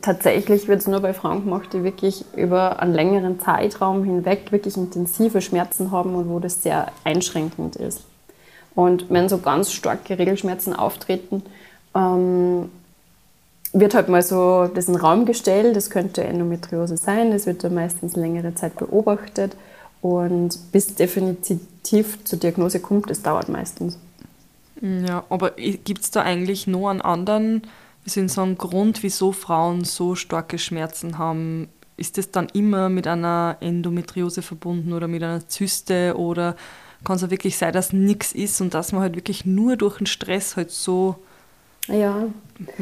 tatsächlich 0.00 0.68
wird 0.68 0.80
es 0.80 0.86
nur 0.86 1.00
bei 1.00 1.12
Frauen 1.12 1.44
gemacht, 1.44 1.72
die 1.72 1.82
wirklich 1.82 2.24
über 2.36 2.80
einen 2.80 2.94
längeren 2.94 3.40
Zeitraum 3.40 4.04
hinweg 4.04 4.52
wirklich 4.52 4.76
intensive 4.76 5.40
Schmerzen 5.40 5.90
haben 5.90 6.14
und 6.14 6.28
wo 6.28 6.38
das 6.38 6.62
sehr 6.62 6.92
einschränkend 7.04 7.76
ist. 7.76 8.02
Und 8.74 9.10
wenn 9.10 9.28
so 9.28 9.38
ganz 9.38 9.72
starke 9.72 10.18
Regelschmerzen 10.18 10.74
auftreten, 10.74 11.42
ähm, 11.94 12.70
wird 13.72 13.94
halt 13.94 14.08
mal 14.08 14.22
so 14.22 14.68
das 14.72 14.86
in 14.86 14.94
den 14.94 15.00
Raum 15.00 15.26
gestellt, 15.26 15.76
das 15.76 15.90
könnte 15.90 16.24
Endometriose 16.24 16.96
sein, 16.96 17.30
das 17.30 17.46
wird 17.46 17.62
dann 17.62 17.74
meistens 17.74 18.16
längere 18.16 18.54
Zeit 18.54 18.76
beobachtet 18.76 19.56
und 20.02 20.72
bis 20.72 20.94
definitiv 20.94 22.24
zur 22.24 22.38
Diagnose 22.38 22.80
kommt, 22.80 23.10
das 23.10 23.22
dauert 23.22 23.48
meistens. 23.48 23.98
Ja, 24.80 25.24
aber 25.28 25.50
gibt 25.50 26.02
es 26.02 26.10
da 26.10 26.22
eigentlich 26.22 26.66
noch 26.66 26.88
einen 26.88 27.02
anderen 27.02 27.62
soll 28.10 28.24
ich 28.24 28.32
sagen, 28.32 28.58
Grund, 28.58 29.02
wieso 29.02 29.32
Frauen 29.32 29.84
so 29.84 30.14
starke 30.14 30.58
Schmerzen 30.58 31.18
haben? 31.18 31.68
Ist 31.96 32.18
das 32.18 32.30
dann 32.30 32.48
immer 32.52 32.88
mit 32.88 33.06
einer 33.06 33.56
Endometriose 33.60 34.42
verbunden 34.42 34.92
oder 34.92 35.08
mit 35.08 35.22
einer 35.22 35.46
Zyste 35.48 36.14
oder 36.16 36.56
kann 37.04 37.16
es 37.16 37.24
auch 37.24 37.30
wirklich 37.30 37.56
sein, 37.56 37.72
dass 37.72 37.92
nichts 37.92 38.32
ist 38.32 38.60
und 38.60 38.74
dass 38.74 38.92
man 38.92 39.02
halt 39.02 39.16
wirklich 39.16 39.44
nur 39.44 39.76
durch 39.76 39.98
den 39.98 40.06
Stress 40.06 40.56
halt 40.56 40.70
so, 40.70 41.16
ja. 41.88 42.26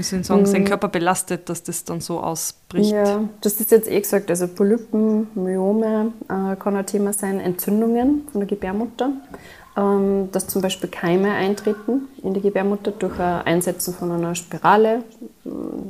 soll 0.01 0.21
ich 0.21 0.27
sagen, 0.27 0.47
seinen 0.47 0.65
mm. 0.65 0.67
Körper 0.67 0.89
belastet, 0.89 1.49
dass 1.49 1.63
das 1.63 1.85
dann 1.85 2.01
so 2.01 2.21
ausbricht? 2.21 2.91
Ja, 2.91 3.29
das 3.41 3.61
ist 3.61 3.71
jetzt 3.71 3.89
eh 3.89 4.01
gesagt, 4.01 4.31
also 4.31 4.49
Polypen, 4.49 5.29
Myome 5.35 6.13
äh, 6.25 6.57
kann 6.57 6.77
ein 6.77 6.87
Thema 6.87 7.13
sein, 7.13 7.39
Entzündungen 7.39 8.27
von 8.33 8.41
der 8.41 8.49
Gebärmutter. 8.49 9.13
Ähm, 9.79 10.31
dass 10.33 10.49
zum 10.49 10.61
Beispiel 10.61 10.89
Keime 10.89 11.31
eintreten 11.31 12.09
in 12.25 12.35
die 12.35 12.41
Gebärmutter 12.41 12.91
durch 12.91 13.21
ein 13.21 13.43
Einsetzen 13.43 13.95
von 13.95 14.11
einer 14.11 14.35
Spirale. 14.35 15.05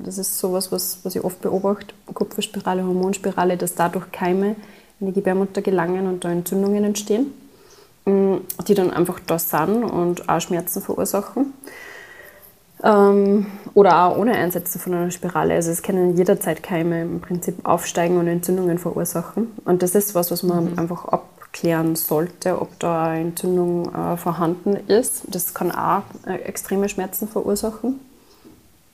Das 0.04 0.18
ist 0.18 0.38
sowas, 0.38 0.70
was, 0.70 0.98
was 1.04 1.16
ich 1.16 1.24
oft 1.24 1.40
beobachte, 1.40 1.94
Kupferspirale, 2.12 2.84
Hormonspirale, 2.84 3.56
dass 3.56 3.74
dadurch 3.74 4.12
Keime 4.12 4.56
in 5.00 5.06
die 5.06 5.12
Gebärmutter 5.14 5.62
gelangen 5.62 6.06
und 6.06 6.24
da 6.24 6.30
Entzündungen 6.30 6.84
entstehen, 6.84 7.32
mm, 8.04 8.36
die 8.66 8.74
dann 8.74 8.92
einfach 8.92 9.20
da 9.26 9.38
sind 9.38 9.84
und 9.84 10.28
auch 10.28 10.40
Schmerzen 10.40 10.82
verursachen. 10.82 11.54
Ähm, 12.82 13.46
oder 13.72 14.04
auch 14.04 14.18
ohne 14.18 14.34
Einsetzen 14.34 14.80
von 14.80 14.92
einer 14.92 15.10
Spirale. 15.10 15.54
Also 15.54 15.70
es 15.70 15.82
können 15.82 16.14
jederzeit 16.14 16.62
Keime 16.62 17.02
im 17.02 17.20
Prinzip 17.20 17.64
aufsteigen 17.64 18.18
und 18.18 18.26
Entzündungen 18.26 18.78
verursachen. 18.78 19.52
Und 19.64 19.82
das 19.82 19.94
ist 19.94 20.14
was, 20.14 20.30
was 20.30 20.42
man 20.42 20.72
mhm. 20.72 20.78
einfach 20.78 21.06
ab 21.06 21.37
klären 21.52 21.96
sollte, 21.96 22.60
ob 22.60 22.78
da 22.78 23.08
eine 23.08 23.20
Entzündung 23.20 23.94
äh, 23.94 24.16
vorhanden 24.16 24.76
ist. 24.76 25.22
Das 25.28 25.54
kann 25.54 25.70
auch 25.72 26.02
äh, 26.26 26.36
extreme 26.42 26.88
Schmerzen 26.88 27.28
verursachen 27.28 28.00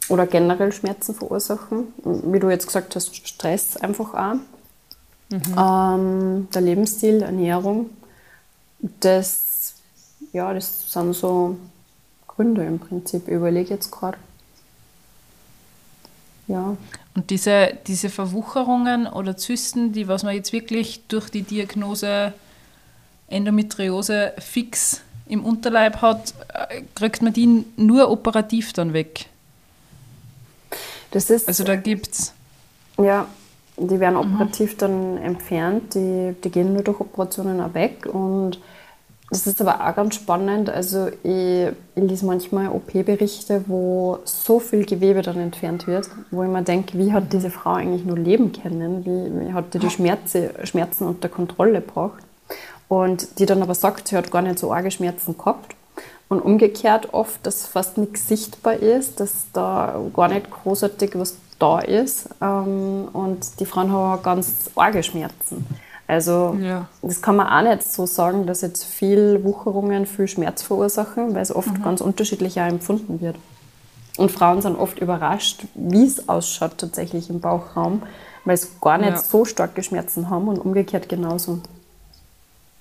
oder 0.08 0.26
generell 0.26 0.72
Schmerzen 0.72 1.14
verursachen. 1.14 1.88
Wie 2.04 2.40
du 2.40 2.50
jetzt 2.50 2.66
gesagt 2.66 2.94
hast, 2.96 3.14
Stress 3.16 3.76
einfach 3.76 4.14
auch. 4.14 4.36
Mhm. 5.30 5.42
Ähm, 5.58 6.48
der 6.54 6.62
Lebensstil, 6.62 7.22
Ernährung, 7.22 7.90
das, 9.00 9.74
ja, 10.32 10.52
das 10.52 10.92
sind 10.92 11.14
so 11.14 11.56
Gründe 12.28 12.64
im 12.64 12.78
Prinzip. 12.78 13.28
Ich 13.28 13.34
überlege 13.34 13.70
jetzt 13.70 13.90
gerade. 13.90 14.18
Ja. 16.46 16.76
Und 17.14 17.30
diese, 17.30 17.78
diese 17.86 18.10
Verwucherungen 18.10 19.06
oder 19.06 19.36
Zysten, 19.36 19.92
die 19.92 20.08
was 20.08 20.24
man 20.24 20.34
jetzt 20.34 20.52
wirklich 20.52 21.06
durch 21.08 21.30
die 21.30 21.42
Diagnose 21.42 22.34
Endometriose 23.28 24.32
fix 24.38 25.00
im 25.26 25.44
Unterleib 25.44 26.02
hat, 26.02 26.34
kriegt 26.94 27.22
man 27.22 27.32
die 27.32 27.64
nur 27.76 28.10
operativ 28.10 28.72
dann 28.72 28.92
weg. 28.92 29.26
Das 31.10 31.30
ist, 31.30 31.48
also 31.48 31.64
da 31.64 31.76
gibt's. 31.76 32.32
Ja, 32.98 33.26
die 33.76 34.00
werden 34.00 34.14
mhm. 34.14 34.34
operativ 34.34 34.74
mhm. 34.74 34.78
dann 34.78 35.16
entfernt, 35.18 35.94
die, 35.94 36.34
die 36.42 36.50
gehen 36.50 36.72
nur 36.72 36.82
durch 36.82 37.00
Operationen 37.00 37.60
auch 37.60 37.74
weg 37.74 38.06
und 38.06 38.58
das 39.30 39.46
ist 39.46 39.60
aber 39.60 39.84
auch 39.84 39.96
ganz 39.96 40.14
spannend. 40.16 40.68
Also 40.70 41.08
ich, 41.22 41.68
ich 41.96 42.02
lese 42.02 42.26
manchmal 42.26 42.68
OP-Berichte, 42.68 43.64
wo 43.66 44.18
so 44.24 44.60
viel 44.60 44.84
Gewebe 44.84 45.22
dann 45.22 45.38
entfernt 45.38 45.86
wird, 45.86 46.08
wo 46.30 46.44
ich 46.44 46.48
mir 46.48 46.62
denke, 46.62 46.98
wie 46.98 47.12
hat 47.12 47.32
diese 47.32 47.50
Frau 47.50 47.72
eigentlich 47.72 48.04
nur 48.04 48.18
leben 48.18 48.52
können? 48.52 49.04
Wie, 49.04 49.48
wie 49.48 49.52
hat 49.52 49.72
die 49.74 49.78
die 49.78 49.90
Schmerze, 49.90 50.50
Schmerzen 50.64 51.06
unter 51.06 51.28
Kontrolle 51.28 51.80
gebracht? 51.80 52.22
Und 52.88 53.38
die 53.38 53.46
dann 53.46 53.62
aber 53.62 53.74
sagt, 53.74 54.08
sie 54.08 54.16
hat 54.16 54.30
gar 54.30 54.42
nicht 54.42 54.58
so 54.58 54.72
arge 54.72 54.90
Schmerzen 54.90 55.36
gehabt. 55.36 55.74
Und 56.28 56.40
umgekehrt 56.40 57.12
oft, 57.12 57.44
dass 57.46 57.66
fast 57.66 57.98
nichts 57.98 58.28
sichtbar 58.28 58.74
ist, 58.74 59.20
dass 59.20 59.46
da 59.52 60.00
gar 60.14 60.28
nicht 60.28 60.50
großartig 60.50 61.12
was 61.14 61.36
da 61.58 61.80
ist. 61.80 62.28
Ähm, 62.40 63.08
und 63.12 63.60
die 63.60 63.66
Frauen 63.66 63.92
haben 63.92 64.22
ganz 64.22 64.70
arge 64.74 65.02
Schmerzen. 65.02 65.66
Also 66.06 66.56
ja. 66.60 66.88
das 67.02 67.22
kann 67.22 67.36
man 67.36 67.48
auch 67.48 67.70
nicht 67.70 67.90
so 67.90 68.06
sagen, 68.06 68.46
dass 68.46 68.60
jetzt 68.60 68.84
viel 68.84 69.42
Wucherungen 69.42 70.06
viel 70.06 70.28
Schmerz 70.28 70.62
verursachen, 70.62 71.34
weil 71.34 71.42
es 71.42 71.54
oft 71.54 71.78
mhm. 71.78 71.82
ganz 71.82 72.00
unterschiedlich 72.00 72.60
auch 72.60 72.66
empfunden 72.66 73.20
wird. 73.20 73.36
Und 74.16 74.30
Frauen 74.30 74.62
sind 74.62 74.76
oft 74.76 74.98
überrascht, 74.98 75.64
wie 75.74 76.04
es 76.04 76.28
ausschaut 76.28 76.78
tatsächlich 76.78 77.30
im 77.30 77.40
Bauchraum, 77.40 78.02
weil 78.44 78.56
sie 78.56 78.68
gar 78.80 78.98
nicht 78.98 79.10
ja. 79.10 79.16
so 79.16 79.44
starke 79.44 79.82
Schmerzen 79.82 80.30
haben 80.30 80.48
und 80.48 80.58
umgekehrt 80.58 81.08
genauso. 81.08 81.60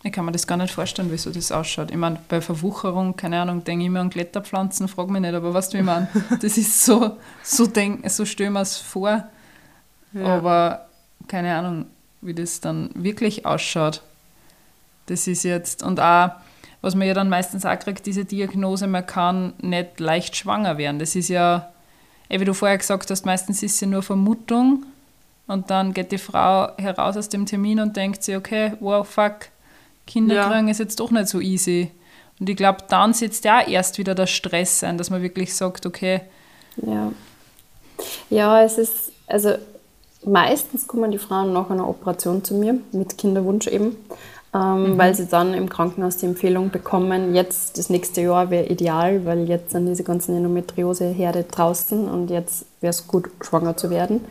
Ich 0.05 0.11
kann 0.11 0.25
mir 0.25 0.33
das 0.33 0.45
gar 0.45 0.57
nicht 0.57 0.73
vorstellen, 0.73 1.09
wieso 1.11 1.31
das 1.31 1.51
ausschaut. 1.51 1.89
Ich 1.89 1.97
meine, 1.97 2.19
bei 2.27 2.41
Verwucherung, 2.41 3.15
keine 3.15 3.41
Ahnung, 3.41 3.63
denke 3.63 3.83
ich 3.83 3.87
immer 3.87 4.01
an 4.01 4.09
Kletterpflanzen, 4.09 4.89
frag 4.89 5.09
mich 5.09 5.21
nicht, 5.21 5.33
aber 5.33 5.53
weißt 5.53 5.73
du, 5.73 5.77
wie 5.77 5.79
ich 5.79 5.85
meine? 5.85 6.09
Das 6.41 6.57
ist 6.57 6.83
so, 6.83 7.17
so, 7.41 7.67
denk, 7.67 8.09
so 8.09 8.25
stelle 8.25 8.49
ich 8.49 8.53
mir 8.53 8.61
es 8.61 8.77
vor. 8.77 9.23
Ja. 10.11 10.25
Aber 10.25 10.87
keine 11.29 11.55
Ahnung, 11.55 11.85
wie 12.21 12.33
das 12.33 12.59
dann 12.59 12.89
wirklich 12.95 13.45
ausschaut. 13.45 14.01
Das 15.05 15.25
ist 15.27 15.43
jetzt, 15.43 15.83
und 15.83 16.01
auch, 16.01 16.31
was 16.81 16.95
man 16.95 17.07
ja 17.07 17.13
dann 17.13 17.29
meistens 17.29 17.65
auch 17.65 17.79
kriegt, 17.79 18.05
diese 18.05 18.25
Diagnose, 18.25 18.87
man 18.87 19.05
kann 19.05 19.53
nicht 19.61 20.01
leicht 20.01 20.35
schwanger 20.35 20.77
werden. 20.77 20.99
Das 20.99 21.15
ist 21.15 21.29
ja, 21.29 21.71
wie 22.27 22.43
du 22.43 22.53
vorher 22.53 22.77
gesagt 22.77 23.09
hast, 23.09 23.25
meistens 23.25 23.63
ist 23.63 23.75
es 23.75 23.81
ja 23.81 23.87
nur 23.87 24.03
Vermutung 24.03 24.85
und 25.47 25.69
dann 25.69 25.93
geht 25.93 26.11
die 26.11 26.17
Frau 26.17 26.75
heraus 26.77 27.15
aus 27.15 27.29
dem 27.29 27.45
Termin 27.45 27.79
und 27.79 27.95
denkt 27.95 28.21
sich, 28.23 28.35
okay, 28.35 28.73
wow, 28.81 29.07
fuck, 29.07 29.47
Kinder 30.05 30.35
ja. 30.35 30.49
kriegen 30.49 30.67
ist 30.67 30.79
jetzt 30.79 30.99
doch 30.99 31.11
nicht 31.11 31.27
so 31.27 31.39
easy. 31.39 31.91
Und 32.39 32.49
ich 32.49 32.57
glaube, 32.57 32.79
dann 32.89 33.13
setzt 33.13 33.45
ja 33.45 33.61
erst 33.61 33.97
wieder 33.97 34.15
der 34.15 34.27
Stress 34.27 34.83
ein, 34.83 34.97
dass 34.97 35.09
man 35.09 35.21
wirklich 35.21 35.53
sagt, 35.55 35.85
okay. 35.85 36.21
Ja. 36.77 37.11
Ja, 38.29 38.63
es 38.63 38.77
ist, 38.77 39.11
also 39.27 39.53
meistens 40.25 40.87
kommen 40.87 41.12
die 41.12 41.19
Frauen 41.19 41.54
nach 41.54 41.69
einer 41.69 41.87
Operation 41.87 42.43
zu 42.43 42.56
mir, 42.56 42.79
mit 42.91 43.17
Kinderwunsch 43.17 43.67
eben, 43.67 43.95
ähm, 44.54 44.93
mhm. 44.93 44.97
weil 44.97 45.15
sie 45.15 45.27
dann 45.27 45.54
im 45.54 45.69
Krankenhaus 45.69 46.17
die 46.17 46.25
Empfehlung 46.25 46.69
bekommen, 46.69 47.35
jetzt 47.35 47.77
das 47.77 47.89
nächste 47.89 48.21
Jahr 48.21 48.49
wäre 48.49 48.65
ideal, 48.65 49.25
weil 49.25 49.47
jetzt 49.47 49.71
sind 49.71 49.85
diese 49.85 50.04
ganzen 50.04 50.35
Endometriose-Herde 50.35 51.45
draußen 51.49 52.08
und 52.10 52.29
jetzt 52.29 52.65
wäre 52.81 52.91
es 52.91 53.08
gut, 53.08 53.29
schwanger 53.41 53.77
zu 53.77 53.89
werden. 53.89 54.21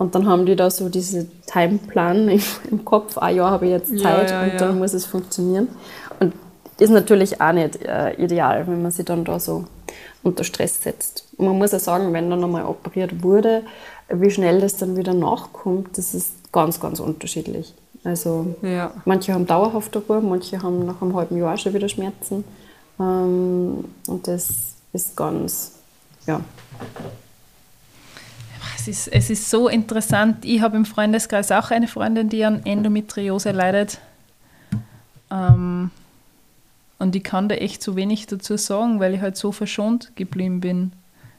Und 0.00 0.14
dann 0.14 0.26
haben 0.26 0.46
die 0.46 0.56
da 0.56 0.70
so 0.70 0.88
diese 0.88 1.26
Timeplan 1.46 2.28
im, 2.30 2.40
im 2.70 2.84
Kopf, 2.86 3.18
ein 3.18 3.36
Jahr 3.36 3.50
habe 3.50 3.66
ich 3.66 3.72
jetzt 3.72 3.98
Zeit 3.98 4.30
ja, 4.30 4.46
ja, 4.46 4.52
und 4.52 4.58
dann 4.58 4.78
muss 4.78 4.94
es 4.94 5.04
funktionieren. 5.04 5.68
Und 6.18 6.32
ist 6.78 6.88
natürlich 6.88 7.38
auch 7.38 7.52
nicht 7.52 7.84
äh, 7.84 8.14
ideal, 8.14 8.66
wenn 8.66 8.80
man 8.80 8.92
sich 8.92 9.04
dann 9.04 9.26
da 9.26 9.38
so 9.38 9.66
unter 10.22 10.42
Stress 10.42 10.82
setzt. 10.82 11.26
Und 11.36 11.44
man 11.44 11.58
muss 11.58 11.72
ja 11.72 11.78
sagen, 11.78 12.14
wenn 12.14 12.30
dann 12.30 12.40
nochmal 12.40 12.64
operiert 12.64 13.22
wurde, 13.22 13.62
wie 14.08 14.30
schnell 14.30 14.62
das 14.62 14.78
dann 14.78 14.96
wieder 14.96 15.12
nachkommt, 15.12 15.98
das 15.98 16.14
ist 16.14 16.32
ganz, 16.50 16.80
ganz 16.80 16.98
unterschiedlich. 16.98 17.74
Also 18.02 18.54
Ja. 18.62 18.92
manche 19.04 19.34
haben 19.34 19.46
dauerhafte 19.46 19.98
Ruhe, 19.98 20.22
manche 20.22 20.62
haben 20.62 20.86
nach 20.86 21.02
einem 21.02 21.14
halben 21.14 21.36
Jahr 21.36 21.58
schon 21.58 21.74
wieder 21.74 21.90
Schmerzen. 21.90 22.44
Ähm, 22.98 23.84
und 24.06 24.26
das 24.26 24.48
ist 24.94 25.14
ganz, 25.14 25.72
ja, 26.26 26.40
Es 28.80 28.88
ist, 28.88 29.08
es 29.08 29.28
ist 29.28 29.50
so 29.50 29.68
interessant. 29.68 30.42
Ich 30.42 30.62
habe 30.62 30.76
im 30.78 30.86
Freundeskreis 30.86 31.52
auch 31.52 31.70
eine 31.70 31.86
Freundin, 31.86 32.30
die 32.30 32.44
an 32.46 32.64
Endometriose 32.64 33.50
leidet. 33.50 33.98
Ähm, 35.30 35.90
und 36.98 37.14
ich 37.14 37.22
kann 37.22 37.50
da 37.50 37.56
echt 37.56 37.82
so 37.82 37.94
wenig 37.94 38.26
dazu 38.26 38.56
sagen, 38.56 38.98
weil 38.98 39.12
ich 39.14 39.20
halt 39.20 39.36
so 39.36 39.52
verschont 39.52 40.16
geblieben 40.16 40.60
bin. 40.60 40.92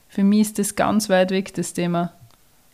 Für 0.07 0.23
mich 0.23 0.41
ist 0.41 0.59
das 0.59 0.75
ganz 0.75 1.09
weit 1.09 1.31
weg, 1.31 1.51
das 1.55 1.73
Thema. 1.73 2.13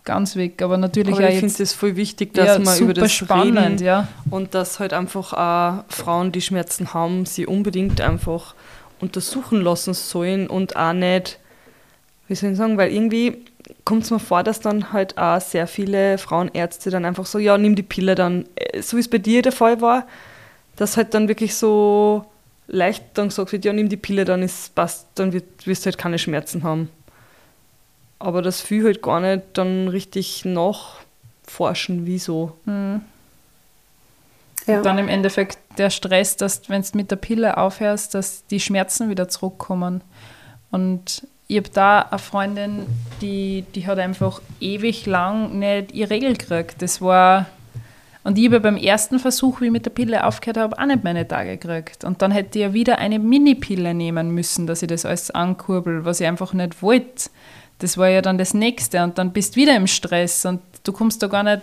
Ganz 0.04 0.36
weg. 0.36 0.62
Aber 0.62 0.76
natürlich 0.76 1.16
Aber 1.16 1.28
auch 1.28 1.32
ich 1.32 1.40
finde 1.40 1.64
es 1.64 1.72
voll 1.72 1.96
wichtig, 1.96 2.34
dass 2.34 2.58
ja, 2.58 2.60
man 2.60 2.78
über 2.78 2.94
das 2.94 3.14
spannend, 3.14 3.58
reden 3.58 3.86
ja. 3.86 4.10
und 4.30 4.54
dass 4.54 4.80
halt 4.80 4.92
einfach 4.92 5.32
auch 5.32 5.86
Frauen, 5.88 6.34
die 6.34 6.42
Schmerzen 6.42 6.94
haben, 6.94 7.26
sie 7.26 7.46
unbedingt 7.46 8.02
einfach 8.02 8.54
untersuchen 9.00 9.62
lassen 9.62 9.94
sollen 9.94 10.48
und 10.48 10.76
auch 10.76 10.94
nicht, 10.94 11.40
wie 12.28 12.36
soll 12.36 12.52
ich 12.52 12.58
sagen, 12.58 12.78
weil 12.78 12.92
irgendwie 12.92 13.46
kommt 13.86 14.04
es 14.04 14.12
mir 14.12 14.20
vor, 14.20 14.44
dass 14.44 14.60
dann 14.60 14.92
halt 14.94 15.18
auch 15.18 15.42
sehr 15.42 15.68
viele 15.68 16.18
Frauenärzte 16.18 16.90
dann 16.90 17.06
einfach 17.06 17.26
so, 17.26 17.40
ja, 17.40 17.58
nimm 17.58 17.76
die 17.76 17.84
Pille 17.84 18.16
dann, 18.16 18.46
äh, 18.56 18.82
so 18.82 18.98
wie 18.98 19.02
es 19.02 19.10
bei 19.10 19.18
dir 19.18 19.42
der 19.42 19.52
Fall 19.52 19.82
war, 19.82 20.08
dass 20.76 20.98
halt 20.98 21.14
dann 21.14 21.28
wirklich 21.28 21.56
so 21.56 22.26
leicht 22.68 23.04
dann 23.14 23.30
gesagt 23.30 23.52
wird, 23.52 23.66
ja, 23.66 23.74
nimm 23.74 23.90
die 23.90 23.98
Pille, 23.98 24.26
dann 24.26 24.44
ist 24.44 24.76
passt, 24.76 25.08
dann 25.16 25.34
wird, 25.34 25.66
wirst 25.66 25.86
du 25.86 25.88
halt 25.88 25.98
keine 25.98 26.20
Schmerzen 26.20 26.64
haben. 26.64 26.90
Aber 28.20 28.42
das 28.42 28.62
viel 28.62 28.84
halt 28.84 29.02
gar 29.02 29.20
nicht 29.20 29.44
dann 29.54 29.88
richtig 29.88 30.44
nachforschen, 30.44 32.06
wieso. 32.06 32.58
ja. 34.66 34.82
Dann 34.82 34.98
im 34.98 35.08
Endeffekt 35.08 35.60
der 35.78 35.90
Stress, 35.90 36.36
dass 36.36 36.68
wenn 36.70 36.82
du 36.82 36.90
mit 36.98 37.10
der 37.10 37.16
Pille 37.16 37.58
aufhörst, 37.58 38.14
dass 38.14 38.46
die 38.48 38.60
Schmerzen 38.60 39.10
wieder 39.10 39.30
zurückkommen. 39.30 40.02
Und 40.72 41.26
ich 41.48 41.58
habe 41.58 41.70
da 41.70 42.02
eine 42.02 42.20
Freundin, 42.20 42.86
die, 43.22 43.64
die 43.74 43.88
hat 43.88 44.00
einfach 44.00 44.42
ewig 44.60 45.06
lang 45.06 45.60
nicht 45.60 45.94
ihre 45.94 46.10
Regel 46.10 46.36
gekriegt. 46.36 46.82
Das 46.82 47.02
war. 47.02 47.46
Und 48.24 48.38
ich 48.38 48.48
habe 48.48 48.60
beim 48.60 48.76
ersten 48.76 49.20
Versuch, 49.20 49.62
wie 49.62 49.68
ich 49.68 49.72
mit 49.72 49.86
der 49.86 49.92
Pille 49.92 50.26
aufgehört 50.26 50.58
habe, 50.58 50.78
auch 50.78 50.86
nicht 50.86 51.06
meine 51.06 51.26
Tage 51.26 51.58
gekriegt. 51.58 52.04
Und 52.04 52.22
dann 52.22 52.32
hätte 52.32 52.60
ich 52.60 52.66
ja 52.66 52.74
wieder 52.74 52.98
eine 52.98 53.20
Mini-Pille 53.20 53.94
nehmen 53.94 54.32
müssen, 54.32 54.68
dass 54.68 54.82
ich 54.82 54.90
das 54.90 55.06
alles 55.06 55.32
ankurbel, 55.32 56.04
was 56.04 56.20
ich 56.20 56.28
einfach 56.28 56.52
nicht 56.52 56.82
wollte. 56.82 57.30
Das 57.80 57.98
war 57.98 58.10
ja 58.10 58.22
dann 58.22 58.38
das 58.38 58.54
Nächste. 58.54 59.02
Und 59.02 59.18
dann 59.18 59.32
bist 59.32 59.56
du 59.56 59.62
wieder 59.62 59.78
im 59.78 59.88
Stress 59.88 60.46
und 60.46 60.60
du 60.84 60.92
kommst 60.92 61.24
da 61.24 61.28
gar 61.28 61.44
nicht 61.44 61.62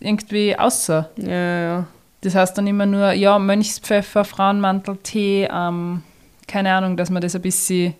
irgendwie 0.00 0.54
außer. 0.58 1.08
Ja, 1.16 1.60
ja. 1.60 1.86
Das 2.20 2.34
heißt 2.34 2.58
dann 2.58 2.66
immer 2.66 2.84
nur, 2.84 3.12
ja, 3.12 3.38
Mönchspfeffer, 3.38 4.26
Frauenmantel, 4.26 4.98
Tee, 5.02 5.48
ähm, 5.50 6.02
keine 6.46 6.74
Ahnung, 6.74 6.98
dass 6.98 7.08
man 7.08 7.22
das 7.22 7.34
ein 7.34 7.42
bisschen. 7.42 7.94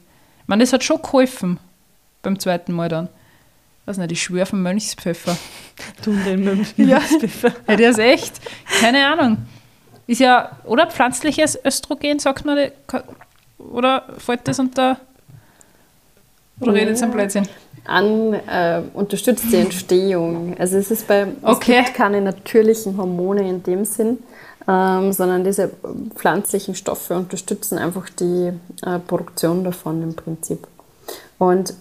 Ich 0.47 0.49
meine, 0.49 0.63
das 0.63 0.73
hat 0.73 0.85
schon 0.85 1.03
geholfen 1.03 1.59
beim 2.23 2.39
zweiten 2.39 2.73
Mal 2.73 2.89
dann. 2.89 3.09
Weiß 3.85 3.97
nicht, 3.99 4.13
ich 4.13 4.23
schwöre 4.23 4.47
den 4.49 4.63
Mönchspfeffer. 4.63 5.37
Du 6.05 6.13
den 6.15 6.45
mit 6.45 6.79
Ja. 6.79 7.03
ja, 7.69 7.77
der 7.77 7.91
ist 7.91 7.99
echt. 7.99 8.41
Keine 8.81 9.07
Ahnung. 9.09 9.39
Ist 10.07 10.21
ja, 10.21 10.53
oder 10.65 10.87
pflanzliches 10.87 11.59
Östrogen, 11.65 12.21
sagt 12.21 12.45
man, 12.45 12.71
oder 13.59 14.05
fällt 14.19 14.47
das 14.47 14.61
unter. 14.61 14.99
Oder 16.61 16.73
redet 16.75 16.91
jetzt 16.91 17.03
ein 17.03 17.11
Blödsinn? 17.11 17.49
an, 17.85 18.35
äh, 18.35 18.83
unterstützt 18.95 19.47
die 19.51 19.57
Entstehung. 19.57 20.57
Also 20.59 20.79
es 20.79 20.91
ist 20.93 21.09
bei, 21.09 21.27
Okay. 21.43 21.79
es 21.81 21.85
gibt 21.87 21.97
keine 21.97 22.21
natürlichen 22.21 22.97
Hormone 22.97 23.49
in 23.49 23.63
dem 23.65 23.85
Sinn, 23.85 24.19
ähm, 24.69 25.13
sondern 25.13 25.45
diese 25.45 25.71
pflanzlichen 26.15 26.75
Stoffe 26.75 27.15
unterstützen 27.15 27.79
einfach 27.79 28.09
die 28.11 28.53
äh, 28.83 28.99
Produktion 28.99 29.65
davon 29.65 30.03
im 30.03 30.15
Prinzip. 30.15 30.67
Und 31.39 31.75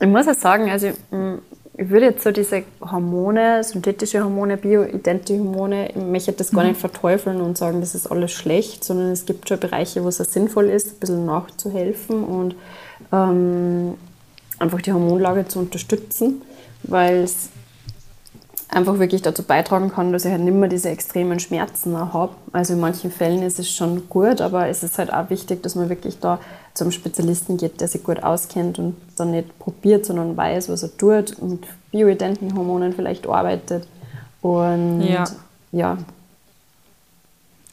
ich 0.00 0.06
muss 0.06 0.28
auch 0.28 0.34
sagen, 0.34 0.70
also 0.70 0.88
mh, 1.10 1.38
ich 1.78 1.88
würde 1.90 2.06
jetzt 2.06 2.24
so 2.24 2.32
diese 2.32 2.64
Hormone, 2.80 3.62
synthetische 3.62 4.22
Hormone, 4.22 4.56
bioidentische 4.56 5.38
Hormone, 5.38 5.90
ich 5.90 5.96
möchte 5.96 6.32
das 6.32 6.50
gar 6.50 6.64
nicht 6.64 6.80
verteufeln 6.80 7.40
und 7.40 7.56
sagen, 7.56 7.80
das 7.80 7.94
ist 7.94 8.08
alles 8.08 8.32
schlecht, 8.32 8.82
sondern 8.82 9.12
es 9.12 9.26
gibt 9.26 9.48
schon 9.48 9.60
Bereiche, 9.60 10.02
wo 10.02 10.08
es 10.08 10.16
sinnvoll 10.16 10.70
ist, 10.70 10.88
ein 10.88 10.98
bisschen 10.98 11.26
nachzuhelfen 11.26 12.24
und 12.24 12.56
ähm, 13.12 13.94
einfach 14.58 14.82
die 14.82 14.92
Hormonlage 14.92 15.46
zu 15.46 15.60
unterstützen, 15.60 16.42
weil 16.82 17.18
es 17.18 17.50
einfach 18.68 18.98
wirklich 18.98 19.22
dazu 19.22 19.42
beitragen 19.42 19.90
kann, 19.90 20.12
dass 20.12 20.24
ich 20.24 20.30
halt 20.30 20.42
nicht 20.42 20.54
mehr 20.54 20.68
diese 20.68 20.90
extremen 20.90 21.40
Schmerzen 21.40 21.96
habe. 21.96 22.34
Also 22.52 22.74
in 22.74 22.80
manchen 22.80 23.10
Fällen 23.10 23.42
ist 23.42 23.58
es 23.58 23.70
schon 23.70 24.08
gut, 24.08 24.40
aber 24.40 24.68
es 24.68 24.82
ist 24.82 24.98
halt 24.98 25.12
auch 25.12 25.30
wichtig, 25.30 25.62
dass 25.62 25.74
man 25.74 25.88
wirklich 25.88 26.18
da 26.18 26.38
zum 26.74 26.90
Spezialisten 26.90 27.56
geht, 27.56 27.80
der 27.80 27.88
sich 27.88 28.02
gut 28.04 28.22
auskennt 28.22 28.78
und 28.78 28.96
dann 29.16 29.30
nicht 29.30 29.58
probiert, 29.58 30.04
sondern 30.04 30.36
weiß, 30.36 30.68
was 30.68 30.82
er 30.82 30.96
tut, 30.96 31.40
mit 31.42 31.66
bioidenten 31.90 32.54
Hormonen 32.56 32.92
vielleicht 32.92 33.26
arbeitet. 33.26 33.86
Und 34.42 35.00
Ja. 35.00 35.24
ja, 35.72 35.98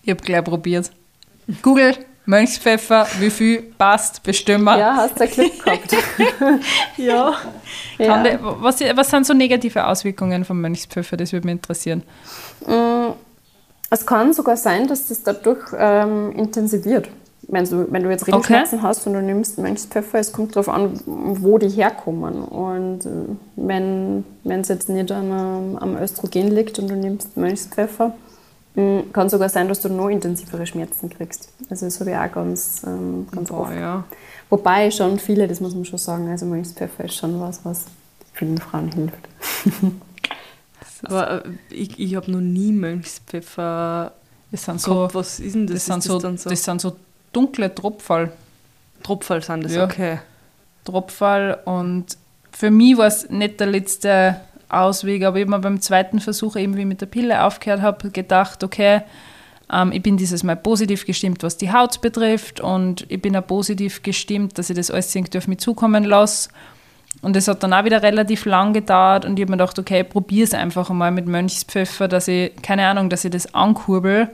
Ich 0.02 0.10
habe 0.12 0.22
gleich 0.24 0.43
probiert. 0.43 0.91
Google, 1.62 1.93
Mönchspfeffer, 2.26 3.07
wie 3.19 3.30
viel 3.30 3.61
passt, 3.78 4.23
bestimmen 4.23 4.65
ja 4.78 4.95
hast 4.95 5.19
du 5.19 5.28
Glück 5.28 5.63
gehabt. 5.63 5.95
Ja. 6.97 7.34
Ja. 7.97 8.23
der, 8.23 8.39
was, 8.41 8.80
was 8.95 9.09
sind 9.09 9.26
so 9.26 9.34
negative 9.34 9.86
Auswirkungen 9.86 10.43
vom 10.45 10.59
Mönchspfeffer? 10.61 11.17
Das 11.17 11.32
würde 11.34 11.45
mich 11.47 11.53
interessieren. 11.53 12.03
Es 13.89 14.05
kann 14.05 14.34
sogar 14.34 14.57
sein, 14.57 14.88
dass 14.88 15.07
das 15.07 15.23
dadurch 15.23 15.59
ähm, 15.78 16.32
intensiviert. 16.36 17.07
Wenn 17.47 17.63
du, 17.65 17.86
wenn 17.91 18.01
du 18.01 18.09
jetzt 18.09 18.26
Regelschmerzen 18.26 18.82
hast 18.82 19.05
und 19.05 19.13
du 19.13 19.21
nimmst 19.21 19.59
Mönchspfeffer, 19.59 20.17
es 20.17 20.32
kommt 20.34 20.55
darauf 20.55 20.67
an, 20.67 20.99
wo 21.05 21.59
die 21.59 21.69
herkommen. 21.69 22.43
Und 22.43 23.05
äh, 23.05 23.09
wenn 23.55 24.23
es 24.45 24.67
jetzt 24.67 24.89
nicht 24.89 25.11
an, 25.11 25.32
einem- 25.32 25.78
am 25.78 25.95
Östrogen 25.97 26.49
liegt 26.49 26.80
und 26.80 26.88
du 26.89 26.95
nimmst 26.95 27.38
Mönchspfeffer, 27.38 28.15
kann 29.13 29.30
sogar 29.30 29.47
sein, 29.49 29.67
dass 29.69 29.80
du 29.82 29.89
noch 29.89 30.09
intensivere 30.09 30.65
Schmerzen 30.67 31.09
kriegst. 31.09 31.49
Also 31.69 31.86
das 31.86 31.99
habe 31.99 32.11
ich 32.11 32.17
auch 32.17 32.32
ganz, 32.32 32.82
ähm, 32.86 33.28
ganz 33.32 33.49
Boah, 33.49 33.61
oft. 33.61 33.73
ja. 33.73 34.03
Wobei 34.49 34.91
schon 34.91 35.17
viele, 35.17 35.47
das 35.47 35.59
muss 35.61 35.73
man 35.73 35.86
schon 35.86 35.97
sagen, 35.97 36.30
also 36.30 36.45
Mönchspfeffer 36.45 37.05
ist 37.05 37.15
schon 37.15 37.39
was, 37.39 37.63
was 37.63 37.86
vielen 38.34 38.57
Frauen 38.57 38.91
hilft. 38.91 39.17
Aber 41.03 41.45
äh, 41.45 41.49
ich, 41.69 41.99
ich 41.99 42.15
habe 42.15 42.32
noch 42.32 42.41
nie 42.41 42.71
Mönchspfeffer 42.71 44.11
Das 44.51 44.63
sind 44.65 44.82
so, 44.82 44.93
gehabt. 44.95 45.15
Was 45.15 45.39
ist 45.39 45.55
denn 45.55 45.67
das? 45.67 45.76
das 45.76 45.86
sind 45.86 45.97
Ist 45.99 46.05
so, 46.05 46.19
dann 46.19 46.38
so 46.38 46.49
das 46.49 46.63
sind 46.63 46.82
so 46.82 46.95
dunkle 47.32 47.73
Tropfall. 47.73 48.32
Tropfall 49.03 49.41
sind 49.41 49.63
das, 49.63 49.73
Ja. 49.73 49.86
okay. 49.86 50.19
Tropfall 50.84 51.59
und 51.65 52.05
für 52.51 52.71
mich 52.71 52.97
war 52.97 53.07
es 53.07 53.30
nicht 53.30 53.59
der 53.59 53.67
letzte 53.67 54.39
Ausweg, 54.70 55.24
aber 55.24 55.38
ich 55.38 55.47
habe 55.47 55.59
beim 55.59 55.82
zweiten 55.82 56.20
Versuch, 56.20 56.55
eben 56.55 56.78
wie 56.78 56.86
mit 56.86 57.01
der 57.01 57.05
Pille 57.07 57.43
aufgehört 57.43 57.82
habe, 57.82 58.11
gedacht, 58.11 58.63
okay, 58.63 59.01
ähm, 59.72 59.91
ich 59.91 60.01
bin 60.01 60.18
dieses 60.18 60.43
Mal 60.43 60.55
positiv 60.55 61.05
gestimmt, 61.05 61.43
was 61.43 61.57
die 61.57 61.72
Haut 61.72 62.01
betrifft 62.01 62.59
und 62.59 63.05
ich 63.09 63.22
bin 63.22 63.36
auch 63.36 63.45
positiv 63.45 64.03
gestimmt, 64.03 64.57
dass 64.57 64.70
ich 64.70 64.76
das 64.76 64.91
alles 64.91 65.13
irgendwie 65.13 65.38
auf 65.38 65.47
mich 65.47 65.59
zukommen 65.59 66.03
lasse. 66.03 66.49
Und 67.22 67.36
es 67.36 67.47
hat 67.47 67.63
dann 67.63 67.74
auch 67.74 67.86
wieder 67.86 68.03
relativ 68.03 68.45
lang 68.45 68.74
gedauert 68.74 69.26
und 69.26 69.39
ich 69.39 69.43
habe 69.43 69.51
mir 69.51 69.57
gedacht, 69.57 69.80
okay, 69.80 70.03
probiere 70.03 70.43
es 70.43 70.53
einfach 70.53 70.89
einmal 70.89 71.11
mit 71.11 71.28
Mönchspfeffer, 71.28 72.07
dass 72.07 72.28
ich, 72.28 72.51
keine 72.61 72.86
Ahnung, 72.88 73.09
dass 73.09 73.26
ich 73.26 73.32
das 73.32 73.53
ankurbel 73.53 74.30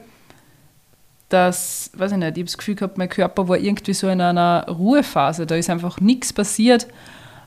dass, 1.31 1.91
weiß 1.95 2.11
ich 2.11 2.17
nicht, 2.17 2.27
ich 2.29 2.41
habe 2.41 2.43
das 2.43 2.57
Gefühl 2.57 2.75
gehabt, 2.75 2.97
mein 2.97 3.09
Körper 3.09 3.47
war 3.47 3.57
irgendwie 3.57 3.93
so 3.93 4.09
in 4.09 4.21
einer 4.21 4.65
Ruhephase, 4.67 5.45
da 5.45 5.55
ist 5.55 5.69
einfach 5.69 5.99
nichts 5.99 6.33
passiert. 6.33 6.87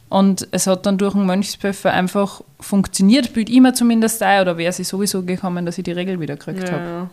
Und 0.08 0.46
es 0.52 0.66
hat 0.66 0.86
dann 0.86 0.98
durch 0.98 1.14
den 1.14 1.26
Mönchspfeffer 1.26 1.92
einfach 1.92 2.42
funktioniert, 2.60 3.32
bild 3.32 3.50
immer 3.50 3.74
zumindest 3.74 4.22
ein, 4.22 4.42
oder 4.42 4.56
wäre 4.58 4.72
sie 4.72 4.84
sowieso 4.84 5.22
gekommen, 5.22 5.66
dass 5.66 5.78
ich 5.78 5.84
die 5.84 5.92
Regel 5.92 6.20
wieder 6.20 6.36
gekriegt 6.36 6.70
habe. 6.70 6.82
Ja. 6.84 7.10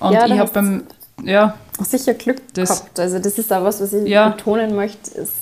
Und 0.00 0.12
Ja, 0.12 0.26
da 0.26 0.34
ich 0.34 0.40
habe 0.40 0.50
beim, 0.50 0.82
ja, 1.22 1.54
sicher 1.80 2.14
Glück 2.14 2.38
Das- 2.54 2.68
gehabt. 2.80 2.98
Also 2.98 3.18
das 3.18 3.38
ist 3.38 3.52
auch 3.52 3.62
was, 3.62 3.80
was 3.80 3.92
ich 3.92 4.08
Ja. 4.08 4.30
betonen 4.30 4.74
möchte. 4.74 5.10
Ist, 5.12 5.34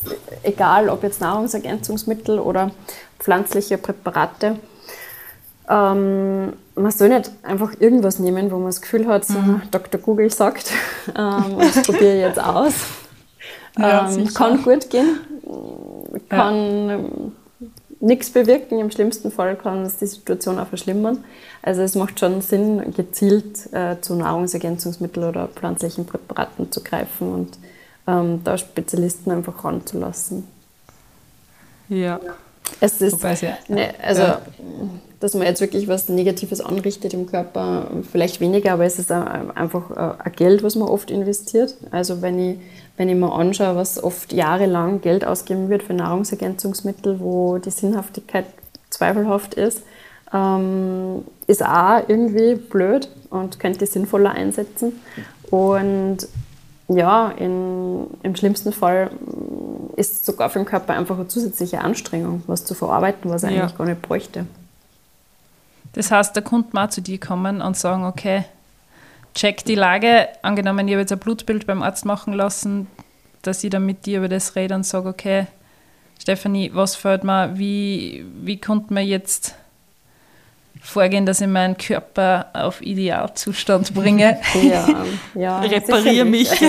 egal, 0.43 0.89
ob 0.91 1.03
jetzt 1.03 1.21
Nahrungsergänzungsmittel 1.21 2.39
oder 2.39 2.73
pflanzliche 3.19 3.79
Präparate. 3.79 4.59
Ähm, 5.71 6.53
man 6.77 6.91
soll 6.93 7.09
nicht 7.11 7.31
einfach 7.43 7.73
irgendwas 7.79 8.19
nehmen, 8.19 8.51
wo 8.51 8.57
man 8.57 8.67
das 8.67 8.81
Gefühl 8.81 9.07
hat, 9.07 9.25
so 9.27 9.39
Mhm. 9.39 9.63
Dr. 9.71 10.01
Google 10.01 10.31
sagt, 10.31 10.71
ähm, 11.17 11.57
das 11.59 11.83
probiere 11.83 12.15
ich 12.17 12.21
jetzt 12.23 12.41
aus. 12.43 12.73
Ja, 13.79 14.11
ähm, 14.11 14.27
kann 14.35 14.63
gut 14.63 14.89
gehen, 14.91 15.21
kann 16.29 16.91
ähm, 16.91 17.33
nichts 18.01 18.31
bewirken. 18.31 18.79
Im 18.79 18.91
schlimmsten 18.91 19.31
Fall 19.31 19.57
kann 19.57 19.83
es 19.83 19.97
die 19.99 20.07
Situation 20.07 20.59
auch 20.59 20.69
verschlimmern. 20.69 21.25
Also 21.63 21.83
es 21.83 21.95
macht 21.95 22.21
schon 22.21 22.41
Sinn, 22.41 22.95
gezielt 22.95 23.73
äh, 23.73 24.01
zu 24.01 24.15
Nahrungsergänzungsmitteln 24.15 25.29
oder 25.29 25.49
pflanzlichen 25.49 26.07
Präparaten 26.07 26.71
zu 26.71 26.83
greifen 26.83 27.33
und 27.33 27.59
ähm, 28.07 28.41
da 28.45 28.57
Spezialisten 28.57 29.31
einfach 29.31 29.65
ranzulassen. 29.65 30.47
ja. 32.21 32.37
Es 32.81 33.01
ist, 33.01 33.23
ne, 33.69 33.95
also, 34.03 34.23
ja. 34.23 34.43
dass 35.21 35.35
man 35.35 35.47
jetzt 35.47 35.61
wirklich 35.61 35.89
was 35.89 36.09
Negatives 36.09 36.61
anrichtet 36.61 37.15
im 37.15 37.27
Körper, 37.27 37.91
vielleicht 38.11 38.41
weniger, 38.41 38.73
aber 38.73 38.85
es 38.85 38.99
ist 38.99 39.11
einfach 39.11 39.91
äh, 39.91 40.23
ein 40.23 40.33
Geld, 40.33 40.63
was 40.63 40.77
man 40.77 40.89
oft 40.89 41.11
investiert. 41.11 41.75
Also 41.91 42.23
wenn 42.23 42.39
ich, 42.39 42.59
wenn 42.99 43.09
ich 43.09 43.15
mir 43.15 43.33
anschaue, 43.33 43.77
was 43.77 44.03
oft 44.03 44.33
jahrelang 44.33 45.01
Geld 45.01 45.25
ausgeben 45.25 45.69
wird 45.71 45.85
für 45.85 45.95
Nahrungsergänzungsmittel, 45.95 47.21
wo 47.21 47.59
die 47.59 47.71
Sinnhaftigkeit 47.71 48.45
zweifelhaft 48.91 49.55
ist, 49.55 49.83
ähm, 50.33 51.25
ist 51.47 51.65
auch 51.65 52.03
irgendwie 52.09 52.57
blöd 52.57 53.09
und 53.31 53.61
könnte 53.61 53.87
sinnvoller 53.87 54.33
einsetzen. 54.33 55.01
Und 55.51 56.19
ja, 56.89 57.29
in, 57.31 58.07
im 58.23 58.35
schlimmsten 58.35 58.73
Fall 58.73 59.11
ist 59.97 60.15
es 60.15 60.27
sogar 60.27 60.51
für 60.51 60.59
den 60.59 60.67
Körper 60.67 60.95
einfach 60.95 61.17
eine 61.17 61.29
zusätzliche 61.29 61.81
Anstrengung, 61.81 62.43
was 62.47 62.65
zu 62.65 62.75
verarbeiten, 62.75 63.31
was 63.31 63.45
er 63.45 63.51
ja. 63.51 63.63
eigentlich 63.63 63.79
gar 63.79 63.87
nicht 63.87 64.03
bräuchte. 64.03 64.47
Das 65.93 66.11
heißt, 66.11 66.35
der 66.35 66.43
Kunde 66.43 66.69
mal 66.73 66.91
zu 66.91 67.01
dir 67.01 67.19
kommen 67.19 67.63
und 67.63 67.77
sagen, 67.77 68.05
okay, 68.05 68.45
check 69.35 69.65
die 69.65 69.75
Lage. 69.75 70.29
Angenommen, 70.43 70.87
ich 70.89 70.95
habe 70.95 71.01
jetzt 71.01 71.13
ein 71.13 71.19
Blutbild 71.19 71.67
beim 71.67 71.83
Arzt 71.83 72.05
machen 72.05 72.33
lassen, 72.33 72.87
dass 73.43 73.63
ich 73.65 73.71
dann 73.71 73.87
mit 73.87 74.07
dir 74.07 74.19
über 74.19 74.29
das 74.29 74.57
rede 74.57 74.75
und 74.75 74.85
sage, 74.85 75.09
okay, 75.09 75.47
Stefanie, 76.21 76.71
was 76.75 76.97
fällt 76.97 77.25
mir, 77.25 77.57
wie, 77.57 78.25
wie 78.43 78.61
konnte 78.61 78.93
man 78.93 79.07
jetzt 79.07 79.55
vorgehen, 80.81 81.27
dass 81.27 81.41
ich 81.41 81.47
meinen 81.47 81.77
Körper 81.77 82.47
auf 82.53 82.81
Idealzustand 82.81 83.95
bringe. 83.95 84.39
Ja, 84.63 85.05
ja 85.35 85.61
repariere 85.61 86.25
mich. 86.25 86.51
Also, 86.51 86.67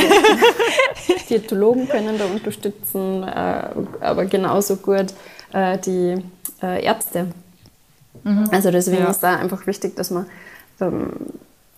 Diätologen 1.29 1.87
können 1.87 2.17
da 2.17 2.25
unterstützen, 2.25 3.23
äh, 3.23 3.69
aber 4.01 4.25
genauso 4.25 4.77
gut 4.77 5.13
äh, 5.53 5.77
die 5.77 6.23
äh, 6.61 6.83
Ärzte. 6.83 7.27
Mhm. 8.23 8.49
Also 8.51 8.71
deswegen 8.71 9.03
ja. 9.03 9.09
ist 9.09 9.21
da 9.21 9.37
einfach 9.37 9.65
wichtig, 9.67 9.95
dass 9.95 10.11
man 10.11 10.25
ähm, 10.81 11.11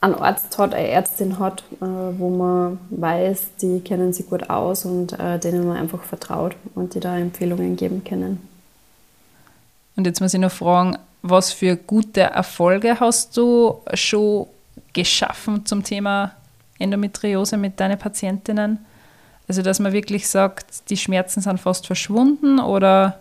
einen 0.02 0.16
Arzt 0.16 0.58
hat, 0.58 0.74
eine 0.74 0.88
Ärztin 0.88 1.40
hat, 1.40 1.64
wo 1.80 2.30
man 2.30 2.80
weiß, 2.90 3.56
die 3.62 3.80
kennen 3.82 4.14
sich 4.14 4.28
gut 4.28 4.50
aus 4.50 4.84
und 4.84 5.16
denen 5.44 5.68
man 5.68 5.78
einfach 5.78 6.02
vertraut 6.04 6.56
und 6.76 6.96
die 6.96 7.00
da 7.00 7.18
Empfehlungen 7.18 7.76
geben 7.76 8.04
können. 8.04 8.48
Und 9.96 10.08
jetzt 10.08 10.20
muss 10.20 10.34
ich 10.34 10.40
noch 10.40 10.52
fragen, 10.52 10.98
was 11.22 11.54
für 11.54 11.76
gute 11.76 12.22
Erfolge 12.22 13.00
hast 13.00 13.38
du 13.38 13.82
schon 13.94 14.48
geschaffen 14.94 15.66
zum 15.68 15.84
Thema 15.84 16.32
Endometriose 16.80 17.58
mit 17.58 17.80
deinen 17.80 18.00
Patientinnen? 18.00 18.80
Also, 19.48 19.62
dass 19.62 19.80
man 19.80 19.94
wirklich 19.94 20.28
sagt, 20.28 20.90
die 20.90 20.98
Schmerzen 20.98 21.42
sind 21.42 21.60
fast 21.60 21.86
verschwunden 21.86 22.60
oder? 22.60 23.20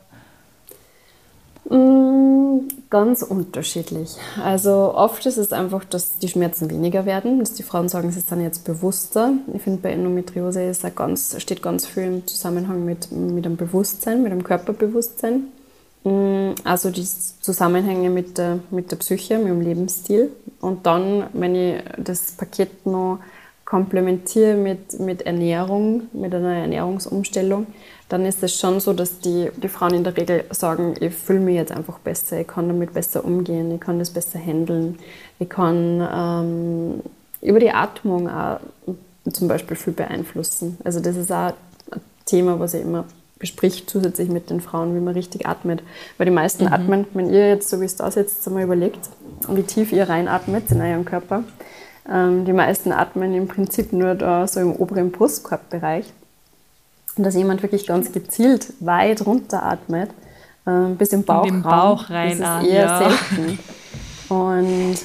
Mm, 1.70 2.68
ganz 2.90 3.22
unterschiedlich. 3.22 4.16
Also 4.42 4.92
oft 4.94 5.24
ist 5.24 5.36
es 5.36 5.52
einfach, 5.52 5.84
dass 5.84 6.18
die 6.18 6.28
Schmerzen 6.28 6.68
weniger 6.68 7.06
werden, 7.06 7.38
dass 7.38 7.54
die 7.54 7.62
Frauen 7.62 7.88
sagen, 7.88 8.10
sie 8.10 8.20
sind 8.20 8.42
jetzt 8.42 8.64
bewusster. 8.64 9.32
Ich 9.54 9.62
finde, 9.62 9.80
bei 9.80 9.92
Endometriose 9.92 10.64
ist 10.64 10.84
ganz, 10.96 11.40
steht 11.40 11.62
ganz 11.62 11.86
viel 11.86 12.02
im 12.02 12.26
Zusammenhang 12.26 12.84
mit, 12.84 13.12
mit 13.12 13.44
dem 13.44 13.56
Bewusstsein, 13.56 14.22
mit 14.22 14.32
dem 14.32 14.42
Körperbewusstsein. 14.42 15.44
Mm, 16.02 16.54
also 16.64 16.90
die 16.90 17.06
Zusammenhänge 17.40 18.10
mit 18.10 18.36
der, 18.36 18.58
mit 18.72 18.90
der 18.90 18.96
Psyche, 18.96 19.38
mit 19.38 19.48
dem 19.48 19.60
Lebensstil. 19.60 20.32
Und 20.60 20.86
dann, 20.86 21.28
wenn 21.32 21.54
ich 21.54 21.82
das 21.98 22.32
Paket 22.32 22.84
noch 22.84 23.20
komplementiere 23.70 24.56
mit, 24.56 24.98
mit 24.98 25.22
Ernährung, 25.22 26.08
mit 26.12 26.34
einer 26.34 26.56
Ernährungsumstellung, 26.56 27.68
dann 28.08 28.26
ist 28.26 28.42
es 28.42 28.58
schon 28.58 28.80
so, 28.80 28.92
dass 28.92 29.20
die, 29.20 29.48
die 29.62 29.68
Frauen 29.68 29.94
in 29.94 30.02
der 30.02 30.16
Regel 30.16 30.42
sagen, 30.50 30.94
ich 30.98 31.14
fühle 31.14 31.38
mich 31.38 31.54
jetzt 31.54 31.70
einfach 31.70 32.00
besser, 32.00 32.40
ich 32.40 32.48
kann 32.48 32.66
damit 32.66 32.94
besser 32.94 33.24
umgehen, 33.24 33.72
ich 33.72 33.80
kann 33.80 34.00
das 34.00 34.10
besser 34.10 34.40
handeln, 34.40 34.98
ich 35.38 35.48
kann 35.48 36.04
ähm, 36.12 37.00
über 37.42 37.60
die 37.60 37.70
Atmung 37.70 38.28
auch 38.28 38.58
zum 39.32 39.46
Beispiel 39.46 39.76
viel 39.76 39.92
beeinflussen. 39.92 40.76
Also 40.82 40.98
das 40.98 41.14
ist 41.14 41.30
auch 41.30 41.52
ein 41.92 42.00
Thema, 42.26 42.58
was 42.58 42.74
ich 42.74 42.82
immer 42.82 43.04
bespricht 43.38 43.88
zusätzlich 43.88 44.30
mit 44.30 44.50
den 44.50 44.60
Frauen, 44.60 44.96
wie 44.96 45.00
man 45.00 45.14
richtig 45.14 45.46
atmet. 45.46 45.84
Weil 46.18 46.24
die 46.24 46.32
meisten 46.32 46.64
mhm. 46.64 46.72
atmen, 46.72 47.06
wenn 47.14 47.32
ihr 47.32 47.48
jetzt, 47.48 47.70
so 47.70 47.80
wie 47.80 47.84
es 47.84 47.94
da 47.94 48.10
sitzt, 48.10 48.44
einmal 48.48 48.64
überlegt, 48.64 48.98
wie 49.48 49.62
tief 49.62 49.92
ihr 49.92 50.08
reinatmet 50.08 50.72
in 50.72 50.80
eurem 50.80 51.04
Körper. 51.04 51.44
Ähm, 52.10 52.44
die 52.44 52.52
meisten 52.52 52.92
atmen 52.92 53.34
im 53.34 53.46
Prinzip 53.48 53.92
nur 53.92 54.14
da 54.14 54.46
so 54.46 54.60
im 54.60 54.72
oberen 54.72 55.12
Brustkorbbereich. 55.12 56.06
Und 57.16 57.24
dass 57.24 57.34
jemand 57.34 57.62
wirklich 57.62 57.86
ganz 57.86 58.12
gezielt 58.12 58.72
weit 58.80 59.24
runter 59.26 59.62
atmet, 59.62 60.10
ähm, 60.66 60.96
bis 60.96 61.12
im 61.12 61.24
Bauch, 61.24 61.46
in 61.46 61.62
Bauch 61.62 62.10
rein, 62.10 62.32
ist 62.32 62.40
es 62.40 62.66
eher 62.66 62.84
ja. 62.84 62.98
selten. 62.98 63.58
Und 64.28 64.96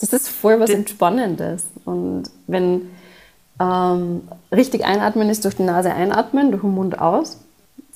das 0.00 0.12
ist 0.12 0.28
voll 0.28 0.58
was 0.60 0.70
Entspannendes. 0.70 1.64
Und 1.84 2.24
wenn 2.46 2.90
ähm, 3.60 4.22
richtig 4.50 4.84
einatmen 4.84 5.28
ist 5.28 5.44
durch 5.44 5.56
die 5.56 5.64
Nase 5.64 5.92
einatmen, 5.92 6.50
durch 6.50 6.62
den 6.62 6.74
Mund 6.74 6.98
aus. 6.98 7.38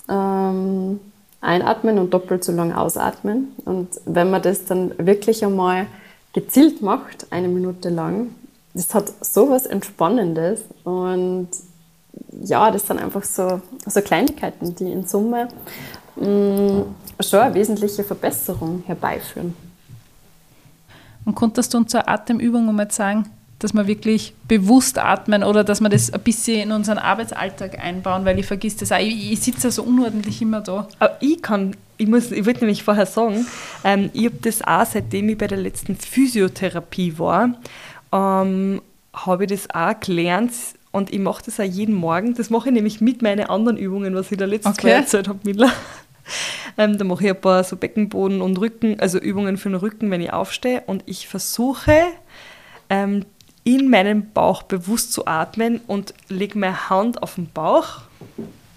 Ähm, 0.09 1.01
einatmen 1.41 1.99
und 1.99 2.13
doppelt 2.13 2.43
so 2.43 2.53
lang 2.53 2.73
ausatmen. 2.73 3.53
Und 3.65 3.89
wenn 4.07 4.31
man 4.31 4.43
das 4.43 4.65
dann 4.65 4.93
wirklich 4.99 5.45
einmal 5.45 5.87
gezielt 6.35 6.83
macht, 6.83 7.27
eine 7.31 7.49
Minute 7.49 7.89
lang, 7.89 8.35
das 8.75 8.93
hat 8.93 9.13
so 9.21 9.49
was 9.49 9.67
Entspannendes. 9.67 10.63
Und 10.83 11.49
ja, 12.43 12.71
das 12.71 12.87
sind 12.87 12.99
einfach 12.99 13.25
so, 13.25 13.63
so 13.87 14.01
Kleinigkeiten, 14.03 14.75
die 14.75 14.93
in 14.93 15.07
Summe 15.07 15.49
mh, 16.17 16.27
mm, 16.27 16.95
schon 17.21 17.41
eine 17.41 17.55
wesentliche 17.55 18.05
Verbesserung 18.05 18.83
herbeiführen. 18.85 19.55
Und 21.25 21.35
konntest 21.35 21.73
du 21.73 21.79
uns 21.79 21.91
zur 21.91 22.07
Atemübung 22.07 22.75
mal 22.75 22.91
sagen, 22.91 23.31
dass 23.61 23.73
wir 23.73 23.87
wirklich 23.87 24.35
bewusst 24.47 24.99
atmen 24.99 25.43
oder 25.43 25.65
dass 25.65 25.81
wir 25.81 25.89
das 25.89 26.13
ein 26.13 26.21
bisschen 26.21 26.61
in 26.61 26.73
unseren 26.73 26.99
Arbeitsalltag 26.99 27.83
einbauen, 27.83 28.27
weil 28.27 28.39
ich 28.39 28.47
vergiss 28.47 28.77
das 28.77 28.93
auch. 28.93 28.99
Ich, 28.99 29.33
ich 29.33 29.41
sitze 29.41 29.69
ja 29.69 29.71
so 29.71 29.85
unordentlich 29.85 30.43
immer 30.43 30.61
da. 30.61 30.87
Aber 30.99 31.17
ich 31.21 31.41
kann, 31.41 31.75
ich 31.97 32.07
muss, 32.07 32.31
ich 32.31 32.45
wollte 32.47 32.61
nämlich 32.61 32.83
vorher 32.83 33.07
sagen, 33.07 33.47
ähm, 33.85 34.11
ich 34.13 34.27
habe 34.27 34.37
das 34.43 34.63
auch, 34.63 34.87
seitdem 34.87 35.29
ich 35.29 35.39
bei 35.39 35.47
der 35.47 35.59
letzten 35.59 35.97
Physiotherapie 35.97 37.19
war, 37.19 37.55
ähm, 38.13 38.83
habe 39.13 39.45
ich 39.45 39.51
das 39.51 39.71
auch 39.71 39.99
gelernt 40.01 40.53
und 40.91 41.13
ich 41.13 41.19
mache 41.19 41.43
das 41.45 41.61
auch 41.61 41.65
jeden 41.65 41.95
Morgen. 41.95 42.35
Das 42.35 42.51
mache 42.51 42.69
ich 42.69 42.75
nämlich 42.75 43.01
mit 43.01 43.23
meinen 43.23 43.47
anderen 43.47 43.77
Übungen, 43.77 44.15
was 44.15 44.31
ich 44.31 44.39
da 44.39 44.45
letztes 44.45 44.79
okay. 44.79 44.89
Mal 44.89 44.93
erzählt 44.95 45.29
habe, 45.29 45.41
Mila. 45.45 45.73
Ähm, 46.77 46.99
da 46.99 47.05
mache 47.05 47.23
ich 47.23 47.31
ein 47.31 47.41
paar 47.41 47.63
so 47.63 47.77
Beckenboden 47.77 48.41
und 48.41 48.59
Rücken, 48.59 48.99
also 48.99 49.19
Übungen 49.19 49.59
für 49.59 49.69
den 49.69 49.77
Rücken, 49.77 50.11
wenn 50.11 50.23
ich 50.23 50.33
aufstehe. 50.33 50.83
Und 50.87 51.05
ich 51.07 51.29
versuche, 51.29 51.95
ähm, 52.91 53.27
in 53.63 53.91
meinen 53.91 54.33
Bauch 54.33 54.63
bewusst 54.63 55.13
zu 55.13 55.27
atmen 55.27 55.81
und 55.87 56.15
lege 56.29 56.59
meine 56.59 56.89
Hand 56.89 57.23
auf 57.23 57.37
den 57.37 57.49
Bauch 57.51 58.01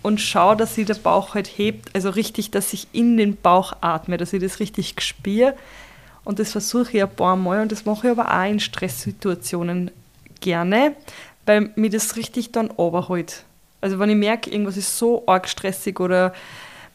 und 0.07 0.21
schaue, 0.21 0.55
dass 0.55 0.75
sich 0.75 0.85
der 0.85 0.93
Bauch 0.93 1.35
halt 1.35 1.47
hebt, 1.57 1.93
also 1.93 2.09
richtig, 2.09 2.49
dass 2.49 2.71
ich 2.71 2.87
in 2.93 3.17
den 3.17 3.35
Bauch 3.35 3.73
atme, 3.81 4.15
dass 4.15 4.31
ich 4.31 4.41
das 4.41 4.61
richtig 4.61 5.01
spüre. 5.01 5.53
Und 6.23 6.39
das 6.39 6.53
versuche 6.53 6.95
ich 6.95 7.03
ein 7.03 7.13
paar 7.13 7.35
Mal 7.35 7.61
und 7.61 7.73
das 7.73 7.83
mache 7.83 8.07
ich 8.07 8.11
aber 8.17 8.33
auch 8.33 8.49
in 8.49 8.61
Stresssituationen 8.61 9.91
gerne, 10.39 10.95
weil 11.45 11.71
mir 11.75 11.89
das 11.89 12.15
richtig 12.15 12.53
dann 12.53 12.71
overholt. 12.71 13.43
Also 13.81 13.99
wenn 13.99 14.09
ich 14.09 14.15
merke, 14.15 14.49
irgendwas 14.49 14.77
ist 14.77 14.97
so 14.97 15.23
arg 15.27 15.49
stressig 15.49 15.99
oder 15.99 16.33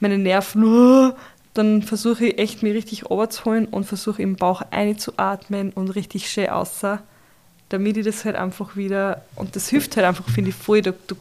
meine 0.01 0.17
Nerven, 0.17 1.13
dann 1.53 1.83
versuche 1.83 2.29
ich 2.29 2.39
echt 2.39 2.63
mir 2.63 2.73
richtig 2.73 3.11
overzuholen 3.11 3.67
und 3.67 3.85
versuche 3.85 4.23
im 4.23 4.37
Bauch 4.37 4.63
einzuatmen 4.71 5.71
und 5.75 5.91
richtig 5.91 6.31
schön 6.31 6.49
außer 6.49 7.03
damit 7.73 7.97
ich 7.97 8.05
das 8.05 8.27
halt 8.27 8.37
einfach 8.37 8.77
wieder, 8.77 9.23
und 9.35 9.57
das 9.57 9.71
hilft 9.71 9.97
halt 9.97 10.07
einfach, 10.07 10.29
finde 10.29 10.51
ich, 10.51 10.57
voll, 10.57 10.83
du, 10.83 10.93
du, 11.07 11.17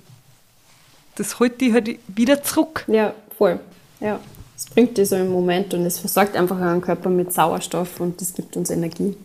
das 1.16 1.39
holt 1.39 1.59
dich 1.62 1.74
halt 1.74 1.99
wieder 2.07 2.41
zurück. 2.43 2.86
Ja, 2.88 3.14
voll. 3.38 3.59
Ja, 3.99 4.20
es 4.57 4.66
bringt 4.66 4.97
dich 4.97 5.09
so 5.09 5.16
im 5.16 5.32
Moment 5.32 5.74
und 5.74 5.86
es 5.86 5.99
versorgt 5.99 6.36
einfach 6.36 6.59
euren 6.59 6.82
Körper 6.82 7.09
mit 7.09 7.34
Sauerstoff 7.34 7.99
und 7.99 8.22
das 8.22 8.34
gibt 8.34 8.57
uns 8.57 8.70
Energie. 8.70 9.16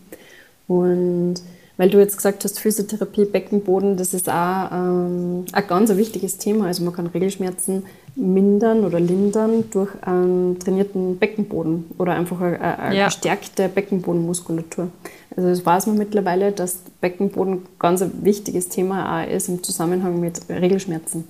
Und 0.67 1.35
weil 1.77 1.89
du 1.91 1.99
jetzt 1.99 2.17
gesagt 2.17 2.43
hast, 2.43 2.59
Physiotherapie, 2.59 3.25
Beckenboden, 3.25 3.97
das 3.97 4.15
ist 4.15 4.27
auch 4.29 4.71
ähm, 4.71 5.45
ein 5.51 5.67
ganz 5.67 5.95
wichtiges 5.95 6.39
Thema. 6.39 6.65
Also 6.65 6.83
man 6.83 6.93
kann 6.93 7.05
Regelschmerzen 7.05 7.85
mindern 8.15 8.83
oder 8.83 8.99
lindern 8.99 9.65
durch 9.69 9.91
einen 10.01 10.57
trainierten 10.59 11.17
Beckenboden 11.17 11.85
oder 11.99 12.13
einfach 12.13 12.41
eine, 12.41 12.79
eine 12.79 12.97
ja. 12.97 13.05
gestärkte 13.05 13.69
Beckenbodenmuskulatur. 13.69 14.89
Also 15.35 15.49
das 15.49 15.65
weiß 15.65 15.85
man 15.85 15.99
mittlerweile, 15.99 16.51
dass 16.51 16.79
Beckenboden 16.99 17.67
ganz 17.77 18.01
ein 18.01 18.25
wichtiges 18.25 18.69
Thema 18.69 19.21
auch 19.21 19.29
ist 19.29 19.47
im 19.47 19.61
Zusammenhang 19.61 20.19
mit 20.19 20.41
Regelschmerzen. 20.49 21.25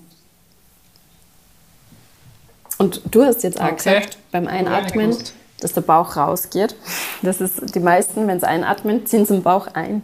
Und 2.78 3.02
du 3.12 3.24
hast 3.24 3.44
jetzt 3.44 3.60
auch 3.60 3.66
okay. 3.66 3.76
gesagt, 3.76 4.18
beim 4.32 4.48
Einatmen, 4.48 5.16
dass 5.60 5.74
der 5.74 5.82
Bauch 5.82 6.16
rausgeht. 6.16 6.76
Das 7.22 7.42
ist 7.42 7.74
die 7.76 7.80
meisten, 7.80 8.28
wenn 8.28 8.40
sie 8.40 8.48
einatmen, 8.48 9.06
ziehen 9.06 9.26
sie 9.26 9.34
den 9.34 9.44
Bauch 9.44 9.68
ein. 9.74 10.02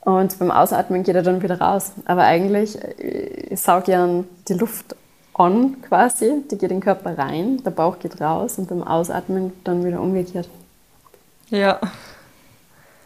Und 0.00 0.38
beim 0.38 0.50
Ausatmen 0.50 1.02
geht 1.02 1.14
er 1.14 1.22
dann 1.22 1.42
wieder 1.42 1.60
raus. 1.60 1.92
Aber 2.04 2.24
eigentlich, 2.24 2.76
ich 2.98 3.60
sauge 3.60 3.92
ja 3.92 4.08
die 4.48 4.54
Luft 4.54 4.96
on 5.34 5.80
quasi, 5.82 6.42
die 6.50 6.58
geht 6.58 6.70
in 6.70 6.78
den 6.78 6.80
Körper 6.80 7.16
rein, 7.16 7.62
der 7.64 7.70
Bauch 7.70 7.98
geht 7.98 8.20
raus 8.20 8.58
und 8.58 8.68
beim 8.68 8.82
Ausatmen 8.82 9.52
dann 9.64 9.84
wieder 9.84 10.00
umgekehrt. 10.00 10.48
Ja. 11.50 11.80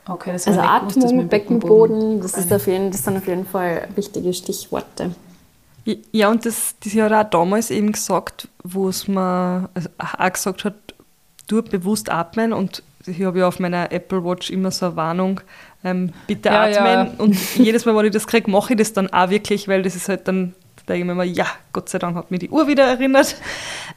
Okay, 0.06 0.32
das 0.32 0.46
Also 0.46 0.60
gewusst, 0.60 0.74
Atmung, 0.74 1.16
mit 1.16 1.20
dem 1.20 1.28
Beckenboden, 1.28 2.20
das, 2.20 2.36
ist 2.36 2.52
auf 2.52 2.66
jeden, 2.66 2.90
das 2.90 3.04
sind 3.04 3.16
auf 3.16 3.26
jeden 3.26 3.46
Fall 3.46 3.88
wichtige 3.94 4.32
Stichworte. 4.32 5.12
Ja, 6.12 6.28
und 6.28 6.44
das, 6.44 6.74
das 6.84 6.92
hat 6.94 7.12
er 7.12 7.20
auch 7.22 7.30
damals 7.30 7.70
eben 7.70 7.92
gesagt, 7.92 8.48
wo 8.62 8.88
es 8.88 9.08
mir 9.08 9.68
also 9.74 9.88
auch 9.98 10.32
gesagt 10.32 10.64
hat, 10.64 10.74
du 11.46 11.62
bewusst 11.62 12.10
atmen 12.10 12.52
und 12.52 12.82
ich 13.06 13.22
habe 13.22 13.38
ja 13.38 13.48
auf 13.48 13.58
meiner 13.58 13.90
Apple 13.90 14.22
Watch 14.22 14.50
immer 14.50 14.70
so 14.70 14.86
eine 14.86 14.96
Warnung, 14.96 15.40
ähm, 15.82 16.12
bitte 16.26 16.50
Ja, 16.50 16.64
atmen. 16.64 16.76
ja. 16.84 17.10
Und 17.16 17.36
jedes 17.56 17.86
Mal, 17.86 17.96
wenn 17.96 18.04
ich 18.06 18.12
das 18.12 18.26
kriege, 18.26 18.50
mache 18.50 18.74
ich 18.74 18.78
das 18.78 18.92
dann 18.92 19.10
auch 19.12 19.30
wirklich, 19.30 19.66
weil 19.66 19.82
das 19.82 19.96
ist 19.96 20.10
halt 20.10 20.28
dann, 20.28 20.54
da 20.76 20.82
denke 20.92 21.00
ich 21.00 21.04
mir 21.06 21.12
immer, 21.12 21.24
ja, 21.24 21.46
Gott 21.72 21.88
sei 21.88 21.98
Dank 21.98 22.16
hat 22.16 22.30
mir 22.30 22.38
die 22.38 22.50
Uhr 22.50 22.66
wieder 22.68 22.84
erinnert. 22.84 23.36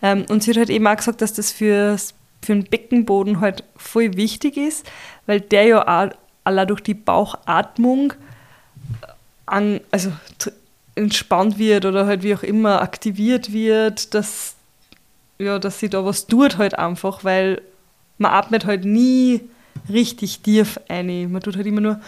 Ähm, 0.01 0.25
und 0.29 0.43
sie 0.43 0.51
hat 0.51 0.57
halt 0.57 0.69
eben 0.69 0.87
auch 0.87 0.95
gesagt, 0.95 1.21
dass 1.21 1.33
das 1.33 1.51
fürs, 1.51 2.13
für 2.41 2.53
den 2.53 2.63
Beckenboden 2.63 3.41
halt 3.41 3.65
voll 3.75 4.15
wichtig 4.15 4.55
ist, 4.55 4.89
weil 5.25 5.41
der 5.41 5.63
ja 5.65 5.81
auch 6.05 6.09
allein 6.45 6.67
durch 6.67 6.81
die 6.81 6.93
Bauchatmung 6.93 8.13
an, 9.45 9.81
also 9.91 10.11
entspannt 10.95 11.57
wird 11.57 11.85
oder 11.85 12.05
halt 12.05 12.23
wie 12.23 12.35
auch 12.35 12.43
immer 12.43 12.81
aktiviert 12.81 13.53
wird, 13.53 14.13
dass, 14.13 14.55
ja, 15.39 15.57
dass 15.59 15.79
sie 15.79 15.89
da 15.89 16.03
was 16.05 16.27
tut 16.27 16.57
halt 16.57 16.77
einfach, 16.77 17.23
weil 17.23 17.61
man 18.17 18.31
atmet 18.33 18.65
halt 18.65 18.85
nie 18.85 19.41
richtig 19.89 20.41
tief 20.41 20.79
ein. 20.89 21.31
Man 21.31 21.41
tut 21.41 21.55
halt 21.55 21.65
immer 21.65 21.81
nur, 21.81 21.99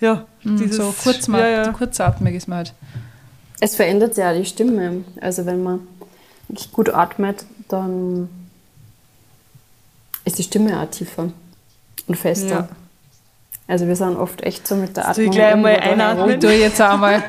ja, 0.00 0.26
Mhm, 0.42 0.56
dieses, 0.58 0.76
so 0.76 0.92
kurzma- 0.92 1.38
ja, 1.38 1.48
ja. 1.64 1.72
kurzatmig 1.72 2.34
ist 2.34 2.48
man 2.48 2.58
halt. 2.58 2.74
Es 3.60 3.76
verändert 3.76 4.16
ja 4.16 4.34
die 4.34 4.44
Stimme. 4.44 5.04
Also 5.20 5.46
wenn 5.46 5.62
man 5.62 5.80
wirklich 6.48 6.70
gut 6.72 6.90
atmet, 6.90 7.46
dann 7.68 8.28
ist 10.24 10.38
die 10.38 10.42
Stimme 10.42 10.80
auch 10.80 10.90
tiefer 10.90 11.30
und 12.06 12.16
fester. 12.16 12.48
Ja. 12.48 12.68
Also 13.66 13.86
wir 13.86 13.96
sind 13.96 14.16
oft 14.16 14.42
echt 14.42 14.66
so 14.66 14.74
mit 14.76 14.96
der 14.96 15.04
Soll 15.14 15.24
ich 15.24 15.30
Atmung. 15.30 15.30
gleich 15.36 15.52
einmal 15.52 15.76
einatmen? 15.80 16.30
Ich 16.30 16.38
tue 16.40 16.52
jetzt 16.52 16.82
auch 16.82 16.98
mal. 16.98 17.22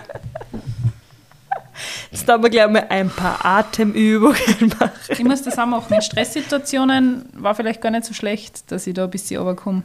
Jetzt 2.12 2.28
haben 2.30 2.42
wir 2.44 2.50
gleich 2.50 2.68
mal 2.70 2.86
ein 2.90 3.10
paar 3.10 3.44
Atemübungen 3.46 4.36
machen. 4.80 4.92
Ich 5.10 5.24
muss 5.24 5.42
das 5.44 5.58
auch 5.60 5.66
machen. 5.66 5.94
In 5.94 6.02
Stresssituationen 6.02 7.26
war 7.34 7.56
vielleicht 7.56 7.82
gar 7.82 7.90
nicht 7.92 8.06
so 8.06 8.14
schlecht, 8.14 8.72
dass 8.72 8.88
ich 8.88 8.94
da 8.94 9.04
ein 9.06 9.10
bisschen 9.10 9.38
runterkomme. 9.42 9.84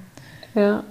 Ja. 0.54 0.82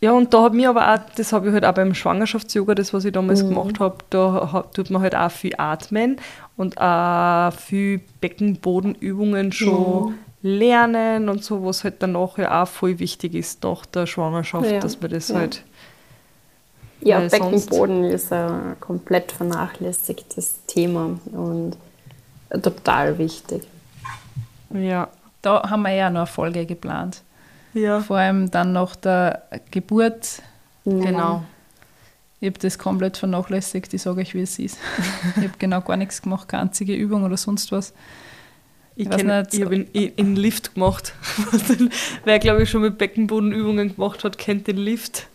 Ja, 0.00 0.10
und 0.10 0.34
da 0.34 0.42
hat 0.42 0.52
mir 0.52 0.68
aber 0.68 0.92
auch, 0.94 0.98
das 1.14 1.32
habe 1.32 1.46
ich 1.46 1.52
halt 1.54 1.64
auch 1.64 1.74
beim 1.74 1.94
Schwangerschafts-Yoga, 1.94 2.74
das, 2.74 2.92
was 2.92 3.04
ich 3.04 3.12
damals 3.12 3.46
gemacht 3.46 3.78
habe, 3.78 3.98
da 4.10 4.64
tut 4.74 4.90
man 4.90 5.00
halt 5.00 5.14
auch 5.14 5.30
viel 5.30 5.52
atmen 5.58 6.16
und 6.56 6.76
auch 6.80 7.52
viel 7.52 8.00
Beckenbodenübungen 8.20 9.52
schon 9.52 10.14
lernen 10.42 11.28
und 11.28 11.44
so, 11.44 11.64
was 11.64 11.84
halt 11.84 12.02
dann 12.02 12.12
nachher 12.12 12.62
auch 12.62 12.66
voll 12.66 12.98
wichtig 12.98 13.34
ist 13.34 13.62
nach 13.62 13.86
der 13.86 14.06
Schwangerschaft, 14.06 14.70
Ja. 14.70 14.80
dass 14.80 15.00
man 15.00 15.10
das 15.12 15.28
Ja. 15.28 15.36
halt. 15.36 15.62
Ja, 17.04 17.20
Beckenboden 17.20 18.04
ist 18.04 18.32
ein 18.32 18.76
komplett 18.80 19.32
vernachlässigtes 19.32 20.54
Thema 20.66 21.18
und 21.32 21.76
total 22.62 23.18
wichtig. 23.18 23.62
Ja. 24.70 25.08
Da 25.42 25.68
haben 25.68 25.82
wir 25.82 25.90
ja 25.90 26.08
noch 26.08 26.20
eine 26.20 26.26
Folge 26.26 26.66
geplant. 26.66 27.22
Ja. 27.74 28.00
Vor 28.00 28.16
allem 28.16 28.50
dann 28.50 28.72
nach 28.72 28.94
der 28.94 29.42
Geburt. 29.70 30.42
Genau. 30.84 31.42
Ich 32.40 32.48
habe 32.48 32.58
das 32.58 32.78
komplett 32.78 33.16
vernachlässigt, 33.16 33.94
ich 33.94 34.02
sage 34.02 34.20
euch, 34.20 34.34
wie 34.34 34.42
es 34.42 34.58
ist. 34.58 34.78
ich 35.36 35.44
habe 35.44 35.54
genau 35.58 35.80
gar 35.80 35.96
nichts 35.96 36.22
gemacht, 36.22 36.48
keine 36.48 36.64
einzige 36.64 36.94
Übung 36.94 37.24
oder 37.24 37.36
sonst 37.36 37.72
was. 37.72 37.92
Ich, 38.94 39.06
Ich 39.06 39.14
ich 39.52 39.64
habe 39.64 39.74
in, 39.74 39.86
in, 39.92 40.12
in 40.16 40.36
Lift 40.36 40.74
gemacht. 40.74 41.14
Wer, 42.24 42.38
glaube 42.38 42.62
ich, 42.62 42.70
schon 42.70 42.82
mit 42.82 42.98
Beckenbodenübungen 42.98 43.94
gemacht 43.94 44.22
hat, 44.22 44.38
kennt 44.38 44.66
den 44.66 44.76
Lift. 44.76 45.28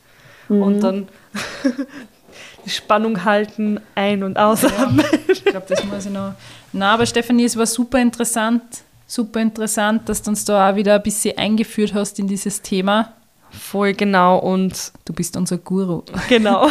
Und 0.50 0.80
dann 0.82 1.08
die 2.66 2.70
Spannung 2.70 3.24
halten, 3.24 3.80
ein- 3.96 4.24
und 4.24 4.38
ausatmen. 4.38 5.06
Ich 5.28 5.44
glaube, 5.44 5.66
das 5.68 5.84
muss 5.86 6.06
ich 6.06 6.12
noch. 6.12 6.34
Na, 6.74 6.94
aber 6.94 7.06
Stefanie, 7.06 7.46
es 7.46 7.58
war 7.58 7.66
super 7.66 8.00
interessant. 8.00 8.64
Super 9.08 9.40
interessant, 9.40 10.10
dass 10.10 10.22
du 10.22 10.32
uns 10.32 10.44
da 10.44 10.70
auch 10.70 10.76
wieder 10.76 10.96
ein 10.96 11.04
bisschen 11.04 11.38
eingeführt 11.38 11.94
hast 11.94 12.20
in 12.20 12.28
dieses 12.28 12.62
Thema. 12.62 13.14
Voll 13.52 13.94
genau 13.94 14.38
und 14.40 14.92
Du 15.06 15.14
bist 15.14 15.38
unser 15.38 15.58
Guru. 15.58 16.04
genau. 16.28 16.68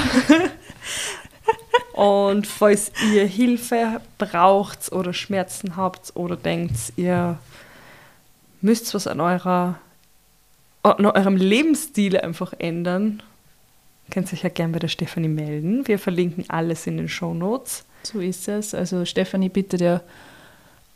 und 1.95 2.47
falls 2.47 2.93
ihr 3.12 3.24
Hilfe 3.24 4.01
braucht 4.18 4.93
oder 4.93 5.14
Schmerzen 5.14 5.77
habt 5.77 6.12
oder 6.14 6.37
denkt, 6.37 6.77
ihr 6.97 7.39
müsst 8.61 8.93
was 8.95 9.07
an 9.07 9.20
eurer 9.20 9.79
an 10.83 11.05
eurem 11.07 11.37
Lebensstil 11.37 12.16
einfach 12.16 12.53
ändern, 12.59 13.22
könnt 14.11 14.28
ihr 14.28 14.34
euch 14.34 14.42
ja 14.42 14.48
gerne 14.48 14.72
bei 14.72 14.78
der 14.78 14.88
Stefanie 14.88 15.28
melden. 15.28 15.86
Wir 15.86 15.98
verlinken 15.98 16.44
alles 16.48 16.86
in 16.86 16.96
den 16.96 17.09
Show 17.09 17.34
Notes. 17.34 17.84
So 18.02 18.20
ist 18.20 18.48
es. 18.48 18.74
Also 18.74 19.04
Stefanie 19.04 19.48
bietet 19.48 19.80
ja 19.80 20.00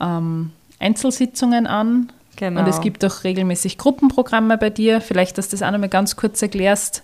ähm, 0.01 0.53
Einzelsitzungen 0.79 1.67
an. 1.67 2.13
Genau. 2.37 2.61
Und 2.61 2.69
es 2.69 2.81
gibt 2.81 3.05
auch 3.05 3.25
regelmäßig 3.25 3.77
Gruppenprogramme 3.77 4.57
bei 4.57 4.71
dir. 4.71 5.01
Vielleicht, 5.01 5.37
dass 5.39 5.49
du 5.49 5.57
das 5.57 5.63
auch 5.63 5.71
noch 5.73 5.79
mal 5.79 5.89
ganz 5.89 6.17
kurz 6.17 6.41
erklärst, 6.41 7.03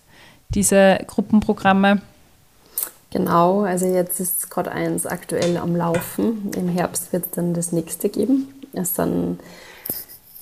diese 0.50 0.98
Gruppenprogramme. 1.07 2.00
Genau, 3.11 3.62
also 3.62 3.86
jetzt 3.86 4.20
ist 4.20 4.50
gerade 4.50 4.72
eins 4.72 5.07
aktuell 5.07 5.57
am 5.57 5.76
Laufen. 5.76 6.50
Im 6.57 6.68
Herbst 6.68 7.12
wird 7.12 7.26
es 7.26 7.30
dann 7.32 7.54
das 7.54 7.72
nächste 7.72 8.09
geben. 8.09 8.48
Es 8.72 8.94
sind 8.94 9.38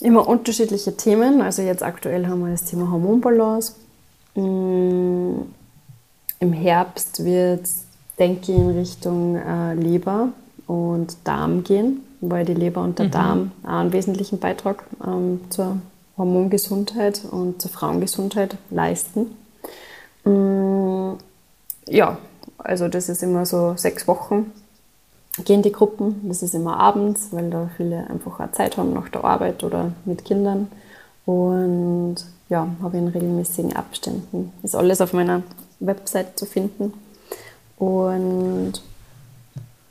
immer 0.00 0.26
unterschiedliche 0.26 0.96
Themen. 0.96 1.40
Also 1.40 1.62
jetzt 1.62 1.82
aktuell 1.82 2.26
haben 2.26 2.44
wir 2.44 2.52
das 2.52 2.64
Thema 2.64 2.90
Hormonbalance. 2.90 3.74
Mm, 4.34 5.42
Im 6.40 6.52
Herbst 6.52 7.24
wird 7.24 7.68
denke 8.18 8.52
ich, 8.52 8.58
in 8.58 8.70
Richtung 8.70 9.36
äh, 9.36 9.74
Leber 9.74 10.28
und 10.66 11.16
Darm 11.24 11.64
gehen, 11.64 12.00
weil 12.20 12.44
die 12.44 12.54
Leber 12.54 12.82
und 12.82 12.98
der 12.98 13.08
Darm 13.08 13.52
auch 13.64 13.70
einen 13.70 13.92
wesentlichen 13.92 14.38
Beitrag 14.38 14.84
ähm, 15.04 15.40
zur 15.50 15.78
Hormongesundheit 16.16 17.22
und 17.30 17.60
zur 17.60 17.70
Frauengesundheit 17.70 18.56
leisten. 18.70 19.34
Mm, 20.24 21.14
ja, 21.88 22.18
also 22.58 22.88
das 22.88 23.08
ist 23.08 23.22
immer 23.22 23.46
so 23.46 23.74
sechs 23.76 24.06
Wochen 24.06 24.52
gehen 25.44 25.62
die 25.62 25.72
Gruppen. 25.72 26.28
Das 26.28 26.42
ist 26.42 26.54
immer 26.54 26.78
abends, 26.78 27.28
weil 27.32 27.50
da 27.50 27.68
viele 27.76 28.08
einfach 28.08 28.38
auch 28.38 28.52
Zeit 28.52 28.76
haben 28.76 28.92
nach 28.92 29.08
der 29.08 29.24
Arbeit 29.24 29.64
oder 29.64 29.92
mit 30.04 30.24
Kindern. 30.24 30.68
Und 31.26 32.16
ja, 32.54 32.68
habe 32.82 32.96
in 32.98 33.08
regelmäßigen 33.08 33.74
Abständen. 33.74 34.52
Ist 34.62 34.76
alles 34.76 35.00
auf 35.00 35.12
meiner 35.12 35.42
Website 35.80 36.38
zu 36.38 36.46
finden. 36.46 36.92
Und 37.78 38.74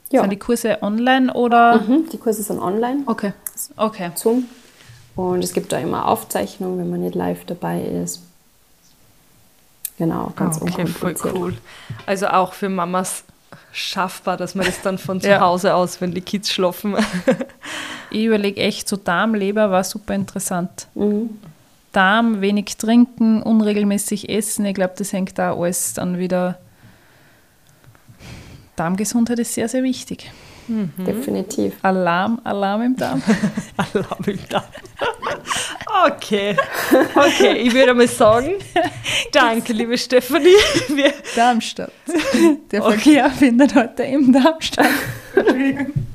ja, 0.09 0.22
Sind 0.22 0.30
die 0.30 0.39
Kurse 0.39 0.82
online 0.82 1.34
oder? 1.34 1.82
mhm, 1.82 2.07
die 2.09 2.18
Kurse 2.18 2.41
sind 2.41 2.59
online. 2.59 3.03
Okay. 3.05 3.34
Okay. 3.76 4.11
Zoom. 4.16 4.45
Und 5.18 5.43
es 5.43 5.51
gibt 5.53 5.74
da 5.74 5.78
immer 5.78 6.07
Aufzeichnungen, 6.07 6.80
wenn 6.80 6.89
man 6.89 7.01
nicht 7.01 7.16
live 7.16 7.43
dabei 7.45 7.82
ist. 7.82 8.22
Genau, 9.97 10.32
ganz 10.36 10.61
okay, 10.61 10.88
voll 10.88 11.16
cool. 11.36 11.53
Also 12.05 12.28
auch 12.28 12.53
für 12.53 12.70
Mamas 12.70 13.26
schaffbar, 13.74 14.38
dass 14.38 14.55
man 14.55 14.66
das 14.66 14.82
dann 14.82 14.97
von 14.97 15.20
zu 15.22 15.28
Ja. 15.30 15.41
Hause 15.41 15.76
aus, 15.76 15.99
wenn 15.99 16.14
die 16.14 16.22
Kids 16.22 16.49
schlafen. 16.49 16.95
Ich 18.09 18.24
überlege 18.26 18.61
echt, 18.61 18.88
so 18.88 18.95
Darm, 18.95 19.36
Leber 19.36 19.70
war 19.70 19.84
super 19.84 20.16
interessant. 20.16 20.88
Mhm. 20.95 21.32
Darm, 21.94 22.41
wenig 22.41 22.76
trinken, 22.78 23.41
unregelmäßig 23.41 24.30
essen. 24.30 24.66
Ich 24.66 24.76
glaube, 24.76 24.96
das 24.98 25.14
hängt 25.14 25.38
da 25.38 25.54
alles 25.56 25.94
dann 25.94 26.18
wieder. 26.18 26.60
Darmgesundheit 28.76 29.39
ist 29.39 29.54
sehr, 29.54 29.70
sehr 29.70 29.84
wichtig. 29.84 30.32
Definitiv. 30.68 31.74
Alarm, 31.82 32.39
Alarm 32.44 32.82
im 32.82 32.96
Darm. 32.96 33.22
Alarm 33.78 34.24
im 34.26 34.39
Darm. 34.50 34.64
Okay, 36.06 36.56
okay, 37.16 37.58
ich 37.58 37.74
würde 37.74 37.94
mal 37.94 38.08
sagen, 38.08 38.54
danke, 39.32 39.74
liebe 39.74 39.98
Stefanie. 39.98 40.56
Wir, 40.88 41.14
Darmstadt. 41.36 41.91
Der 42.72 42.82
Verkehr 42.82 43.30
findet 43.30 43.76
heute 43.76 44.04
im 44.04 44.32
Darm 44.34 44.60
statt. 44.60 44.88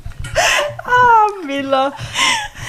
ah, 0.84 1.46
Miller, 1.46 1.92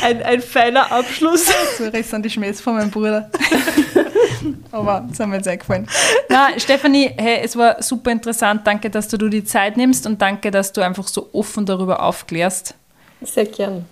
ein, 0.01 0.23
ein 0.23 0.41
feiner 0.41 0.91
Abschluss. 0.91 1.47
Sorry, 1.77 2.03
sind 2.03 2.25
die 2.25 2.29
Schmähs 2.29 2.61
von 2.61 2.75
meinem 2.75 2.91
Bruder. 2.91 3.29
Aber 4.71 5.05
das 5.09 5.19
haben 5.19 5.31
wir 5.31 5.37
jetzt 5.37 5.47
eingefallen. 5.47 5.87
Na, 6.29 6.57
Stefanie, 6.57 7.11
hey, 7.17 7.41
es 7.43 7.55
war 7.55 7.81
super 7.81 8.11
interessant. 8.11 8.65
Danke, 8.65 8.89
dass 8.89 9.07
du 9.07 9.17
dir 9.17 9.29
die 9.29 9.43
Zeit 9.43 9.77
nimmst 9.77 10.05
und 10.05 10.21
danke, 10.21 10.51
dass 10.51 10.71
du 10.73 10.81
einfach 10.81 11.07
so 11.07 11.29
offen 11.33 11.65
darüber 11.65 12.03
aufklärst. 12.03 12.75
Sehr 13.21 13.45
gern. 13.45 13.85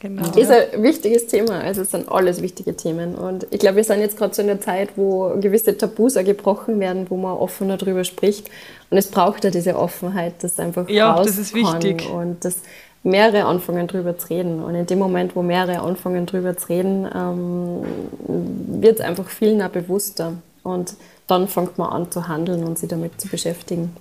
Genau. 0.00 0.22
Ist 0.34 0.50
ein 0.50 0.82
wichtiges 0.82 1.26
Thema, 1.26 1.60
also 1.60 1.82
es 1.82 1.90
sind 1.90 2.10
alles 2.10 2.40
wichtige 2.40 2.74
Themen. 2.74 3.14
Und 3.14 3.46
ich 3.50 3.60
glaube, 3.60 3.76
wir 3.76 3.84
sind 3.84 4.00
jetzt 4.00 4.16
gerade 4.16 4.34
so 4.34 4.40
in 4.40 4.48
einer 4.48 4.60
Zeit, 4.60 4.96
wo 4.96 5.36
gewisse 5.38 5.76
Tabus 5.76 6.16
auch 6.16 6.24
gebrochen 6.24 6.80
werden, 6.80 7.06
wo 7.10 7.18
man 7.18 7.36
offener 7.36 7.76
darüber 7.76 8.02
spricht. 8.04 8.48
Und 8.88 8.96
es 8.96 9.08
braucht 9.08 9.44
ja 9.44 9.50
diese 9.50 9.76
Offenheit, 9.76 10.34
das 10.40 10.58
einfach 10.58 10.88
Ja, 10.88 11.16
das 11.22 11.36
ist 11.36 11.54
wichtig. 11.54 12.08
Und 12.10 12.42
das 12.46 12.60
mehrere 13.02 13.44
anfangen 13.44 13.86
drüber 13.86 14.16
zu 14.16 14.28
reden. 14.28 14.64
Und 14.64 14.74
in 14.74 14.86
dem 14.86 14.98
Moment, 14.98 15.36
wo 15.36 15.42
mehrere 15.42 15.80
anfangen 15.80 16.24
drüber 16.24 16.56
zu 16.56 16.70
reden, 16.70 17.06
ähm, 17.14 18.80
wird 18.80 19.00
es 19.00 19.04
einfach 19.04 19.28
vielen 19.28 19.60
auch 19.60 19.68
bewusster. 19.68 20.32
Und 20.62 20.94
dann 21.26 21.46
fängt 21.46 21.76
man 21.76 21.90
an 21.90 22.10
zu 22.10 22.26
handeln 22.26 22.64
und 22.64 22.78
sich 22.78 22.88
damit 22.88 23.20
zu 23.20 23.28
beschäftigen. 23.28 23.94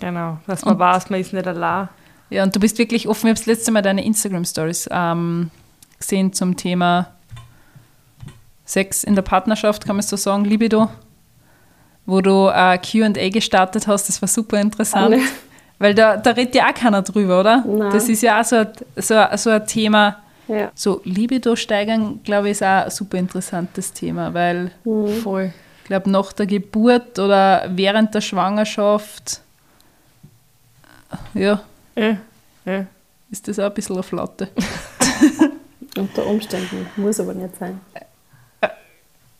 Genau, 0.00 0.38
dass 0.48 0.64
man 0.64 0.74
und, 0.74 0.80
weiß, 0.80 1.08
man 1.08 1.20
ist 1.20 1.32
nicht 1.32 1.46
allein. 1.46 1.88
Ja, 2.30 2.42
und 2.42 2.54
du 2.54 2.60
bist 2.60 2.78
wirklich 2.78 3.08
offen. 3.08 3.26
Ich 3.26 3.30
habe 3.30 3.38
das 3.38 3.46
letzte 3.46 3.70
Mal 3.70 3.82
deine 3.82 4.04
Instagram-Stories 4.04 4.88
ähm, 4.90 5.50
gesehen 5.98 6.32
zum 6.32 6.56
Thema 6.56 7.12
Sex 8.64 9.04
in 9.04 9.14
der 9.14 9.22
Partnerschaft, 9.22 9.86
kann 9.86 9.96
man 9.96 10.02
so 10.02 10.16
sagen, 10.16 10.44
Libido, 10.44 10.90
wo 12.04 12.20
du 12.20 12.48
äh, 12.48 12.78
QA 12.78 13.28
gestartet 13.30 13.86
hast. 13.86 14.08
Das 14.08 14.20
war 14.20 14.28
super 14.28 14.60
interessant. 14.60 15.14
Alle. 15.14 15.20
Weil 15.78 15.94
da, 15.94 16.16
da 16.16 16.30
redet 16.30 16.54
ja 16.54 16.68
auch 16.68 16.74
keiner 16.74 17.02
drüber, 17.02 17.40
oder? 17.40 17.64
Nein. 17.66 17.92
Das 17.92 18.08
ist 18.08 18.22
ja 18.22 18.40
auch 18.40 18.44
so, 18.44 18.64
so, 18.96 19.22
so 19.36 19.50
ein 19.50 19.66
Thema. 19.66 20.18
Ja. 20.48 20.70
So 20.74 21.00
Libido 21.04 21.54
steigern, 21.54 22.20
glaube 22.24 22.48
ich, 22.48 22.52
ist 22.52 22.62
auch 22.62 22.84
ein 22.84 22.90
super 22.90 23.18
interessantes 23.18 23.92
Thema, 23.92 24.32
weil 24.32 24.70
mhm. 24.84 25.08
voll. 25.22 25.52
Ich 25.82 25.88
glaube, 25.88 26.10
nach 26.10 26.32
der 26.32 26.46
Geburt 26.46 27.18
oder 27.18 27.68
während 27.68 28.14
der 28.14 28.20
Schwangerschaft, 28.20 29.40
ja, 31.34 31.60
ja, 31.96 32.18
ja. 32.64 32.86
ist 33.30 33.48
das 33.48 33.58
auch 33.58 33.64
ein 33.64 33.74
bisschen 33.74 33.96
eine 33.96 34.02
Flatte. 34.02 34.48
Unter 35.96 36.26
Umständen, 36.26 36.86
muss 36.96 37.18
aber 37.20 37.34
nicht 37.34 37.56
sein. 37.56 37.80
Äh, 38.60 38.68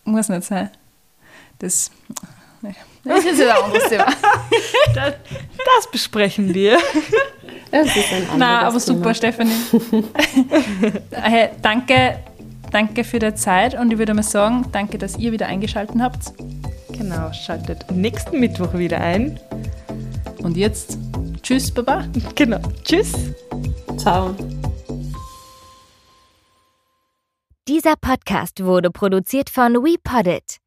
muss 0.04 0.28
nicht 0.28 0.44
sein. 0.44 0.70
Das, 1.58 1.90
das 3.04 3.24
ist 3.24 3.40
ein 3.40 3.48
anderes 3.48 3.88
Thema. 3.88 4.06
Das, 4.94 5.14
das 5.56 5.90
besprechen 5.90 6.52
wir. 6.54 6.78
Das 7.70 7.88
ist 7.88 8.12
ein 8.12 8.22
anderes 8.22 8.38
Nein, 8.38 8.64
aber 8.64 8.80
super, 8.80 9.12
Thema. 9.12 9.14
Stefanie. 9.14 9.52
hey, 11.10 11.50
danke, 11.60 12.18
danke 12.70 13.04
für 13.04 13.18
die 13.18 13.34
Zeit 13.34 13.78
und 13.78 13.92
ich 13.92 13.98
würde 13.98 14.14
mal 14.14 14.22
sagen, 14.22 14.66
danke, 14.72 14.98
dass 14.98 15.18
ihr 15.18 15.32
wieder 15.32 15.46
eingeschaltet 15.46 15.96
habt. 16.00 16.32
Genau, 16.92 17.32
schaltet 17.32 17.90
nächsten 17.90 18.40
Mittwoch 18.40 18.72
wieder 18.74 19.00
ein. 19.00 19.38
Und 20.42 20.56
jetzt, 20.56 20.98
tschüss, 21.46 21.70
Baba. 21.70 22.04
Genau, 22.34 22.60
tschüss. 22.82 23.12
Ciao. 23.96 24.34
Dieser 27.68 27.94
Podcast 28.00 28.64
wurde 28.64 28.90
produziert 28.90 29.50
von 29.50 29.74
WePoddit. 29.74 30.58